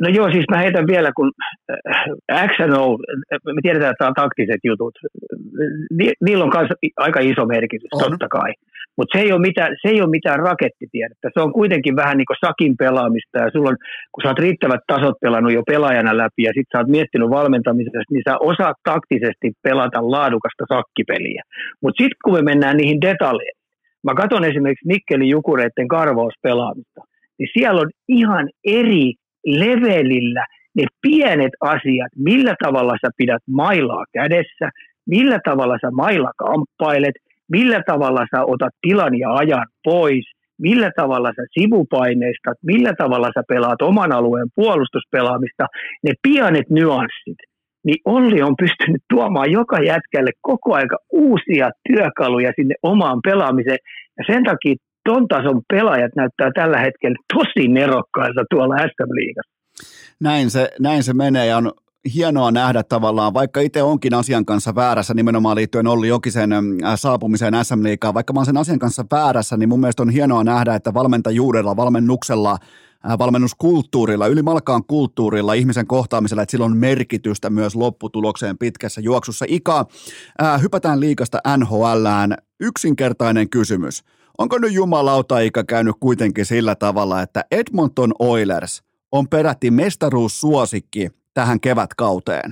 [0.00, 1.32] No joo, siis mä heitän vielä, kun
[2.32, 2.98] äh, XNO,
[3.46, 4.94] me tiedetään, että tämä on taktiset jutut,
[5.98, 8.10] Ni, niillä on myös aika iso merkitys, on.
[8.10, 8.52] totta kai.
[8.96, 11.30] Mutta se, ei ole mitään, se ei ole mitään rakettitiedettä.
[11.34, 13.38] Se on kuitenkin vähän niin kuin sakin pelaamista.
[13.38, 13.76] Ja sulla on,
[14.12, 18.12] kun sä oot riittävät tasot pelannut jo pelaajana läpi ja sitten sä oot miettinyt valmentamisesta,
[18.12, 21.42] niin sä osaat taktisesti pelata laadukasta sakkipeliä.
[21.82, 23.62] Mutta sitten kun me mennään niihin detaljeihin,
[24.04, 27.00] mä katson esimerkiksi Mikkelin Jukureiden karvauspelaamista,
[27.38, 29.12] niin siellä on ihan eri
[29.46, 30.44] levelillä
[30.76, 34.70] ne pienet asiat, millä tavalla sä pidät mailaa kädessä,
[35.06, 37.14] millä tavalla sä mailla kamppailet,
[37.50, 40.24] millä tavalla sä otat tilan ja ajan pois,
[40.58, 45.66] millä tavalla sä sivupaineistat, millä tavalla sä pelaat oman alueen puolustuspelaamista,
[46.04, 47.38] ne pienet nyanssit,
[47.84, 53.78] niin Olli on pystynyt tuomaan joka jätkälle koko aika uusia työkaluja sinne omaan pelaamiseen.
[54.18, 59.52] Ja sen takia ton tason pelaajat näyttää tällä hetkellä tosi nerokkailta tuolla SM-liigassa.
[60.20, 61.72] Näin se, näin se menee ja on
[62.14, 66.50] hienoa nähdä tavallaan, vaikka itse onkin asian kanssa väärässä nimenomaan liittyen Olli Jokisen
[66.94, 70.44] saapumiseen SM Liigaan, vaikka mä oon sen asian kanssa väärässä, niin mun mielestä on hienoa
[70.44, 72.58] nähdä, että valmentajuudella, valmennuksella,
[73.18, 79.44] valmennuskulttuurilla, ylimalkaan kulttuurilla, ihmisen kohtaamisella, että sillä on merkitystä myös lopputulokseen pitkässä juoksussa.
[79.48, 79.86] Ika,
[80.42, 82.34] äh, hypätään liikasta NHLään.
[82.60, 84.04] Yksinkertainen kysymys.
[84.38, 88.82] Onko nyt jumalauta Ika käynyt kuitenkin sillä tavalla, että Edmonton Oilers
[89.12, 92.50] on peräti mestaruussuosikki tähän kevätkauteen?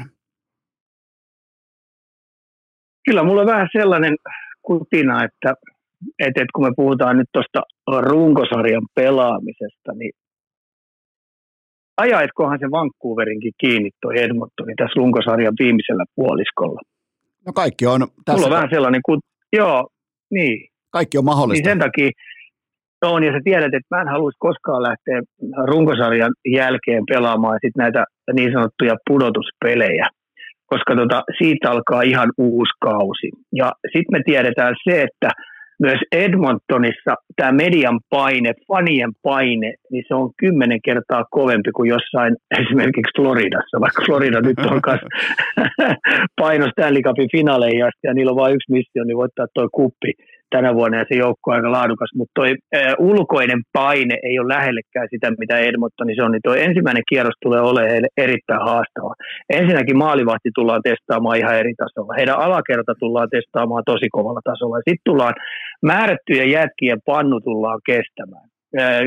[3.05, 4.17] Kyllä mulla on vähän sellainen
[4.63, 5.55] kutina, että,
[6.19, 7.61] että, että kun me puhutaan nyt tuosta
[8.01, 10.13] runkosarjan pelaamisesta, niin
[11.97, 16.81] ajaitkohan se Vancouverinkin kiinni toi Edmontonin tässä runkosarjan viimeisellä puoliskolla.
[17.47, 18.37] No kaikki on tässä.
[18.37, 19.21] Mulla on vähän sellainen, kun,
[19.53, 19.89] joo,
[20.31, 20.71] niin.
[20.91, 21.69] Kaikki on mahdollista.
[21.69, 22.11] Niin sen takia,
[23.05, 25.23] on, ja sä tiedät, että mä en haluaisi koskaan lähteä
[25.67, 30.09] runkosarjan jälkeen pelaamaan sit näitä niin sanottuja pudotuspelejä,
[30.67, 33.31] koska tota, siitä alkaa ihan uusi kausi.
[33.55, 35.31] Ja sitten me tiedetään se, että
[35.81, 42.37] myös Edmontonissa tämä median paine, fanien paine, niin se on kymmenen kertaa kovempi kuin jossain
[42.61, 45.01] esimerkiksi Floridassa, vaikka Florida nyt on myös
[46.41, 50.13] paino Stanley Cupin finaaleihin asti ja niillä on vain yksi missio, niin voittaa tuo kuppi
[50.51, 52.45] tänä vuonna ja se joukko on aika laadukas, mutta tuo
[52.99, 57.61] ulkoinen paine ei ole lähellekään sitä, mitä Edmontoni se on, niin tuo ensimmäinen kierros tulee
[57.61, 59.15] olemaan heille erittäin haastava.
[59.51, 62.15] Ensinnäkin maalivahti tullaan testaamaan ihan eri tasolla.
[62.19, 64.77] Heidän alakerta tullaan testaamaan tosi kovalla tasolla.
[64.77, 65.35] Sitten tullaan
[65.83, 68.47] määrättyjä jätkien pannu tullaan kestämään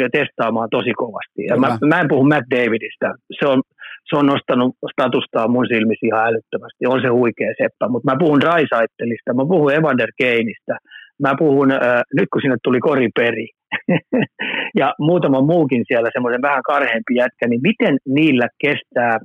[0.02, 1.42] ja testaamaan tosi kovasti.
[1.50, 3.08] Ja mä, mä en puhu Matt Davidista.
[3.40, 3.62] Se on,
[4.10, 6.88] se on nostanut statustaan mun silmissä ihan älyttömästi.
[6.88, 7.88] On se huikea seppä.
[7.90, 10.78] Mutta mä puhun Raisaittelista, mä puhun Evander Keinistä,
[11.22, 13.48] mä puhun, äh, nyt kun sinne tuli koriperi.
[14.76, 19.18] Ja muutama muukin siellä semmoisen vähän karheampi jätkä, niin miten niillä kestää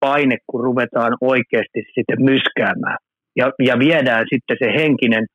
[0.00, 2.98] paine, kun ruvetaan oikeasti sitten myskäämään?
[3.36, 5.26] Ja, ja viedään sitten se henkinen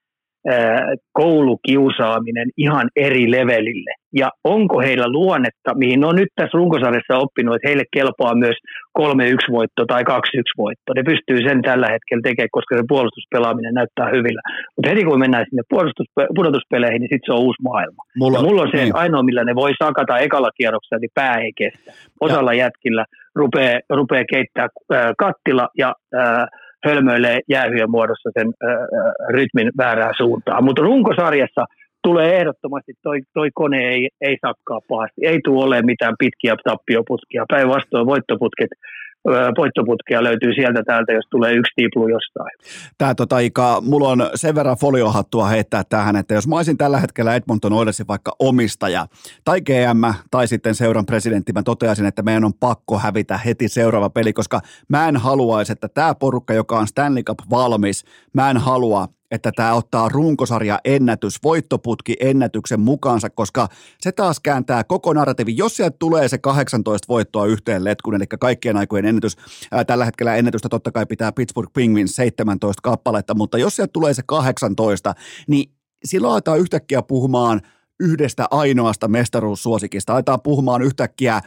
[1.12, 3.94] koulukiusaaminen ihan eri levelille.
[4.14, 8.56] Ja onko heillä luonnetta, mihin on nyt tässä runkosarjassa oppinut, että heille kelpaa myös
[9.00, 9.04] 3-1
[9.52, 10.14] voitto tai 2-1
[10.58, 10.94] voitto.
[10.96, 14.42] Ne pystyy sen tällä hetkellä tekemään, koska se puolustuspelaaminen näyttää hyvillä.
[14.76, 15.64] Mutta heti kun mennään sinne
[16.36, 18.04] pudotuspeleihin, niin sitten se on uusi maailma.
[18.18, 18.96] Mulla, ja mulla on se, niin.
[18.96, 21.92] ainoa millä ne voi sakata ekalla kierroksella, niin pää ei kestä.
[22.20, 22.64] Osalla ja.
[22.64, 23.06] jätkillä
[23.36, 26.46] rupeaa, rupeaa keittää äh, kattila ja äh,
[26.86, 28.76] hölmöilee jäähyön muodossa sen äh,
[29.30, 30.64] rytmin väärään suuntaan.
[30.64, 31.66] Mutta runkosarjassa
[32.04, 35.26] tulee ehdottomasti, toi, toi kone ei, ei sakkaa pahasti.
[35.26, 37.46] Ei tule olemaan mitään pitkiä tappioputkia.
[37.50, 38.70] Päinvastoin voittoputket
[39.58, 42.52] voittoputkia löytyy sieltä täältä, jos tulee yksi tiplu jostain.
[42.98, 47.00] Tämä tota, Ika, mulla on sen verran foliohattua heittää tähän, että jos mä olisin tällä
[47.00, 49.06] hetkellä Edmonton Oilersin vaikka omistaja
[49.44, 54.10] tai GM tai sitten seuran presidentti, mä toteaisin, että meidän on pakko hävitä heti seuraava
[54.10, 58.58] peli, koska mä en haluaisi, että tämä porukka, joka on Stanley Cup valmis, mä en
[58.58, 63.68] halua, että tämä ottaa runkosarja ennätys, voittoputki ennätyksen mukaansa, koska
[64.02, 65.58] se taas kääntää koko narratiivi.
[65.58, 69.38] Jos sieltä tulee se 18 voittoa yhteen letkun, eli kaikkien aikojen ennätys,
[69.72, 74.14] ää, tällä hetkellä ennätystä totta kai pitää Pittsburgh Penguins 17 kappaletta, mutta jos sieltä tulee
[74.14, 75.16] se 18,
[75.48, 75.72] niin
[76.04, 77.62] silloin aletaan yhtäkkiä puhumaan–
[78.02, 80.14] yhdestä ainoasta mestaruussuosikista.
[80.14, 81.42] Aletaan puhumaan yhtäkkiä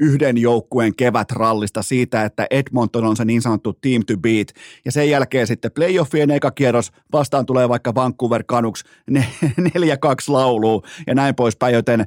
[0.00, 4.48] yhden joukkueen kevätrallista siitä, että Edmonton on se niin sanottu team to beat.
[4.84, 8.84] Ja sen jälkeen sitten playoffien eka kierros, vastaan tulee vaikka Vancouver Canucks,
[9.14, 9.22] 4-2
[10.28, 12.06] lauluu ja näin poispäin, joten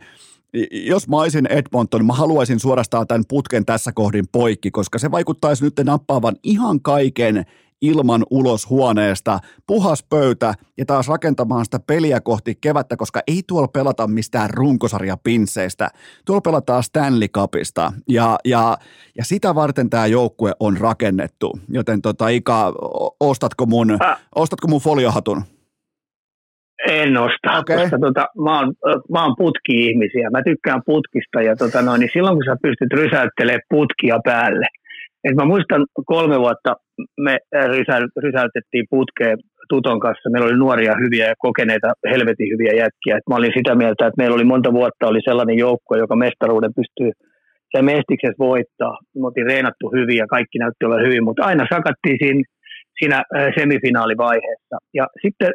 [0.71, 5.63] jos mä olisin Edmonton, mä haluaisin suorastaan tämän putken tässä kohdin poikki, koska se vaikuttaisi
[5.63, 7.45] nyt nappaavan ihan kaiken
[7.83, 13.67] ilman ulos huoneesta, puhas pöytä ja taas rakentamaan sitä peliä kohti kevättä, koska ei tuolla
[13.67, 15.89] pelata mistään runkosarjapinsseistä.
[16.25, 18.77] Tuolla pelataan Stanley Cupista ja, ja,
[19.17, 21.59] ja sitä varten tämä joukkue on rakennettu.
[21.69, 22.73] Joten tota, Ika,
[23.19, 24.19] ostatko mun, äh.
[24.35, 25.43] ostatko mun foliohatun?
[26.89, 27.77] En osta, Okei.
[27.77, 28.73] koska tota, mä, oon,
[29.11, 30.29] mä oon putki-ihmisiä.
[30.29, 34.67] Mä tykkään putkista ja tota noin, niin silloin kun sä pystyt rysäyttelemään putkia päälle.
[35.23, 36.75] Et mä muistan kolme vuotta
[37.19, 37.37] me
[37.67, 39.37] rysä, rysäytettiin putkeen
[39.69, 40.29] Tuton kanssa.
[40.29, 43.17] Meillä oli nuoria hyviä ja kokeneita helvetin hyviä jätkiä.
[43.17, 46.73] Et mä olin sitä mieltä, että meillä oli monta vuotta oli sellainen joukko, joka mestaruuden
[46.79, 47.11] pystyy
[47.75, 48.97] se mestiksessä voittaa.
[49.15, 52.43] Me oltiin reenattu hyvin ja kaikki näytti olla hyvin, mutta aina sakattiin siinä,
[52.99, 53.17] siinä
[53.57, 54.75] semifinaalivaiheessa.
[54.93, 55.51] Ja sitten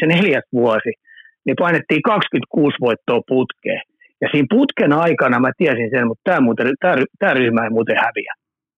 [0.00, 0.92] se neljäs vuosi,
[1.46, 3.82] niin painettiin 26 voittoa putkeen.
[4.20, 7.96] Ja siinä putken aikana mä tiesin sen, mutta tämä, muuten, tämä, tämä ryhmä ei muuten
[8.04, 8.32] häviä.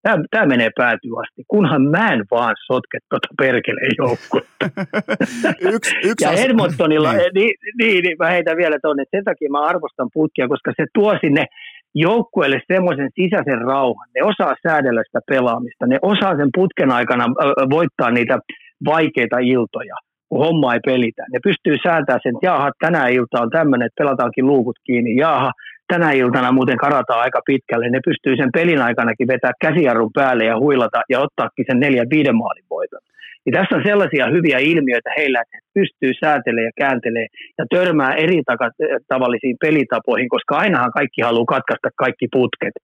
[0.04, 4.64] Tämä, tämä menee päätyyn asti, kunhan mä en vaan sotke tuota perkeleen joukkuetta.
[5.74, 7.30] yksi, yksi Ja Edmontonilla, Niin.
[7.34, 7.54] niin.
[7.80, 11.14] Niin, niin, mä heitän vielä tuonne, että sen takia mä arvostan putkia, koska se tuo
[11.20, 11.44] sinne
[11.94, 14.08] joukkueelle semmoisen sisäisen rauhan.
[14.14, 15.86] Ne osaa säädellä sitä pelaamista.
[15.86, 17.24] Ne osaa sen putken aikana
[17.76, 18.38] voittaa niitä
[18.86, 19.96] vaikeita iltoja,
[20.28, 21.22] kun homma ei pelitä.
[21.32, 25.16] Ne pystyy säätämään sen, että jaha, tänä ilta on tämmöinen, että pelataankin luukut kiinni.
[25.16, 25.50] Jaha,
[25.92, 27.90] tänä iltana muuten karataan aika pitkälle.
[27.90, 32.36] Ne pystyy sen pelin aikanakin vetää käsijarrun päälle ja huilata ja ottaakin sen neljän viiden
[32.36, 33.00] maalin voiton.
[33.46, 37.28] Ja tässä on sellaisia hyviä ilmiöitä heillä, että he pystyy säätelemään ja kääntelemään
[37.58, 38.42] ja törmää eri
[39.08, 42.74] tavallisiin pelitapoihin, koska ainahan kaikki haluaa katkaista kaikki putket.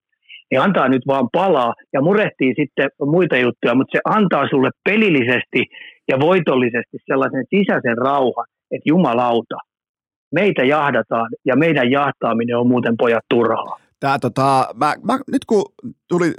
[0.51, 5.61] Ne antaa nyt vaan palaa ja murehtii sitten muita juttuja, mutta se antaa sulle pelillisesti
[6.09, 9.57] ja voitollisesti sellaisen sisäisen rauhan, että jumalauta,
[10.33, 13.81] meitä jahdataan ja meidän jahtaaminen on muuten pojat turhaa.
[14.01, 15.65] Tää, tota, mä, mä, nyt kun
[16.09, 16.35] tuli,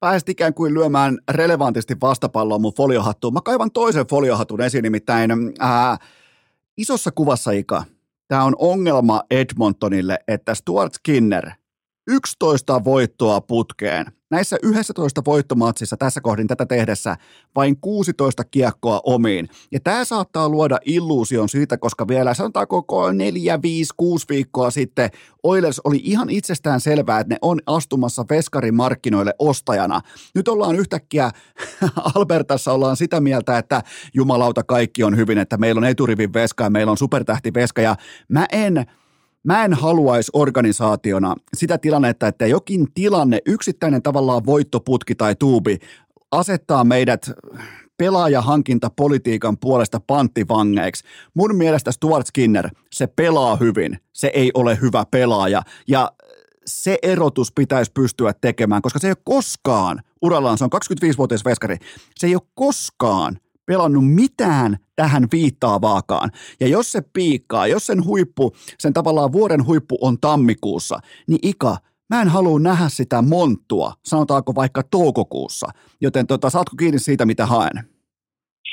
[0.00, 5.96] pääsit ikään kuin lyömään relevantisti vastapalloa mun foliohattuun, mä kaivan toisen foliohatun esiin, nimittäin ää,
[6.76, 7.84] isossa kuvassa Ika,
[8.28, 11.50] tämä on ongelma Edmontonille, että Stuart Skinner,
[12.06, 14.06] 11 voittoa putkeen.
[14.30, 17.16] Näissä 11 voittomatsissa tässä kohdin tätä tehdessä
[17.56, 19.48] vain 16 kiekkoa omiin.
[19.72, 25.10] Ja tämä saattaa luoda illuusion siitä, koska vielä sanotaanko 4, 5, 6 viikkoa sitten
[25.42, 30.00] Oilers oli ihan itsestään selvää, että ne on astumassa veskarimarkkinoille ostajana.
[30.34, 31.30] Nyt ollaan yhtäkkiä,
[32.14, 33.82] Albertassa ollaan sitä mieltä, että
[34.14, 37.96] jumalauta kaikki on hyvin, että meillä on eturivin veska ja meillä on supertähti veska ja
[38.28, 38.86] mä en,
[39.44, 45.78] Mä en haluaisi organisaationa sitä tilannetta, että jokin tilanne, yksittäinen tavallaan voittoputki tai tuubi
[46.32, 47.30] asettaa meidät
[47.96, 51.04] pelaajahankintapolitiikan puolesta panttivangeiksi.
[51.34, 56.12] Mun mielestä Stuart Skinner, se pelaa hyvin, se ei ole hyvä pelaaja ja
[56.66, 61.76] se erotus pitäisi pystyä tekemään, koska se ei ole koskaan, urallaan se on 25-vuotias veskari,
[62.16, 63.38] se ei ole koskaan
[63.70, 66.30] pelannut mitään tähän viittaavaakaan.
[66.60, 70.96] Ja jos se piikkaa, jos sen huippu, sen tavallaan vuoden huippu on tammikuussa,
[71.28, 71.76] niin Ika,
[72.10, 75.66] mä en halua nähdä sitä monttua, sanotaanko vaikka toukokuussa.
[76.00, 77.76] Joten tota, saatko kiinni siitä, mitä haen?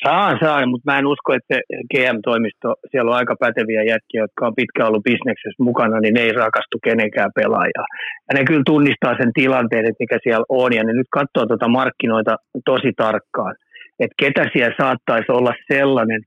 [0.04, 1.60] Saan, saan, mutta mä en usko, että se
[1.92, 6.32] GM-toimisto, siellä on aika päteviä jätkiä, jotka on pitkään ollut bisneksessä mukana, niin ne ei
[6.32, 7.88] rakastu kenenkään pelaajaa.
[8.28, 11.68] Ja ne kyllä tunnistaa sen tilanteen, että mikä siellä on, ja ne nyt katsoo tuota
[11.68, 13.56] markkinoita tosi tarkkaan,
[14.00, 16.22] että ketä siellä saattaisi olla sellainen,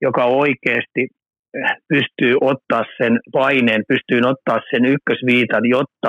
[0.00, 1.08] joka oikeasti
[1.64, 6.08] äh, pystyy ottaa sen paineen, pystyy ottaa sen ykkösviitan, jotta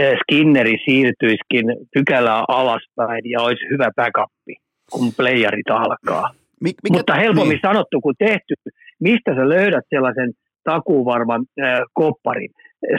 [0.00, 4.30] äh, Skinneri siirtyisikin pykälää alaspäin ja olisi hyvä backup
[4.92, 6.30] kun playerit alkaa.
[6.60, 7.68] Mik, mikä, Mutta helpommin niin.
[7.68, 8.54] sanottu kuin tehty.
[9.00, 10.30] Mistä sä löydät sellaisen
[10.64, 12.50] takuvarman äh, kopparin?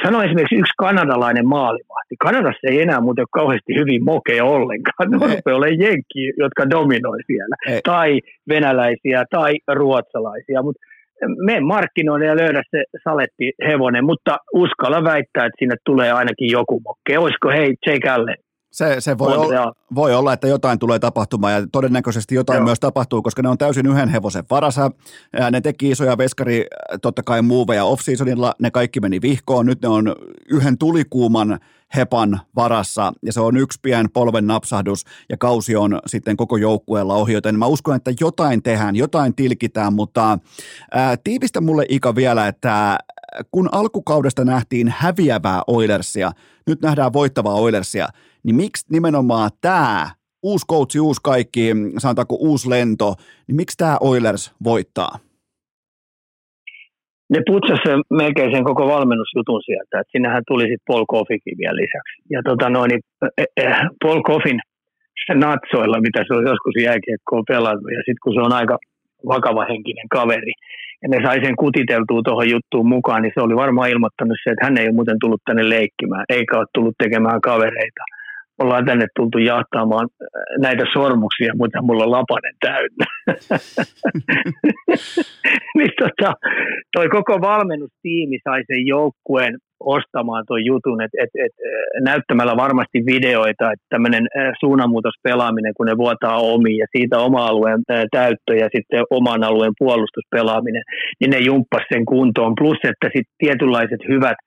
[0.03, 2.15] Sano esimerkiksi yksi kanadalainen maalivahti.
[2.19, 5.11] Kanadassa ei enää muuten ole kauheasti hyvin mokeja ollenkaan.
[5.11, 7.55] Ne rupeaa olemaan jenkkiä, jotka dominoi siellä.
[7.67, 7.81] Ei.
[7.83, 8.19] Tai
[8.49, 10.61] venäläisiä tai ruotsalaisia.
[10.61, 10.81] Mutta
[11.45, 16.79] me markkinoille ja löydä se saletti hevonen, mutta uskalla väittää, että sinne tulee ainakin joku
[16.79, 17.19] mokke.
[17.19, 18.35] Olisiko hei Jake Allen?
[18.71, 22.65] Se, se voi, olla, voi olla, että jotain tulee tapahtumaan ja todennäköisesti jotain Joo.
[22.65, 24.91] myös tapahtuu, koska ne on täysin yhden hevosen varassa.
[25.51, 26.65] Ne teki isoja veskari,
[27.01, 29.65] totta kai muuveja off-seasonilla, ne kaikki meni vihkoon.
[29.65, 30.15] Nyt ne on
[30.49, 31.59] yhden tulikuuman
[31.95, 37.15] hepan varassa ja se on yksi pien polven napsahdus ja kausi on sitten koko joukkueella
[37.15, 40.39] ohi, joten mä uskon, että jotain tehdään, jotain tilkitään, mutta
[40.91, 42.97] ää, tiivistä mulle Ika vielä, että
[43.51, 46.31] kun alkukaudesta nähtiin häviävää Oilersia,
[46.67, 48.07] nyt nähdään voittavaa Oilersia,
[48.43, 50.07] niin miksi nimenomaan tämä
[50.43, 53.13] uusi coachi, uusi kaikki, sanotaanko uusi lento,
[53.47, 55.19] niin miksi tämä Oilers voittaa?
[57.33, 57.89] Ne putsasi
[58.21, 62.15] melkein sen koko valmennusjutun sieltä, että sinnehän tuli sitten Paul Koffikin vielä lisäksi.
[62.33, 62.91] Ja tota noin,
[64.03, 64.59] Paul Koffin
[65.33, 68.77] natsoilla, mitä se on joskus jääkiekkoon pelannut, ja sitten kun se on aika
[69.33, 70.53] vakava henkinen kaveri,
[71.01, 74.65] ja ne sai sen kutiteltua tuohon juttuun mukaan, niin se oli varmaan ilmoittanut se, että
[74.65, 78.03] hän ei ole muuten tullut tänne leikkimään, eikä ole tullut tekemään kavereita,
[78.59, 80.07] ollaan tänne tultu jahtaamaan
[80.61, 83.05] näitä sormuksia, mutta mulla on lapanen täynnä.
[85.77, 86.33] niin tota,
[86.91, 91.53] toi koko valmennustiimi sai sen joukkueen ostamaan tuon jutun, että et, et,
[92.03, 94.27] näyttämällä varmasti videoita, että tämmöinen
[94.59, 97.81] suunnanmuutospelaaminen, kun ne vuotaa omiin ja siitä oma alueen
[98.11, 100.83] täyttö ja sitten oman alueen puolustuspelaaminen,
[101.19, 102.53] niin ne jumppas sen kuntoon.
[102.59, 104.37] Plus, että sitten tietynlaiset hyvät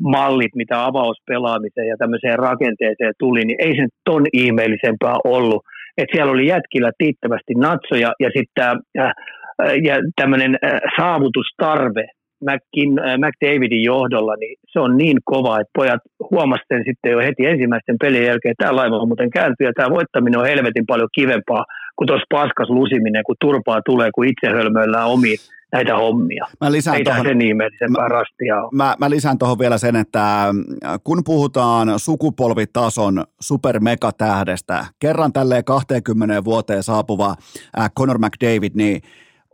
[0.00, 5.64] mallit, mitä avauspelaamiseen ja tämmöiseen rakenteeseen tuli, niin ei se ton ihmeellisempää ollut.
[5.98, 8.64] että siellä oli jätkillä tiittävästi natsoja ja sitten
[8.98, 9.12] äh,
[9.84, 12.04] ja tämmöinen äh, saavutustarve
[12.48, 17.18] McKin, äh, McDavidin johdolla, niin se on niin kova, että pojat huomasivat sen sitten jo
[17.18, 20.86] heti ensimmäisten pelien jälkeen, että tämä laiva on muuten kääntyy ja tämä voittaminen on helvetin
[20.86, 21.64] paljon kivempaa
[21.96, 25.38] kuin tuossa paskas lusiminen, kun turpaa tulee, kun itse hölmöillään omiin
[25.72, 26.46] näitä hommia.
[26.60, 28.70] Mä lisään Ei tohon, sen ihmeellisempää mä, rastia ole.
[28.72, 30.54] Mä, mä lisään tuohon vielä sen, että äh,
[31.04, 37.34] kun puhutaan sukupolvitason supermegatähdestä, kerran tälleen 20 vuoteen saapuva
[37.78, 39.02] äh, Conor McDavid, niin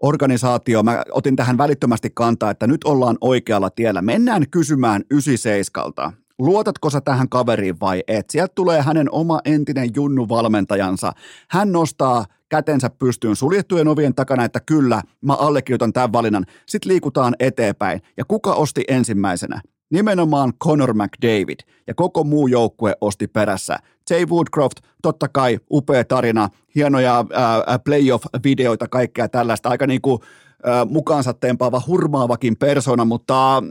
[0.02, 4.02] organisaatio, mä otin tähän välittömästi kantaa, että nyt ollaan oikealla tiellä.
[4.02, 8.30] Mennään kysymään 97 luotatko sä tähän kaveriin vai et?
[8.30, 11.12] Sieltä tulee hänen oma entinen junnu-valmentajansa.
[11.50, 16.46] Hän nostaa kätensä pystyyn suljettujen ovien takana, että kyllä, mä allekirjoitan tämän valinnan.
[16.66, 18.00] Sitten liikutaan eteenpäin.
[18.16, 19.60] Ja kuka osti ensimmäisenä?
[19.90, 23.78] Nimenomaan Conor McDavid ja koko muu joukkue osti perässä.
[24.10, 30.18] Jay Woodcroft, totta kai upea tarina, hienoja ää, playoff-videoita, kaikkea tällaista, aika niin kuin
[30.64, 33.62] ää, mukaansa tempaava, hurmaavakin persona, mutta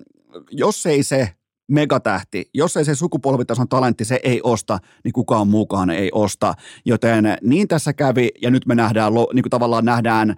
[0.52, 1.30] jos ei se
[1.68, 2.50] megatähti.
[2.54, 6.54] Jos ei se sukupolvitason talentti, se ei osta, niin kukaan muukaan ei osta.
[6.86, 10.36] Joten niin tässä kävi, ja nyt me nähdään, niin kuin tavallaan nähdään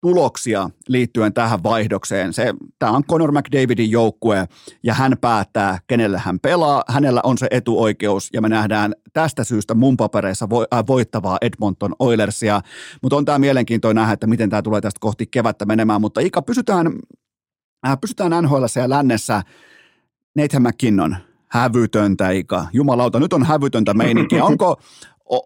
[0.00, 2.32] tuloksia liittyen tähän vaihdokseen.
[2.32, 4.48] Se, tämä on Conor McDavidin joukkue,
[4.82, 6.84] ja hän päättää, kenelle hän pelaa.
[6.88, 11.94] Hänellä on se etuoikeus, ja me nähdään tästä syystä mun papereissa vo, äh, voittavaa Edmonton
[11.98, 12.60] Oilersia.
[13.02, 16.00] Mutta on tämä mielenkiintoinen nähdä, että miten tämä tulee tästä kohti kevättä menemään.
[16.00, 16.86] Mutta Ika, pysytään,
[17.88, 19.42] äh, pysytään NHL ja lännessä–
[20.36, 21.16] Nathan McKinnon,
[21.48, 22.66] hävytöntä Ika.
[22.72, 24.44] Jumalauta, nyt on hävytöntä meininkiä.
[24.50, 24.76] Onko,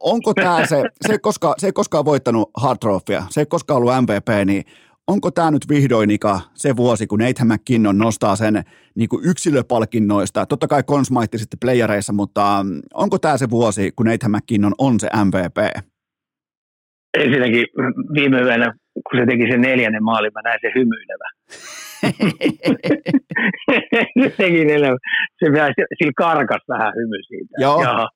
[0.01, 3.77] onko tämä se, se ei, koskaan, se ei koskaan voittanut Hard Trophya, se ei koskaan
[3.77, 4.65] ollut MVP, niin
[5.07, 8.63] onko tämä nyt vihdoin Ika se vuosi, kun Nathan McKinnon nostaa sen
[8.95, 10.47] niin kuin yksilöpalkinnoista?
[10.47, 15.01] Totta kai Consmite sitten playereissa, mutta mm, onko tämä se vuosi, kun Nathan McKinnon on
[15.01, 15.87] se MVP?
[17.19, 17.67] Ensinnäkin
[18.15, 21.29] viime yönä, kun se teki sen neljännen maalin, mä näin se hymyilevä.
[24.37, 24.69] Sekin
[25.39, 27.55] se vähän, sillä karkas vähän hymy siitä.
[27.61, 28.09] Joo.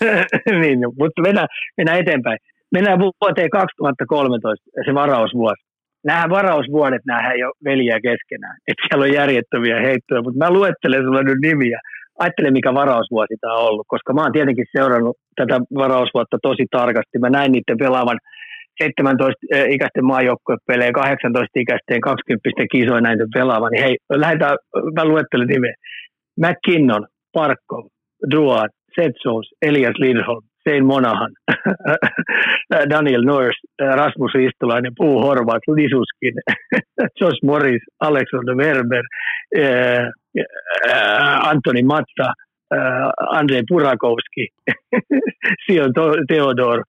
[0.62, 2.38] niin, mutta mennään, mennään eteenpäin.
[2.72, 5.62] Mennään vuoteen 2013, se varausvuosi.
[6.04, 8.56] Nämä varausvuodet, nämä ei ole veliä keskenään.
[8.68, 11.80] Että siellä on järjettömiä heittoja, mutta mä luettelen sulle nyt nimiä.
[12.18, 17.18] Ajattele, mikä varausvuosi tämä on ollut, koska mä oon tietenkin seurannut tätä varausvuotta tosi tarkasti.
[17.18, 18.18] Mä näin niiden pelaavan
[18.82, 24.56] 17-ikäisten maajoukkuepelejä, 18-ikäisten 20 kisoja näitä pelaava, niin hei, lähdetään,
[24.94, 25.74] mä luettelen nimeä.
[26.40, 27.86] McKinnon, Parkov,
[28.30, 31.32] Druad, Setsous, Elias Lindholm, Sein Monahan,
[32.90, 33.60] Daniel Nurse,
[33.96, 36.34] Rasmus Ristolainen, Puu Horvat, Lisuskin,
[37.20, 39.04] Josh Morris, Alexander Werber,
[39.56, 42.32] eh, eh, Antoni Matta,
[43.30, 44.48] Andrei Purakowski,
[45.66, 45.92] Sion
[46.28, 46.82] Theodor,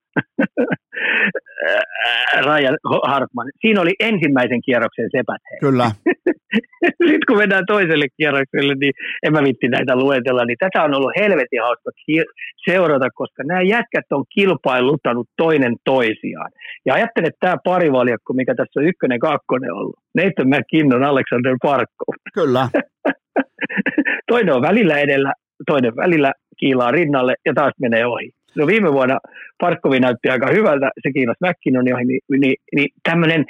[2.45, 3.47] Ryan Hartman.
[3.61, 5.41] Siinä oli ensimmäisen kierroksen sepät.
[5.59, 5.91] Kyllä.
[7.07, 8.93] Sitten kun mennään toiselle kierrokselle, niin
[9.23, 11.91] en mä vitti näitä luetella, niin tätä on ollut helvetin hauska
[12.69, 16.51] seurata, koska nämä jätkät on kilpailuttanut toinen toisiaan.
[16.85, 22.13] Ja ajattelen, että tämä parivaljakko, mikä tässä on ykkönen kakkonen ollut, Nathan McKinnon, Alexander Parkov.
[22.33, 22.67] Kyllä.
[24.31, 25.33] toinen on välillä edellä,
[25.67, 28.29] toinen välillä kiilaa rinnalle ja taas menee ohi.
[28.57, 29.17] No viime vuonna
[29.61, 33.45] Parkkovi näytti aika hyvältä, se kiinnosti McKinnon ohi, niin, niin, niin tämmöinen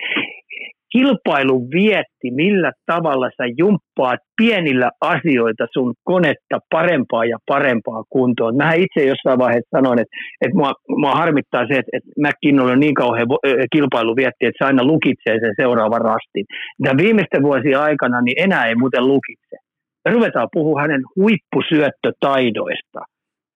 [0.92, 8.58] kilpailu vietti, millä tavalla sä jumppaat pienillä asioita sun konetta parempaa ja parempaa kuntoon.
[8.58, 12.80] Mä itse jossain vaiheessa sanoin, että, että mua, mua harmittaa se, että, että McKinnon on
[12.80, 13.28] niin kauhean
[13.72, 16.46] kilpailu vietti, että se aina lukitsee sen seuraavan rastin.
[16.86, 19.56] Ja viimeisten vuosien aikana niin enää ei muuten lukitse
[20.06, 23.00] me ruvetaan puhua hänen huippusyöttötaidoista.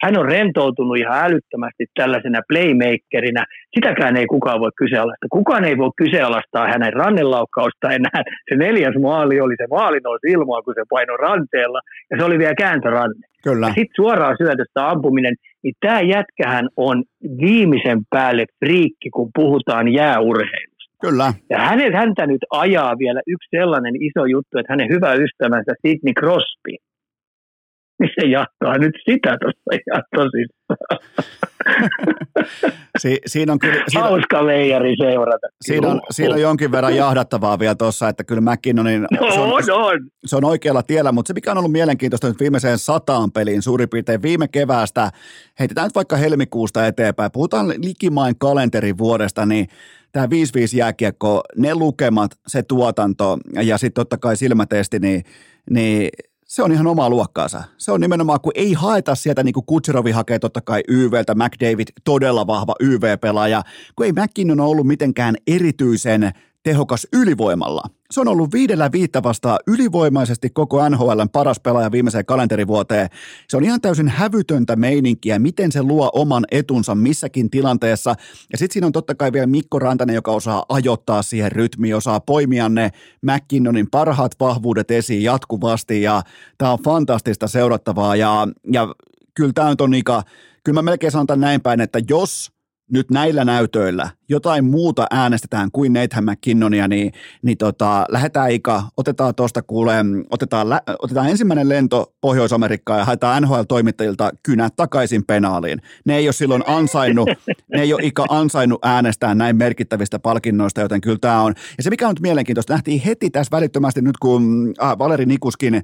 [0.04, 3.44] Hän on rentoutunut ihan älyttömästi tällaisena playmakerina.
[3.76, 5.28] Sitäkään ei kukaan voi kyseenalaistaa.
[5.30, 8.24] Kukaan ei voi kyseenalaistaa hänen rannelaukkausta enää.
[8.50, 11.80] Se neljäs maali oli se maali nousi ilmaa, kun se painoi ranteella.
[12.12, 13.28] Ja se oli vielä kääntöranne.
[13.44, 13.68] Kyllä.
[13.68, 15.36] Sitten suoraan syötöstä ampuminen.
[15.64, 17.04] Niin tämä jätkähän on
[17.42, 20.75] viimeisen päälle friikki, kun puhutaan jääurheilusta.
[21.02, 21.34] Kyllä.
[21.50, 26.14] Ja hänet, häntä nyt ajaa vielä yksi sellainen iso juttu, että hänen hyvä ystävänsä Sidney
[26.20, 26.76] Crosby,
[28.00, 31.00] niin se jatkaa nyt sitä tuossa ihan tosissaan.
[33.02, 33.84] si, siinä on kyllä...
[33.88, 35.48] Siinä, Hauska leijari seurata.
[35.62, 39.02] Siinä on, siinä on jonkin verran jahdattavaa vielä tuossa, että kyllä McKinnonin...
[39.02, 40.00] No, se, on, on.
[40.26, 43.90] se on oikealla tiellä, mutta se mikä on ollut mielenkiintoista nyt viimeiseen sataan peliin suurin
[43.90, 45.10] piirtein viime keväästä,
[45.60, 49.68] heitetään nyt vaikka helmikuusta eteenpäin, puhutaan likimain kalenterivuodesta, niin
[50.16, 50.30] tämä 5-5
[50.78, 55.24] jääkiekko, ne lukemat, se tuotanto ja sitten totta kai silmätesti, niin,
[55.70, 56.10] niin
[56.46, 57.64] se on ihan omaa luokkaansa.
[57.78, 61.88] Se on nimenomaan, kun ei haeta sieltä, niin kuin Kutserovi hakee totta kai YVltä, McDavid
[62.04, 63.64] todella vahva YV-pelaaja,
[63.96, 66.32] kun ei McKinnon ollut mitenkään erityisen
[66.64, 67.84] tehokas ylivoimalla.
[68.12, 73.10] Se on ollut viidellä viittä vastaan ylivoimaisesti koko NHLn paras pelaaja viimeiseen kalenterivuoteen.
[73.50, 78.10] Se on ihan täysin hävytöntä meininkiä, miten se luo oman etunsa missäkin tilanteessa.
[78.52, 82.20] Ja sitten siinä on totta kai vielä Mikko Rantanen, joka osaa ajoittaa siihen rytmiin, osaa
[82.20, 82.92] poimia ne
[83.22, 86.02] McKinnonin parhaat vahvuudet esiin jatkuvasti.
[86.02, 86.22] Ja
[86.58, 88.88] tämä on fantastista seurattavaa ja, ja
[89.34, 90.24] kyllä tämä on Ika,
[90.64, 92.52] kyllä mä melkein sanon näin päin, että jos
[92.92, 97.12] nyt näillä näytöillä jotain muuta äänestetään kuin Nathan McKinnonia, niin,
[97.42, 99.94] niin tota, lähdetään Ika, otetaan tuosta kuule,
[100.30, 105.82] otetaan, lä, otetaan ensimmäinen lento Pohjois-Amerikkaan ja haetaan NHL-toimittajilta kynät takaisin penaaliin.
[106.06, 107.30] Ne ei ole silloin ansainnut,
[107.74, 111.54] ne ei ole Ika ansainnut äänestää näin merkittävistä palkinnoista, joten kyllä tämä on.
[111.78, 115.76] Ja se mikä on nyt mielenkiintoista, nähtiin heti tässä välittömästi nyt kun äh, Valeri Nikuskin
[115.76, 115.84] äh,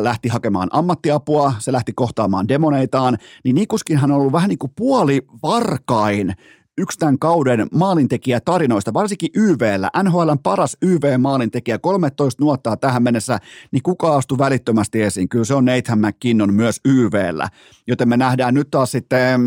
[0.00, 5.22] lähti hakemaan ammattiapua, se lähti kohtaamaan demoneitaan, niin Nikuskinhan on ollut vähän niin kuin puoli
[5.42, 6.34] varkain
[6.78, 13.38] yksi tämän kauden maalintekijä tarinoista, varsinkin YVllä, NHLn paras YV-maalintekijä, 13 nuottaa tähän mennessä,
[13.72, 15.28] niin kuka astui välittömästi esiin?
[15.28, 17.48] Kyllä se on Nathan McKinnon myös YVllä,
[17.86, 19.40] joten me nähdään nyt taas sitten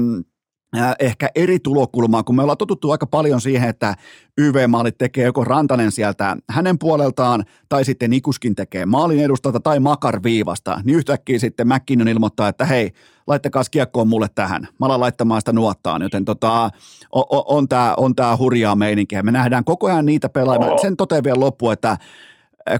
[0.99, 3.95] ehkä eri tulokulmaa, kun me ollaan totuttu aika paljon siihen, että
[4.37, 10.23] YV-maalit tekee joko Rantanen sieltä hänen puoleltaan, tai sitten Nikuskin tekee maalin edustalta tai Makar
[10.23, 12.91] viivasta, niin yhtäkkiä sitten McKinnon ilmoittaa, että hei,
[13.27, 14.67] laittakaa kiekkoon mulle tähän.
[14.79, 16.69] Mä alan laittamaan sitä nuottaan, joten tota,
[17.11, 19.23] on, on tämä on tää hurjaa meininkiä.
[19.23, 20.77] Me nähdään koko ajan niitä pelaajia.
[20.77, 21.97] Sen toteen vielä loppu, että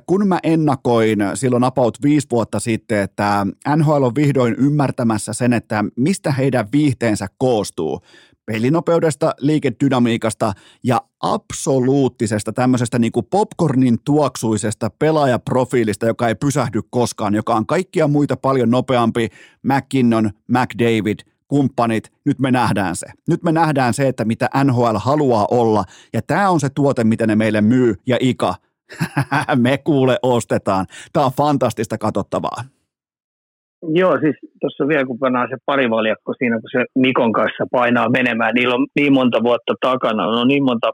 [0.06, 5.84] kun mä ennakoin silloin about viisi vuotta sitten, että NHL on vihdoin ymmärtämässä sen, että
[5.96, 8.02] mistä heidän viihteensä koostuu,
[8.46, 10.54] pelinopeudesta, liikedynamiikasta
[10.84, 18.08] ja absoluuttisesta tämmöisestä niin kuin popcornin tuoksuisesta pelaajaprofiilista, joka ei pysähdy koskaan, joka on kaikkia
[18.08, 19.30] muita paljon nopeampi,
[19.64, 23.06] McKinnon, McDavid, kumppanit, nyt me nähdään se.
[23.28, 25.84] Nyt me nähdään se, että mitä NHL haluaa olla,
[26.14, 28.56] ja tämä on se tuote, mitä ne meille myy, ja Ika,
[29.66, 30.86] me kuule ostetaan.
[31.14, 32.62] Tämä on fantastista katsottavaa.
[33.94, 38.56] Joo, siis tuossa vielä kun pannaan se parivaljakko siinä, kun se Mikon kanssa painaa menemään,
[38.56, 40.92] niillä on niin monta vuotta takana, on niin monta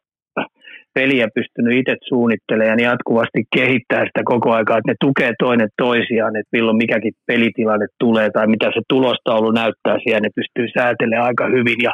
[0.94, 6.36] peliä pystynyt itse suunnittelemaan ja jatkuvasti kehittää sitä koko aikaa, että ne tukee toinen toisiaan,
[6.36, 11.46] että milloin mikäkin pelitilanne tulee tai mitä se tulostaulu näyttää siellä, ne pystyy säätelemään aika
[11.48, 11.92] hyvin ja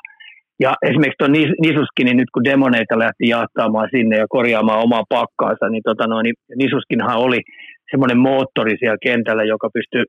[0.60, 1.32] ja esimerkiksi tuon
[1.62, 6.24] Nisuskin, niin nyt kun demoneita lähti jahtaamaan sinne ja korjaamaan omaa pakkaansa, niin, tota noin,
[6.24, 7.42] niin Nisuskinhan oli
[7.92, 10.04] semmoinen moottori siellä kentällä, joka pystyy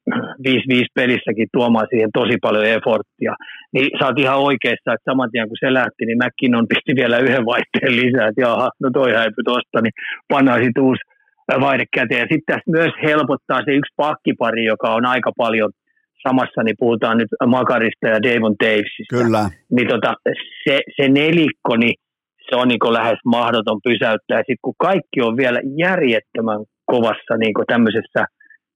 [0.49, 3.35] 5-5 pelissäkin tuomaan siihen tosi paljon efforttia.
[3.73, 7.19] Niin sä oot ihan oikeassa, että saman tien kun se lähti, niin McKinnon pisti vielä
[7.19, 9.97] yhden vaihteen lisää, että jaha, no toi häipy tosta, niin
[10.29, 11.03] pannaan sitten uusi
[11.61, 12.21] vaihde käteen.
[12.21, 15.71] Ja sitten tässä myös helpottaa se yksi pakkipari, joka on aika paljon
[16.29, 19.17] samassa, niin puhutaan nyt Makarista ja Davon Davesista.
[19.19, 19.43] Kyllä.
[19.77, 20.15] Niin tota,
[20.65, 21.95] se, se nelikko, niin
[22.51, 24.39] se on niin lähes mahdoton pysäyttää.
[24.39, 28.25] Sitten kun kaikki on vielä järjettömän kovassa niin tämmöisessä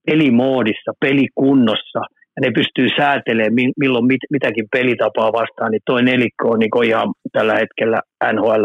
[0.06, 2.00] pelimoodissa, pelikunnossa,
[2.36, 7.08] ja ne pystyy säätelemään milloin mit, mitäkin pelitapaa vastaan, niin toi nelikko on niin ihan
[7.32, 8.00] tällä hetkellä
[8.32, 8.64] NHL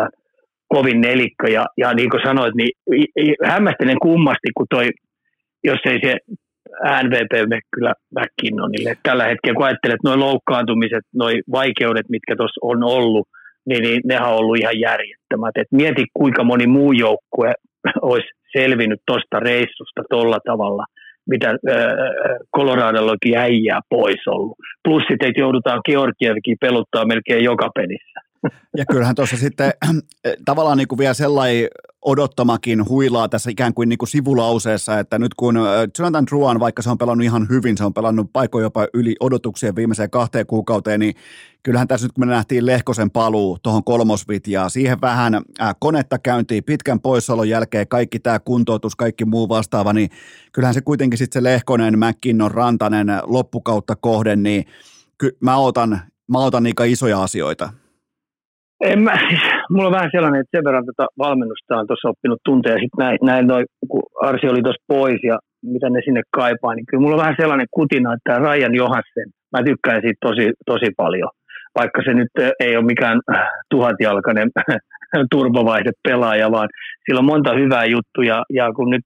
[0.68, 1.48] kovin nelikko.
[1.48, 2.72] Ja, ja niin kuin sanoit, niin
[3.44, 4.90] hämmästelen kummasti, kun toi,
[5.64, 6.18] jos ei se
[7.04, 8.98] NVP me kyllä McKinnonille.
[9.04, 13.28] Tällä hetkellä, kun ajattelet noin loukkaantumiset, noin vaikeudet, mitkä tuossa on ollut,
[13.66, 15.58] niin, niin nehän on ollut ihan järjettömät.
[15.58, 17.54] Et mieti, kuinka moni muu joukkue
[18.02, 18.28] olisi
[18.58, 20.86] selvinnyt tuosta reissusta tuolla tavalla,
[21.30, 21.58] mitä
[22.56, 24.58] Coloradollakin äijää pois ollut.
[24.84, 28.20] Plus sitten joudutaan Georgievkin peluttaa melkein joka pelissä.
[28.78, 29.72] Ja kyllähän tuossa sitten
[30.46, 31.68] tavallaan niin kuin vielä sellainen
[32.08, 35.56] odottamakin huilaa tässä ikään kuin, niin kuin sivulauseessa, että nyt kun
[36.00, 39.76] Jonathan Druan, vaikka se on pelannut ihan hyvin, se on pelannut paikoin jopa yli odotuksien
[39.76, 41.16] viimeiseen kahteen kuukauteen, niin
[41.64, 46.64] kyllähän tässä nyt kun me nähtiin Lehkosen paluu tuohon kolmosvitjaan, siihen vähän äh, konetta käyntiin
[46.64, 50.10] pitkän poissaolon jälkeen, kaikki tämä kuntoutus, kaikki muu vastaava, niin
[50.52, 54.66] kyllähän se kuitenkin sitten se Lehkonen, McKinnon, Rantanen loppukautta kohden, niin
[55.18, 57.70] ky- mä otan, mä otan niitä isoja asioita.
[58.82, 62.40] En mä, siis, mulla on vähän sellainen, että sen verran tota valmennusta on tuossa oppinut
[62.46, 62.76] tunteja.
[62.76, 66.86] Sitten näin, näin noi, kun Arsi oli tuossa pois ja mitä ne sinne kaipaa, niin
[66.86, 71.30] kyllä mulla on vähän sellainen kutina, että Ryan Johassen, mä tykkään siitä tosi, tosi paljon.
[71.80, 73.20] Vaikka se nyt ei ole mikään
[73.70, 74.50] tuhatjalkainen
[75.32, 76.70] turbovaihde pelaaja, vaan
[77.06, 79.06] sillä on monta hyvää juttuja, ja kun nyt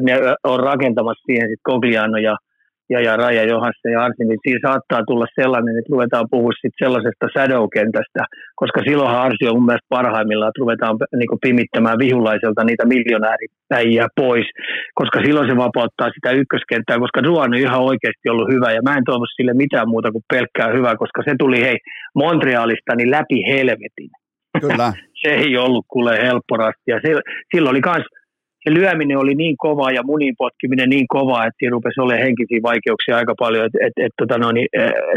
[0.00, 0.12] ne
[0.44, 2.36] on rakentamassa siihen sitten ja
[2.92, 6.74] ja, ja Raja Johansson ja Arsi, niin siinä saattaa tulla sellainen, että ruvetaan puhua sit
[6.82, 8.22] sellaisesta shadow-kentästä,
[8.60, 14.46] koska silloinhan Arsi on mun mielestä parhaimmillaan, että ruvetaan niin pimittämään vihulaiselta niitä miljonääripäijiä pois,
[15.00, 18.96] koska silloin se vapauttaa sitä ykköskenttää, koska Ruan on ihan oikeasti ollut hyvä, ja mä
[18.96, 21.78] en toivo sille mitään muuta kuin pelkkää hyvää, koska se tuli hei
[22.14, 24.10] Montrealista niin läpi helvetin.
[24.60, 24.92] Kyllä.
[25.22, 26.98] se ei ollut kuule helpporasti, ja
[27.52, 28.06] silloin oli myös
[28.62, 32.60] se lyöminen oli niin kova ja munin potkiminen niin kova, että siinä rupesi olemaan henkisiä
[32.62, 33.66] vaikeuksia aika paljon.
[33.66, 34.68] Et, et, et, tota no, niin,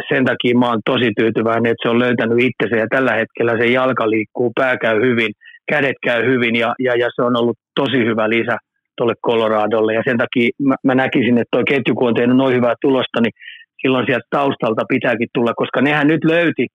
[0.09, 3.65] sen takia mä oon tosi tyytyväinen, että se on löytänyt itsensä ja tällä hetkellä se
[3.65, 5.31] jalka liikkuu, pää käy hyvin,
[5.71, 8.57] kädet käy hyvin ja, ja, ja se on ollut tosi hyvä lisä
[8.97, 9.93] tuolle Coloradolle.
[9.93, 13.21] Ja sen takia mä, mä näkisin, että tuo ketju, kun on tehnyt noin hyvää tulosta,
[13.21, 13.33] niin
[13.81, 16.65] silloin sieltä taustalta pitääkin tulla, koska nehän nyt löyti,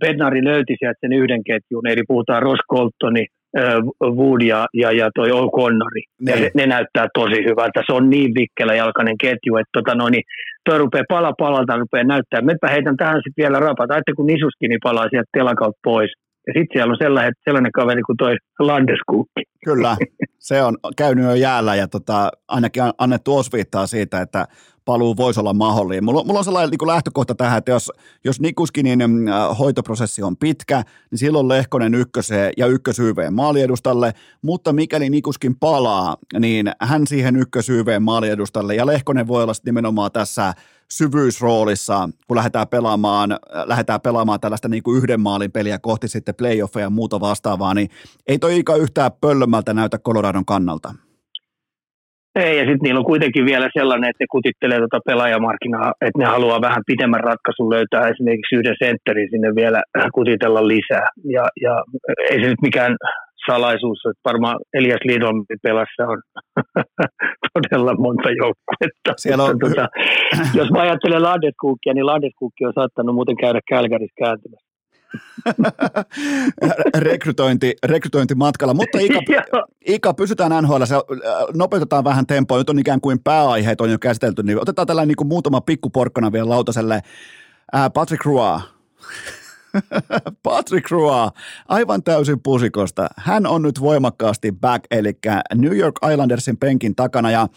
[0.00, 3.26] Bednari löyti sieltä sen yhden ketjun, eli puhutaan Ross Coltoni,
[4.02, 6.02] Wood ja, ja, ja toi O'Connori.
[6.26, 7.82] Ja ne, ne, näyttää tosi hyvältä.
[7.86, 10.22] Se on niin vikkelä jalkainen ketju, että tota no, niin
[10.64, 12.40] toi rupeaa pala palalta, rupeaa näyttää.
[12.40, 13.90] Mepä heitän tähän sitten vielä rapat.
[13.90, 16.10] Aitte kun Nisuskini niin palaa sieltä telakalta pois.
[16.46, 19.42] Ja sitten siellä on sellainen, sellainen kaveri kuin toi Landeskukki.
[19.64, 19.96] Kyllä,
[20.38, 24.44] se on käynyt jo jäällä ja tota, ainakin annettu osviittaa siitä, että
[24.90, 26.04] paluu voisi olla mahdollinen.
[26.04, 27.92] Mulla, mulla on sellainen niin lähtökohta tähän, että jos,
[28.24, 35.10] jos Nikuskinin äh, hoitoprosessi on pitkä, niin silloin Lehkonen ykköseen ja ykkösyyveen maaliedustalle, mutta mikäli
[35.10, 40.54] Nikuskin palaa, niin hän siihen ykkösyyveen maaliedustalle ja Lehkonen voi olla nimenomaan tässä
[40.88, 46.34] syvyysroolissa, kun lähdetään pelaamaan, äh, lähdetään pelaamaan tällaista niin kuin yhden maalin peliä kohti sitten
[46.34, 47.90] playoffeja ja muuta vastaavaa, niin
[48.26, 50.94] ei toi Ika yhtään pöllömmältä näytä Coloradon kannalta.
[52.34, 56.24] Ei, ja sitten niillä on kuitenkin vielä sellainen, että ne kutittelee tuota pelaajamarkkinaa, että ne
[56.24, 59.82] haluaa vähän pidemmän ratkaisun löytää esimerkiksi yhden sentterin sinne vielä
[60.14, 61.06] kutitella lisää.
[61.36, 61.74] Ja, ja
[62.30, 62.96] ei se nyt mikään
[63.46, 66.20] salaisuus, että varmaan Elias Lidon pelassa on
[67.54, 69.10] todella monta joukkuetta.
[69.16, 69.58] Siellä on...
[69.58, 69.88] Tota,
[70.54, 74.69] jos mä ajattelen Landeskukkia, niin Landeskukki on saattanut muuten käydä Kälkärissä kääntymässä.
[76.98, 79.20] rekrytointi, rekrytointimatkalla, mutta Ika,
[79.94, 81.00] Ika, pysytään NHL, se, äh,
[81.54, 85.16] nopeutetaan vähän tempoa, nyt on ikään kuin pääaiheet on jo käsitelty, niin otetaan tällainen niin
[85.16, 87.00] kuin muutama pikkuporkkana vielä lautaselle.
[87.72, 88.60] Ää, Patrick Roy,
[90.42, 91.30] Patrick Roy,
[91.68, 93.08] aivan täysin pusikosta.
[93.16, 95.12] Hän on nyt voimakkaasti back, eli
[95.54, 97.48] New York Islandersin penkin takana, ja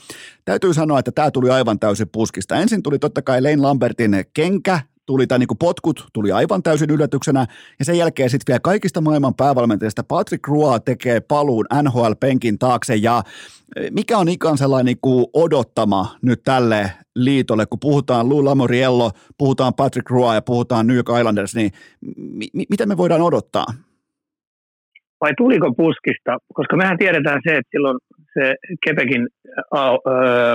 [0.46, 2.56] täytyy sanoa, että tämä tuli aivan täysin puskista.
[2.56, 7.46] Ensin tuli totta kai Lane Lambertin kenkä, tuli, tai niin potkut tuli aivan täysin yllätyksenä,
[7.80, 13.24] ja sen jälkeen sitten vielä kaikista maailman päävalmentajista Patrick Roy tekee paluun NHL-penkin taakse, ja
[13.76, 19.12] e, mikä on ikään sellainen niin kuin odottama nyt tälle liitolle, kun puhutaan Lou Lamoriello,
[19.38, 21.72] puhutaan Patrick Roy ja puhutaan New York Islanders, niin
[22.54, 23.66] mi- mitä me voidaan odottaa?
[25.22, 26.38] Vai tuliko puskista?
[26.54, 27.98] Koska mehän tiedetään se, että silloin
[28.34, 28.56] se
[28.86, 29.28] Kepekin,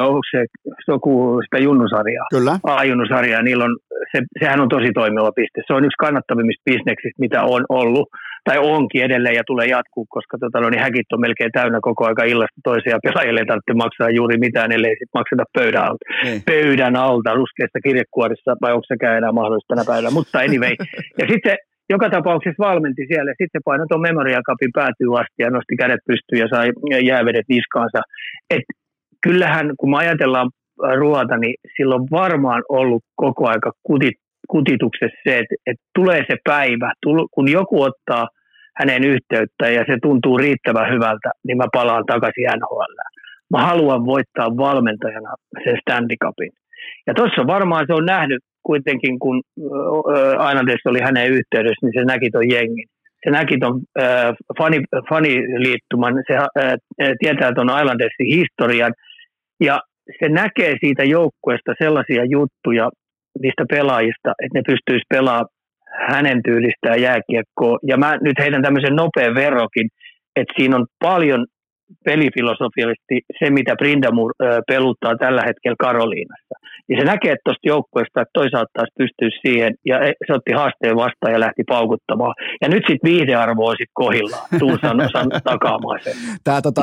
[0.07, 0.45] onko se
[0.89, 2.27] joku sitä junnusarjaa?
[2.31, 2.59] Kyllä.
[2.63, 3.77] A-junnusarjaa, niillä on,
[4.13, 5.63] se, sehän on tosi toimiva piste.
[5.67, 8.09] Se on yksi kannattavimmista bisneksistä, mitä on ollut,
[8.45, 12.07] tai onkin edelleen ja tulee jatkuu, koska tota, no, niin häkit on melkein täynnä koko
[12.07, 16.05] aika illasta toiseen ja pelaajille ei tarvitse maksaa juuri mitään, ellei sit makseta pöydän alta.
[16.25, 16.43] Niin.
[16.47, 20.75] Pöydän alta ruskeasta kirjekuorissa, vai onko sekään enää mahdollista tänä päivänä, mutta anyway.
[21.21, 21.57] Ja sitten
[21.91, 23.31] joka tapauksessa valmenti siellä.
[23.31, 26.69] Sitten se painoi tuon Memorial Cupin päätyy asti ja nosti kädet pystyyn ja sai
[27.11, 28.01] jäävedet niskaansa.
[28.51, 28.67] Et
[29.23, 30.51] kyllähän, kun me ajatellaan
[30.99, 34.17] ruoata, niin silloin varmaan ollut koko aika kutit,
[34.49, 36.93] kutituksessa se, että, että tulee se päivä,
[37.31, 38.29] kun joku ottaa
[38.77, 42.95] hänen yhteyttä ja se tuntuu riittävän hyvältä, niin mä palaan takaisin NHL.
[43.51, 45.35] Mä haluan voittaa valmentajana
[45.65, 46.53] sen Stanley Cupin.
[47.07, 49.37] Ja tuossa varmaan se on nähnyt kuitenkin, kun
[50.49, 52.89] Islanders oli hänen yhteydessä, niin se näki tuon jengin.
[53.25, 54.79] Se näki tuon äh, fani,
[55.11, 56.75] faniliittuman, se äh,
[57.21, 58.93] tietää tuon Islandersin historian,
[59.69, 59.81] ja
[60.19, 62.87] se näkee siitä joukkueesta sellaisia juttuja
[63.43, 65.47] niistä pelaajista, että ne pystyisi pelaamaan
[66.11, 67.79] hänen tyylistään jääkiekkoa.
[67.91, 69.89] Ja mä nyt heitän tämmöisen nopean verokin,
[70.37, 71.47] että siinä on paljon
[72.05, 74.33] pelifilosofiallisesti se, mitä Brindamur
[74.67, 76.55] peluttaa tällä hetkellä Karoliinassa.
[76.89, 80.97] Ja se näkee tuosta joukkueesta, että toisaalta taas pystyy siihen, ja e, se otti haasteen
[80.97, 82.35] vastaan ja lähti paukuttamaan.
[82.61, 86.13] Ja nyt sitten viihdearvo on sitten kohillaan, Tuusan osan takaamaan sen.
[86.45, 86.83] Tämä, tota,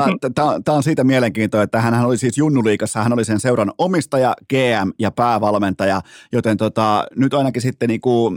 [0.64, 4.90] tämä on siitä mielenkiintoa, että hän oli siis Junnuliikassa, hän oli sen seuran omistaja, GM
[4.98, 6.00] ja päävalmentaja,
[6.32, 8.36] joten tota, nyt ainakin sitten niin kuin,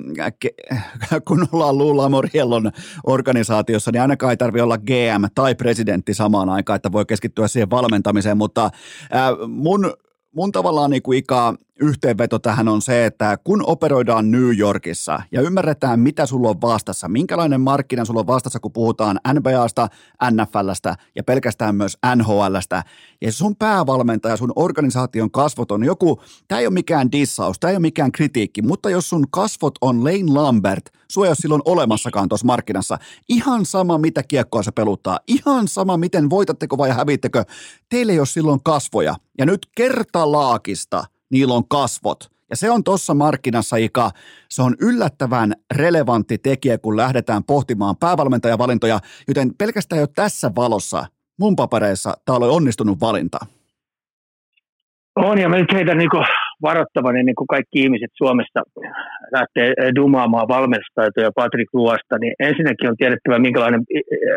[1.27, 2.71] kun ollaan Lula Moriellon
[3.03, 7.69] organisaatiossa, niin ainakaan ei tarvitse olla GM tai presidentti samaan aikaan, että voi keskittyä siihen
[7.69, 8.71] valmentamiseen, mutta äh,
[9.47, 9.93] mun
[10.35, 15.41] mun tavallaan niin kuin ikä yhteenveto tähän on se, että kun operoidaan New Yorkissa ja
[15.41, 19.87] ymmärretään, mitä sulla on vastassa, minkälainen markkina sulla on vastassa, kun puhutaan NBAsta,
[20.31, 22.83] NFLstä ja pelkästään myös NHLstä,
[23.21, 27.75] ja sun päävalmentaja, sun organisaation kasvot on joku, tämä ei ole mikään dissaus, tämä ei
[27.75, 32.29] ole mikään kritiikki, mutta jos sun kasvot on Lane Lambert, sua ei ole silloin olemassakaan
[32.29, 32.97] tuossa markkinassa,
[33.29, 37.45] ihan sama mitä kiekkoa se peluttaa, ihan sama miten voitatteko vai hävittekö,
[37.89, 42.19] teille ei ole silloin kasvoja, ja nyt kertalaakista– niillä on kasvot.
[42.49, 44.11] Ja se on tuossa markkinassa, Ika,
[44.49, 51.05] se on yllättävän relevantti tekijä, kun lähdetään pohtimaan päävalmentajavalintoja, joten pelkästään jo tässä valossa
[51.39, 53.37] mun papereissa tämä oli onnistunut valinta.
[55.15, 56.09] On, ja mä nyt heitän niin
[56.61, 58.61] varoittavan ennen kuin kaikki ihmiset Suomessa
[59.31, 63.81] lähtee dumaamaan valmennustaitoja Patrick Luosta, niin ensinnäkin on tiedettävä, minkälainen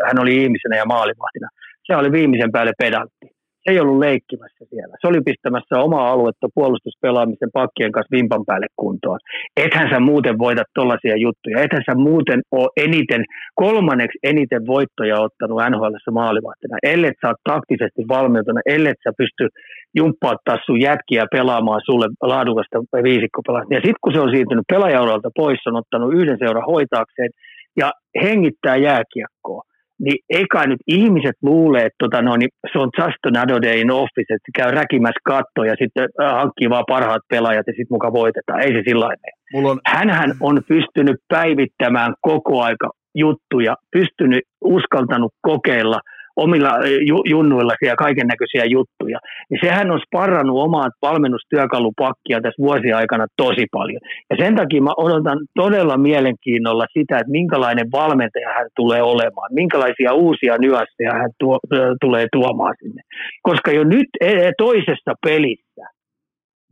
[0.07, 1.49] hän oli ihmisenä ja maalivahtina.
[1.87, 4.95] Se oli viimeisen päälle pedantti ei ollut leikkimässä siellä.
[5.01, 9.19] Se oli pistämässä omaa aluetta puolustuspelaamisen pakkien kanssa vimpan päälle kuntoon.
[9.57, 11.63] Ethän sä muuten voita tollaisia juttuja.
[11.63, 13.25] Ethän sä muuten ole eniten,
[13.55, 16.77] kolmanneksi eniten voittoja ottanut NHL maalivahtina.
[16.83, 19.49] Ellet sä taktisesti valmiutena, ellet sä pysty
[19.97, 23.65] jumppauttaa sun jätkiä pelaamaan sulle laadukasta viisikkopelaa.
[23.71, 27.31] Ja sitten kun se on siirtynyt pelaajauralta pois, on ottanut yhden seuran hoitaakseen
[27.77, 27.91] ja
[28.23, 29.63] hengittää jääkiekkoa
[30.05, 33.91] niin eikä nyt ihmiset luulee, että tota, no, niin se on just another day in
[33.91, 38.13] office, että käy räkimässä kattoa ja sitten äh, hankkii vaan parhaat pelaajat ja sitten mukaan
[38.13, 38.61] voitetaan.
[38.61, 39.09] Ei se sillä
[39.55, 39.81] on.
[39.87, 46.01] Hänhän on pystynyt päivittämään koko aika juttuja, pystynyt, uskaltanut kokeilla–
[46.37, 46.73] omilla
[47.09, 49.19] ju, junnuilla ja kaiken näköisiä juttuja,
[49.51, 54.01] niin sehän on sparrannut omaa valmennustyökalupakkia tässä vuosien aikana tosi paljon.
[54.31, 60.13] Ja sen takia mä odotan todella mielenkiinnolla sitä, että minkälainen valmentaja hän tulee olemaan, minkälaisia
[60.13, 61.59] uusia nyansseja hän tuo,
[62.01, 63.03] tulee tuomaan sinne.
[63.43, 65.85] Koska jo nyt e, e, toisessa pelissä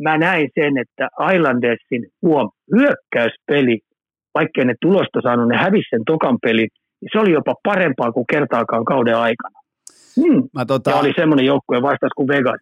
[0.02, 3.78] mä näin sen, että Islandersin huom, hyökkäyspeli,
[4.34, 6.68] vaikkei ne tulosta saanut, ne hävisi sen tokan pelin,
[7.12, 9.60] se oli jopa parempaa kuin kertaakaan kauden aikana.
[10.16, 10.48] Hmm.
[10.54, 10.90] Mä tota...
[10.90, 12.60] Ja oli semmoinen joukkue vastaus kuin Vegas.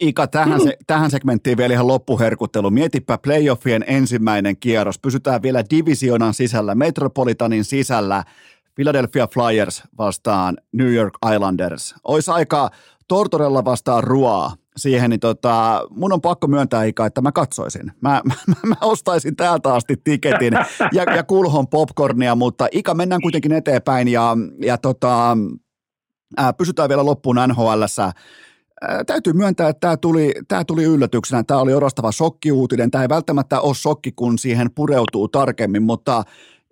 [0.00, 0.68] Ika, tähän, hmm.
[0.68, 2.70] se, tähän segmenttiin vielä ihan loppuherkuttelu.
[2.70, 4.98] Mietipä playoffien ensimmäinen kierros.
[4.98, 8.22] Pysytään vielä divisionan sisällä, Metropolitanin sisällä.
[8.74, 11.94] Philadelphia Flyers vastaan New York Islanders.
[12.04, 12.70] Olisi aika
[13.08, 17.92] Tortorella vastaan Ruaa siihen, niin tota, mun on pakko myöntää Ika, että mä katsoisin.
[18.00, 18.34] Mä, mä,
[18.66, 20.52] mä ostaisin täältä asti tiketin
[20.92, 25.36] ja, ja kulhon popcornia, mutta Ika, mennään kuitenkin eteenpäin ja, ja tota,
[26.36, 27.38] ää, pysytään vielä loppuun.
[27.38, 31.44] Ää, täytyy myöntää, että tämä tuli, tämä tuli yllätyksenä.
[31.44, 32.90] Tämä oli orastava shokkiuutinen.
[32.90, 36.24] Tämä ei välttämättä ole shokki, kun siihen pureutuu tarkemmin, mutta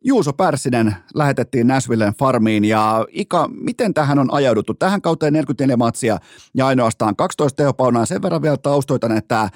[0.05, 4.74] Juuso Pärssinen lähetettiin Nashvillen farmiin ja Ika, miten tähän on ajauduttu?
[4.74, 6.18] Tähän kauteen 44 matsia
[6.55, 8.06] ja ainoastaan 12 tehopaunaa.
[8.06, 9.48] Sen verran vielä taustoitan, että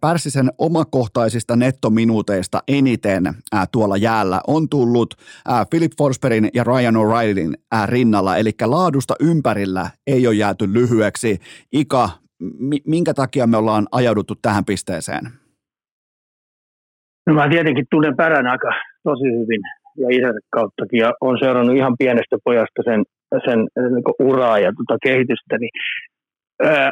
[0.00, 3.24] Pärssisen omakohtaisista nettominuuteista eniten
[3.72, 5.14] tuolla jäällä on tullut
[5.70, 11.40] Philip Forsbergin ja Ryan O'Reillyn rinnalla, eli laadusta ympärillä ei ole jääty lyhyeksi.
[11.72, 12.10] Ika,
[12.86, 15.30] minkä takia me ollaan ajauduttu tähän pisteeseen?
[17.26, 18.72] No mä tietenkin tunnen Pärän aika
[19.08, 19.62] tosi hyvin
[20.02, 23.00] ja isän kauttakin ja on seurannut ihan pienestä pojasta sen,
[23.44, 23.58] sen
[23.94, 25.74] niin uraa ja tota kehitystä, niin
[26.62, 26.90] ää,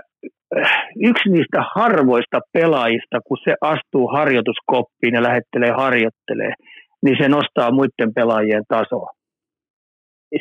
[1.10, 6.52] yksi niistä harvoista pelaajista, kun se astuu harjoituskoppiin ja lähettelee harjoittelee,
[7.04, 9.10] niin se nostaa muiden pelaajien tasoa.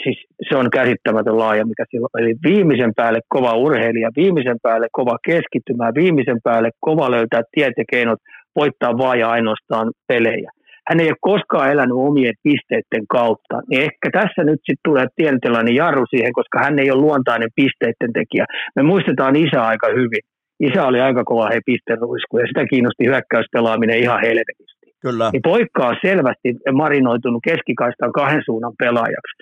[0.03, 2.09] Siis se on käsittämätön laaja, mikä silloin.
[2.19, 7.83] Eli viimeisen päälle kova urheilija, viimeisen päälle kova keskittymä, viimeisen päälle kova löytää tiet ja
[7.91, 8.19] keinot
[8.55, 10.51] voittaa vaan ja ainoastaan pelejä
[10.87, 15.75] hän ei ole koskaan elänyt omien pisteiden kautta, niin ehkä tässä nyt sitten tulee tietynlainen
[15.75, 18.45] jarru siihen, koska hän ei ole luontainen pisteiden tekijä.
[18.75, 20.23] Me muistetaan isä aika hyvin.
[20.59, 24.83] Isä oli aika kova he pisteruisku ja sitä kiinnosti hyökkäyspelaaminen ihan helvetisti.
[25.01, 25.29] Kyllä.
[25.33, 29.33] Niin poikka on selvästi marinoitunut keskikaistaan kahden suunnan pelaajaksi.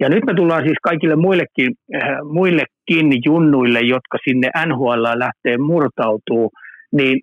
[0.00, 6.50] Ja nyt me tullaan siis kaikille muillekin, äh, muillekin junnuille, jotka sinne NHL lähtee murtautuu,
[6.92, 7.20] niin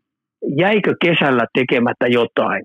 [0.58, 2.64] jäikö kesällä tekemättä jotain?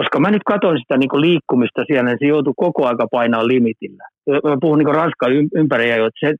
[0.00, 4.04] Koska mä nyt katson sitä niin liikkumista siellä, niin se joutuu koko aika painaa limitillä.
[4.44, 6.34] Mä puhun niin Ranskan ympäri, että sen,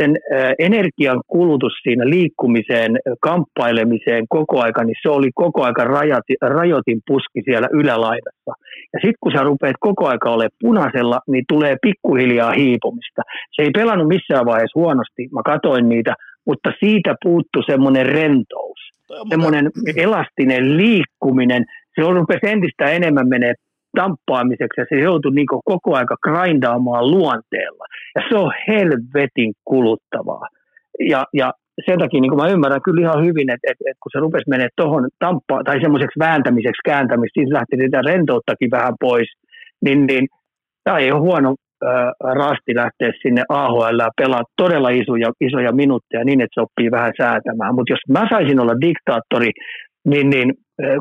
[0.00, 0.16] sen
[0.58, 7.40] energian kulutus siinä liikkumiseen, kamppailemiseen koko aika, niin se oli koko aika rajati, rajoitin puski
[7.44, 8.52] siellä ylälaidassa.
[8.92, 13.22] Ja sitten kun sä rupeat koko aika olemaan punaisella, niin tulee pikkuhiljaa hiipumista.
[13.52, 16.14] Se ei pelannut missään vaiheessa huonosti, mä katoin niitä,
[16.46, 18.80] mutta siitä puuttu semmoinen rentous,
[19.28, 21.64] semmoinen elastinen liikkuminen,
[21.94, 23.54] se rupesi entistä enemmän menee
[23.96, 27.84] tamppaamiseksi ja se joutui niin koko aika grindaamaan luonteella.
[28.14, 30.46] Ja se on helvetin kuluttavaa.
[31.00, 31.52] Ja, ja
[31.86, 34.68] sen takia niin mä ymmärrän kyllä ihan hyvin, että, että, että kun se rupesi menee
[34.76, 39.28] tuohon tamppaan tai semmoiseksi vääntämiseksi, kääntämiseksi, siitä lähti sitä rentouttakin vähän pois,
[39.84, 40.26] niin, niin
[40.84, 41.54] tämä ei ole huono
[42.20, 47.12] rasti lähteä sinne AHL ja pelaa todella isoja, isoja minuutteja niin, että se oppii vähän
[47.16, 47.74] säätämään.
[47.74, 49.50] Mutta jos mä saisin olla diktaattori,
[50.04, 50.52] niin, niin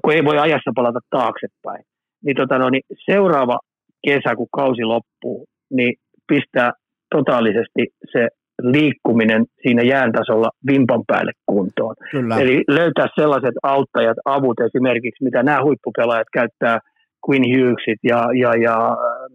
[0.04, 1.84] kun ei voi ajassa palata taaksepäin,
[2.26, 3.60] niin, tota, no, niin seuraava
[4.06, 5.94] kesä, kun kausi loppuu, niin
[6.28, 6.72] pistää
[7.16, 8.28] totaalisesti se
[8.62, 11.96] liikkuminen siinä jään tasolla vimpan päälle kuntoon.
[12.12, 12.40] Kyllä.
[12.40, 16.80] Eli löytää sellaiset auttajat, avut esimerkiksi, mitä nämä huippupelaajat käyttää,
[17.26, 18.76] Quinn Hughesit ja, ja, ja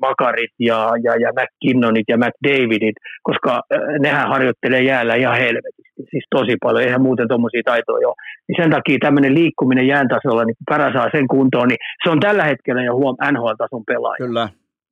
[0.00, 6.24] Makarit ja, ja, ja McKinnonit ja McDavidit, koska äh, nehän harjoittelee jäällä ihan helvetisti, siis
[6.30, 8.16] tosi paljon, eihän muuten tuommoisia taitoja ole.
[8.48, 12.20] Niin sen takia tämmöinen liikkuminen jään tasolla, niin kun saa sen kuntoon, niin se on
[12.20, 14.26] tällä hetkellä jo huom NHL-tason pelaaja.
[14.26, 14.48] Kyllä,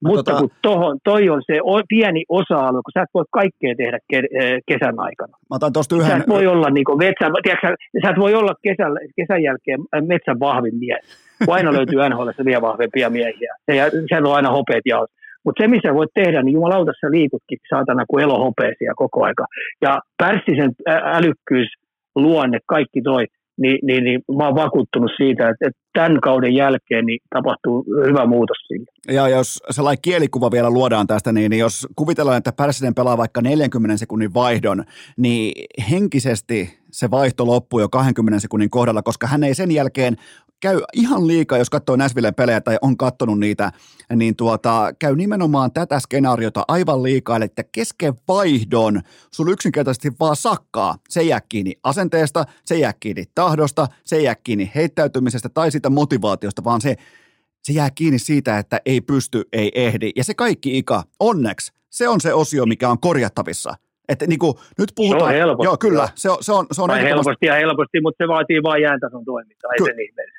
[0.07, 0.41] mutta tota...
[0.41, 4.59] kun tohon, toi on se pieni osa-alue, kun sä et voi kaikkea tehdä ke, e,
[4.67, 5.33] kesän aikana.
[5.51, 6.11] Mä otan tosta yhden...
[6.11, 9.81] Sä et voi olla, niin kuin metsän, tiedätkö, sä et voi olla kesän, kesän jälkeen
[10.07, 11.05] metsän vahvin mies.
[11.45, 13.55] Kun aina löytyy NHL vielä vahvempia miehiä.
[13.67, 15.07] Se, sehän on aina hopeet ja
[15.45, 19.45] mutta se, missä voit tehdä, niin jumalauta sä liikutkin saatana kuin elohopeesia koko aika.
[19.83, 20.71] Ja Pärssisen
[21.19, 21.69] älykkyys,
[22.17, 23.27] luonne, kaikki toi,
[23.59, 28.27] niin, niin, niin mä oon vakuuttunut siitä, että, että tämän kauden jälkeen niin tapahtuu hyvä
[28.27, 28.85] muutos siinä.
[29.09, 33.43] Ja jos sellainen kielikuva vielä luodaan tästä, niin, niin jos kuvitellaan, että Pärssinen pelaa vaikka
[33.43, 34.85] 40 sekunnin vaihdon,
[35.17, 40.17] niin henkisesti se vaihto loppuu jo 20 sekunnin kohdalla, koska hän ei sen jälkeen
[40.67, 43.73] käy ihan liikaa, jos katsoo Näsvillen pelejä tai on katsonut niitä,
[44.17, 50.99] niin tuota, käy nimenomaan tätä skenaariota aivan liikaa, että kesken vaihdon sulla yksinkertaisesti vaan sakkaa.
[51.09, 56.65] Se jää kiinni asenteesta, se jää kiinni tahdosta, se jää kiinni heittäytymisestä tai sitä motivaatiosta,
[56.65, 56.97] vaan se,
[57.63, 60.11] se jää kiinni siitä, että ei pysty, ei ehdi.
[60.17, 63.75] Ja se kaikki ika, onneksi, se on se osio, mikä on korjattavissa–
[64.09, 65.21] että niin kuin, nyt puhutaan...
[65.21, 65.67] Se on helposti.
[65.67, 66.09] Joo, kyllä.
[66.15, 69.25] Se on, se on, se on tai helposti ja helposti, mutta se vaatii vain jääntason
[69.25, 69.85] toimintaa, Ky-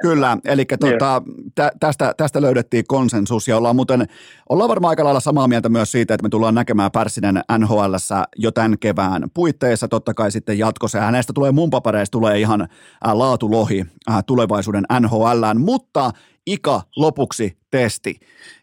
[0.02, 1.22] Kyllä, eli tuota,
[1.56, 4.06] tä, tästä, tästä löydettiin konsensus ja ollaan muuten,
[4.49, 7.95] ollaan varmaan aika lailla samaa mieltä myös siitä, että me tullaan näkemään Pärssinen nhl
[8.35, 10.99] jo tämän kevään puitteissa, totta kai sitten jatkossa.
[10.99, 12.68] Hänestä tulee mun papereista tulee ihan äh,
[13.14, 16.11] laatulohi äh, tulevaisuuden NHL, mutta
[16.48, 18.19] Ika lopuksi testi.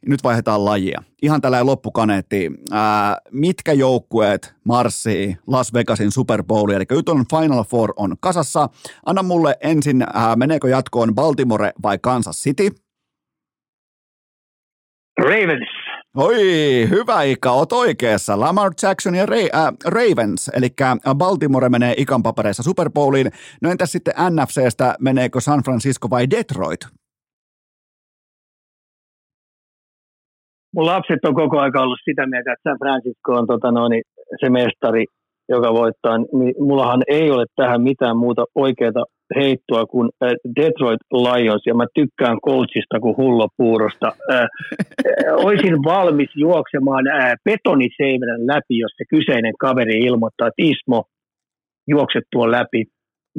[0.06, 1.02] Nyt vaihdetaan lajia.
[1.22, 2.50] Ihan tällä loppukaneetti.
[2.70, 6.76] Ää, mitkä joukkueet marssii Las Vegasin Super Bowliin?
[6.76, 8.68] Eli nyt on Final Four on kasassa.
[9.06, 12.70] Anna mulle ensin, ää, meneekö jatkoon Baltimore vai Kansas City?
[15.18, 15.68] Ravens.
[16.16, 18.40] Oi, hyvä Ika, oot oikeassa.
[18.40, 20.68] Lamar Jackson ja Ra- äh, Ravens, eli
[21.14, 23.30] Baltimore menee Ikan papereissa Super Bowliin.
[23.62, 26.80] No entäs sitten NFCstä, meneekö San Francisco vai Detroit?
[30.74, 34.02] Mun lapset on koko ajan ollut sitä mieltä, että San Francisco on tota noin,
[34.40, 35.04] se mestari,
[35.48, 39.04] joka voittaa, niin mullahan ei ole tähän mitään muuta oikeaa
[39.36, 44.12] heittoa kuin äh, Detroit Lions, ja mä tykkään coachista kuin hullopuurosta.
[44.32, 44.46] Äh,
[45.48, 51.04] oisin valmis juoksemaan äh, betoniseinän läpi, jos se kyseinen kaveri ilmoittaa, että Ismo,
[51.88, 52.84] juokset tuon läpi,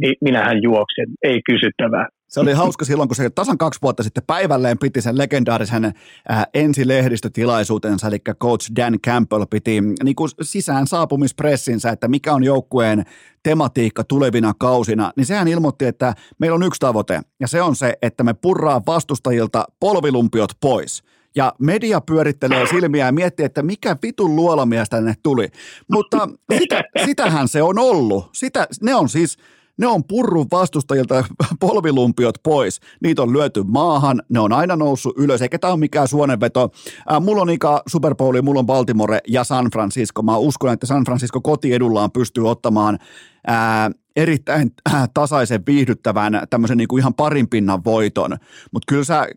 [0.02, 2.08] niin minähän juoksen, ei kysyttävää.
[2.36, 6.46] Se oli hauska silloin, kun se tasan kaksi vuotta sitten päivälleen piti sen legendaarisen äh,
[6.54, 13.06] ensilehdistötilaisuutensa, eli coach Dan Campbell piti niin kuin sisään saapumispressinsä, että mikä on joukkueen
[13.44, 17.94] tematiikka tulevina kausina, niin sehän ilmoitti, että meillä on yksi tavoite, ja se on se,
[18.02, 21.04] että me purraa vastustajilta polvilumpiot pois
[21.36, 25.48] ja media pyörittelee silmiä ja miettii, että mikä vitun luolamies tänne tuli.
[25.92, 26.30] Mutta
[26.60, 28.30] sitä, sitähän se on ollut.
[28.34, 29.38] Sitä, ne on siis,
[29.78, 31.26] ne on purru vastustajilta
[31.60, 32.80] polvilumpiot pois.
[33.04, 36.72] Niitä on lyöty maahan, ne on aina noussut ylös, eikä tämä ole mikään suonenveto.
[37.12, 40.22] Äh, mulla on ikä Super Bowl, mulla on Baltimore ja San Francisco.
[40.22, 43.00] Mä uskon, että San Francisco kotiedullaan pystyy ottamaan
[43.48, 48.32] ää, erittäin äh, tasaisen viihdyttävän tämmöisen niin ihan parin pinnan voiton.
[48.72, 49.28] Mutta kyllä sä,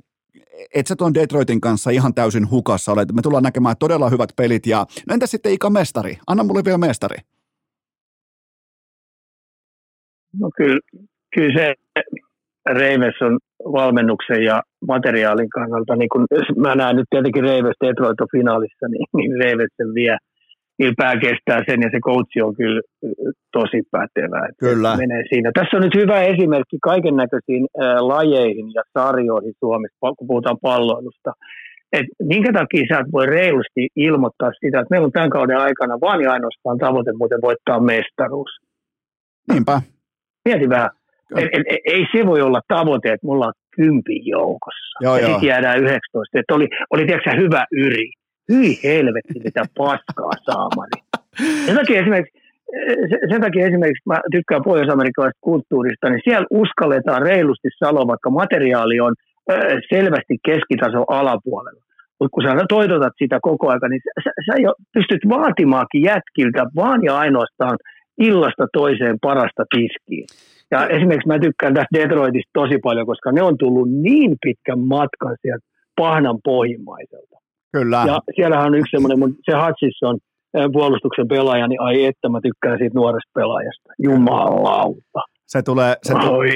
[0.75, 3.07] et sä tuon Detroitin kanssa ihan täysin hukassa ole.
[3.13, 4.67] Me tullaan näkemään todella hyvät pelit.
[4.67, 6.19] Ja no entä sitten Ika mestari?
[6.27, 7.17] Anna mulle vielä mestari.
[10.41, 10.81] No kyllä,
[11.35, 11.75] kyllä se
[12.71, 13.39] Reives on
[13.73, 16.27] valmennuksen ja materiaalin kannalta, niin kun
[16.57, 20.17] mä näen nyt tietenkin Reives Detroit on finaalissa, niin, niin Reives sen vie.
[20.79, 22.81] Ilpää kestää sen ja se coachi on kyllä
[23.53, 24.49] tosi pätevä.
[24.61, 24.97] Kyllä.
[24.97, 25.51] Menee siinä.
[25.55, 27.67] Tässä on nyt hyvä esimerkki kaiken näköisiin
[28.01, 31.33] lajeihin ja sarjoihin Suomessa, kun puhutaan palloilusta.
[31.93, 36.01] Et minkä takia sä et voi reilusti ilmoittaa sitä, että meillä on tämän kauden aikana
[36.01, 38.51] vain ja ainoastaan tavoite muuten voittaa mestaruus.
[39.53, 39.81] Niinpä.
[40.45, 40.91] Mieti vähän.
[41.37, 44.99] Et, et, et, ei se voi olla tavoite, että mulla on kympin joukossa.
[45.01, 46.39] Joo, ja sitten jäädään 19.
[46.39, 48.11] Että oli, oli tiedätkö, hyvä yri.
[48.53, 51.01] Hyi helvetti, mitä paskaa saamari.
[51.67, 52.39] Sen takia esimerkiksi
[53.31, 59.15] sen takia esimerkiksi mä tykkään pohjois-amerikkalaisesta kulttuurista, niin siellä uskalletaan reilusti sanoa, vaikka materiaali on
[59.95, 61.83] selvästi keskitason alapuolella.
[62.21, 67.01] Mutta kun sä toitotat sitä koko ajan, niin sä, sä jo pystyt vaatimaankin jätkiltä vaan
[67.05, 67.77] ja ainoastaan
[68.19, 70.27] illasta toiseen parasta tiskiin.
[70.71, 75.37] Ja esimerkiksi mä tykkään tästä Detroitista tosi paljon, koska ne on tullut niin pitkän matkan
[75.43, 75.67] sieltä
[75.97, 77.37] pahnan pohjimmaiselta.
[77.73, 78.05] Kyllä.
[78.07, 80.19] Ja siellähän on yksi semmoinen, se Hutchison
[80.73, 83.93] puolustuksen pelaaja, niin ai että mä tykkään siitä nuoresta pelaajasta.
[83.99, 85.21] Jumalauta.
[85.49, 86.51] Se tulee, se, Oi,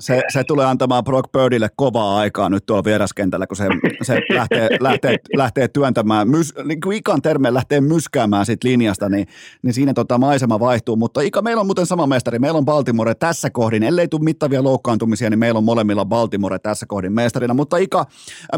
[0.00, 3.68] se, se, tulee antamaan Brock Birdille kovaa aikaa nyt tuolla vieraskentällä, kun se,
[4.02, 9.26] se lähtee, lähtee, lähtee työntämään, mys, niin kuin Ikan termeen lähtee myskäämään siitä linjasta, niin,
[9.62, 10.96] niin siinä tota maisema vaihtuu.
[10.96, 14.62] Mutta Ika, meillä on muuten sama mestari, meillä on Baltimore tässä kohdin, ellei tule mittavia
[14.62, 17.54] loukkaantumisia, niin meillä on molemmilla Baltimore tässä kohdin mestarina.
[17.54, 18.04] Mutta Ika,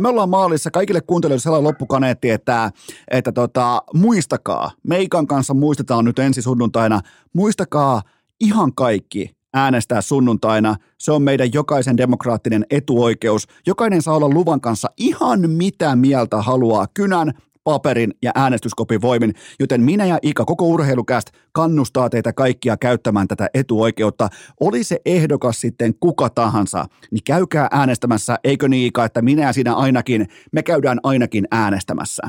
[0.00, 0.70] me ollaan maalissa.
[0.70, 2.70] Kaikille kuuntelijoille sellainen loppukaneetti, että,
[3.10, 7.00] että tota, muistakaa, me Ikan kanssa muistetaan nyt ensi sunnuntaina,
[7.32, 8.02] muistakaa
[8.40, 10.76] ihan kaikki äänestää sunnuntaina.
[10.98, 13.46] Se on meidän jokaisen demokraattinen etuoikeus.
[13.66, 17.32] Jokainen saa olla luvan kanssa ihan mitä mieltä haluaa kynän,
[17.64, 23.48] paperin ja äänestyskopin voimin, joten minä ja Ika, koko urheilukäst, kannustaa teitä kaikkia käyttämään tätä
[23.54, 24.28] etuoikeutta.
[24.60, 29.52] Oli se ehdokas sitten kuka tahansa, niin käykää äänestämässä, eikö niin Ika, että minä ja
[29.52, 32.22] sinä ainakin, me käydään ainakin äänestämässä.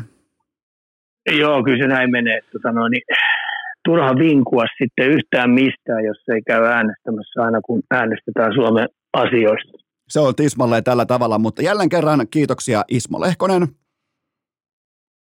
[1.39, 2.39] Joo, kyllä se näin menee.
[2.51, 3.03] Tota niin
[3.85, 9.77] turha vinkua sitten yhtään mistään, jos ei käy äänestämässä aina, kun äänestetään Suomen asioista.
[10.09, 13.67] Se on Ismalle tällä tavalla, mutta jälleen kerran kiitoksia Ismo Lehkonen.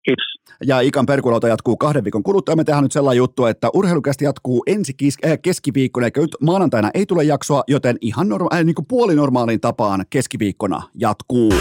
[0.05, 0.25] Kiitos.
[0.65, 2.55] Ja Ikan perkulauta jatkuu kahden viikon kuluttua.
[2.55, 7.05] Me tehdään nyt sellainen juttu, että urheilukästi jatkuu ensi kis- äh, keskiviikkona, eli maanantaina ei
[7.05, 11.53] tule jaksoa, joten ihan norma- äh, niin kuin puolinormaaliin tapaan keskiviikkona jatkuu.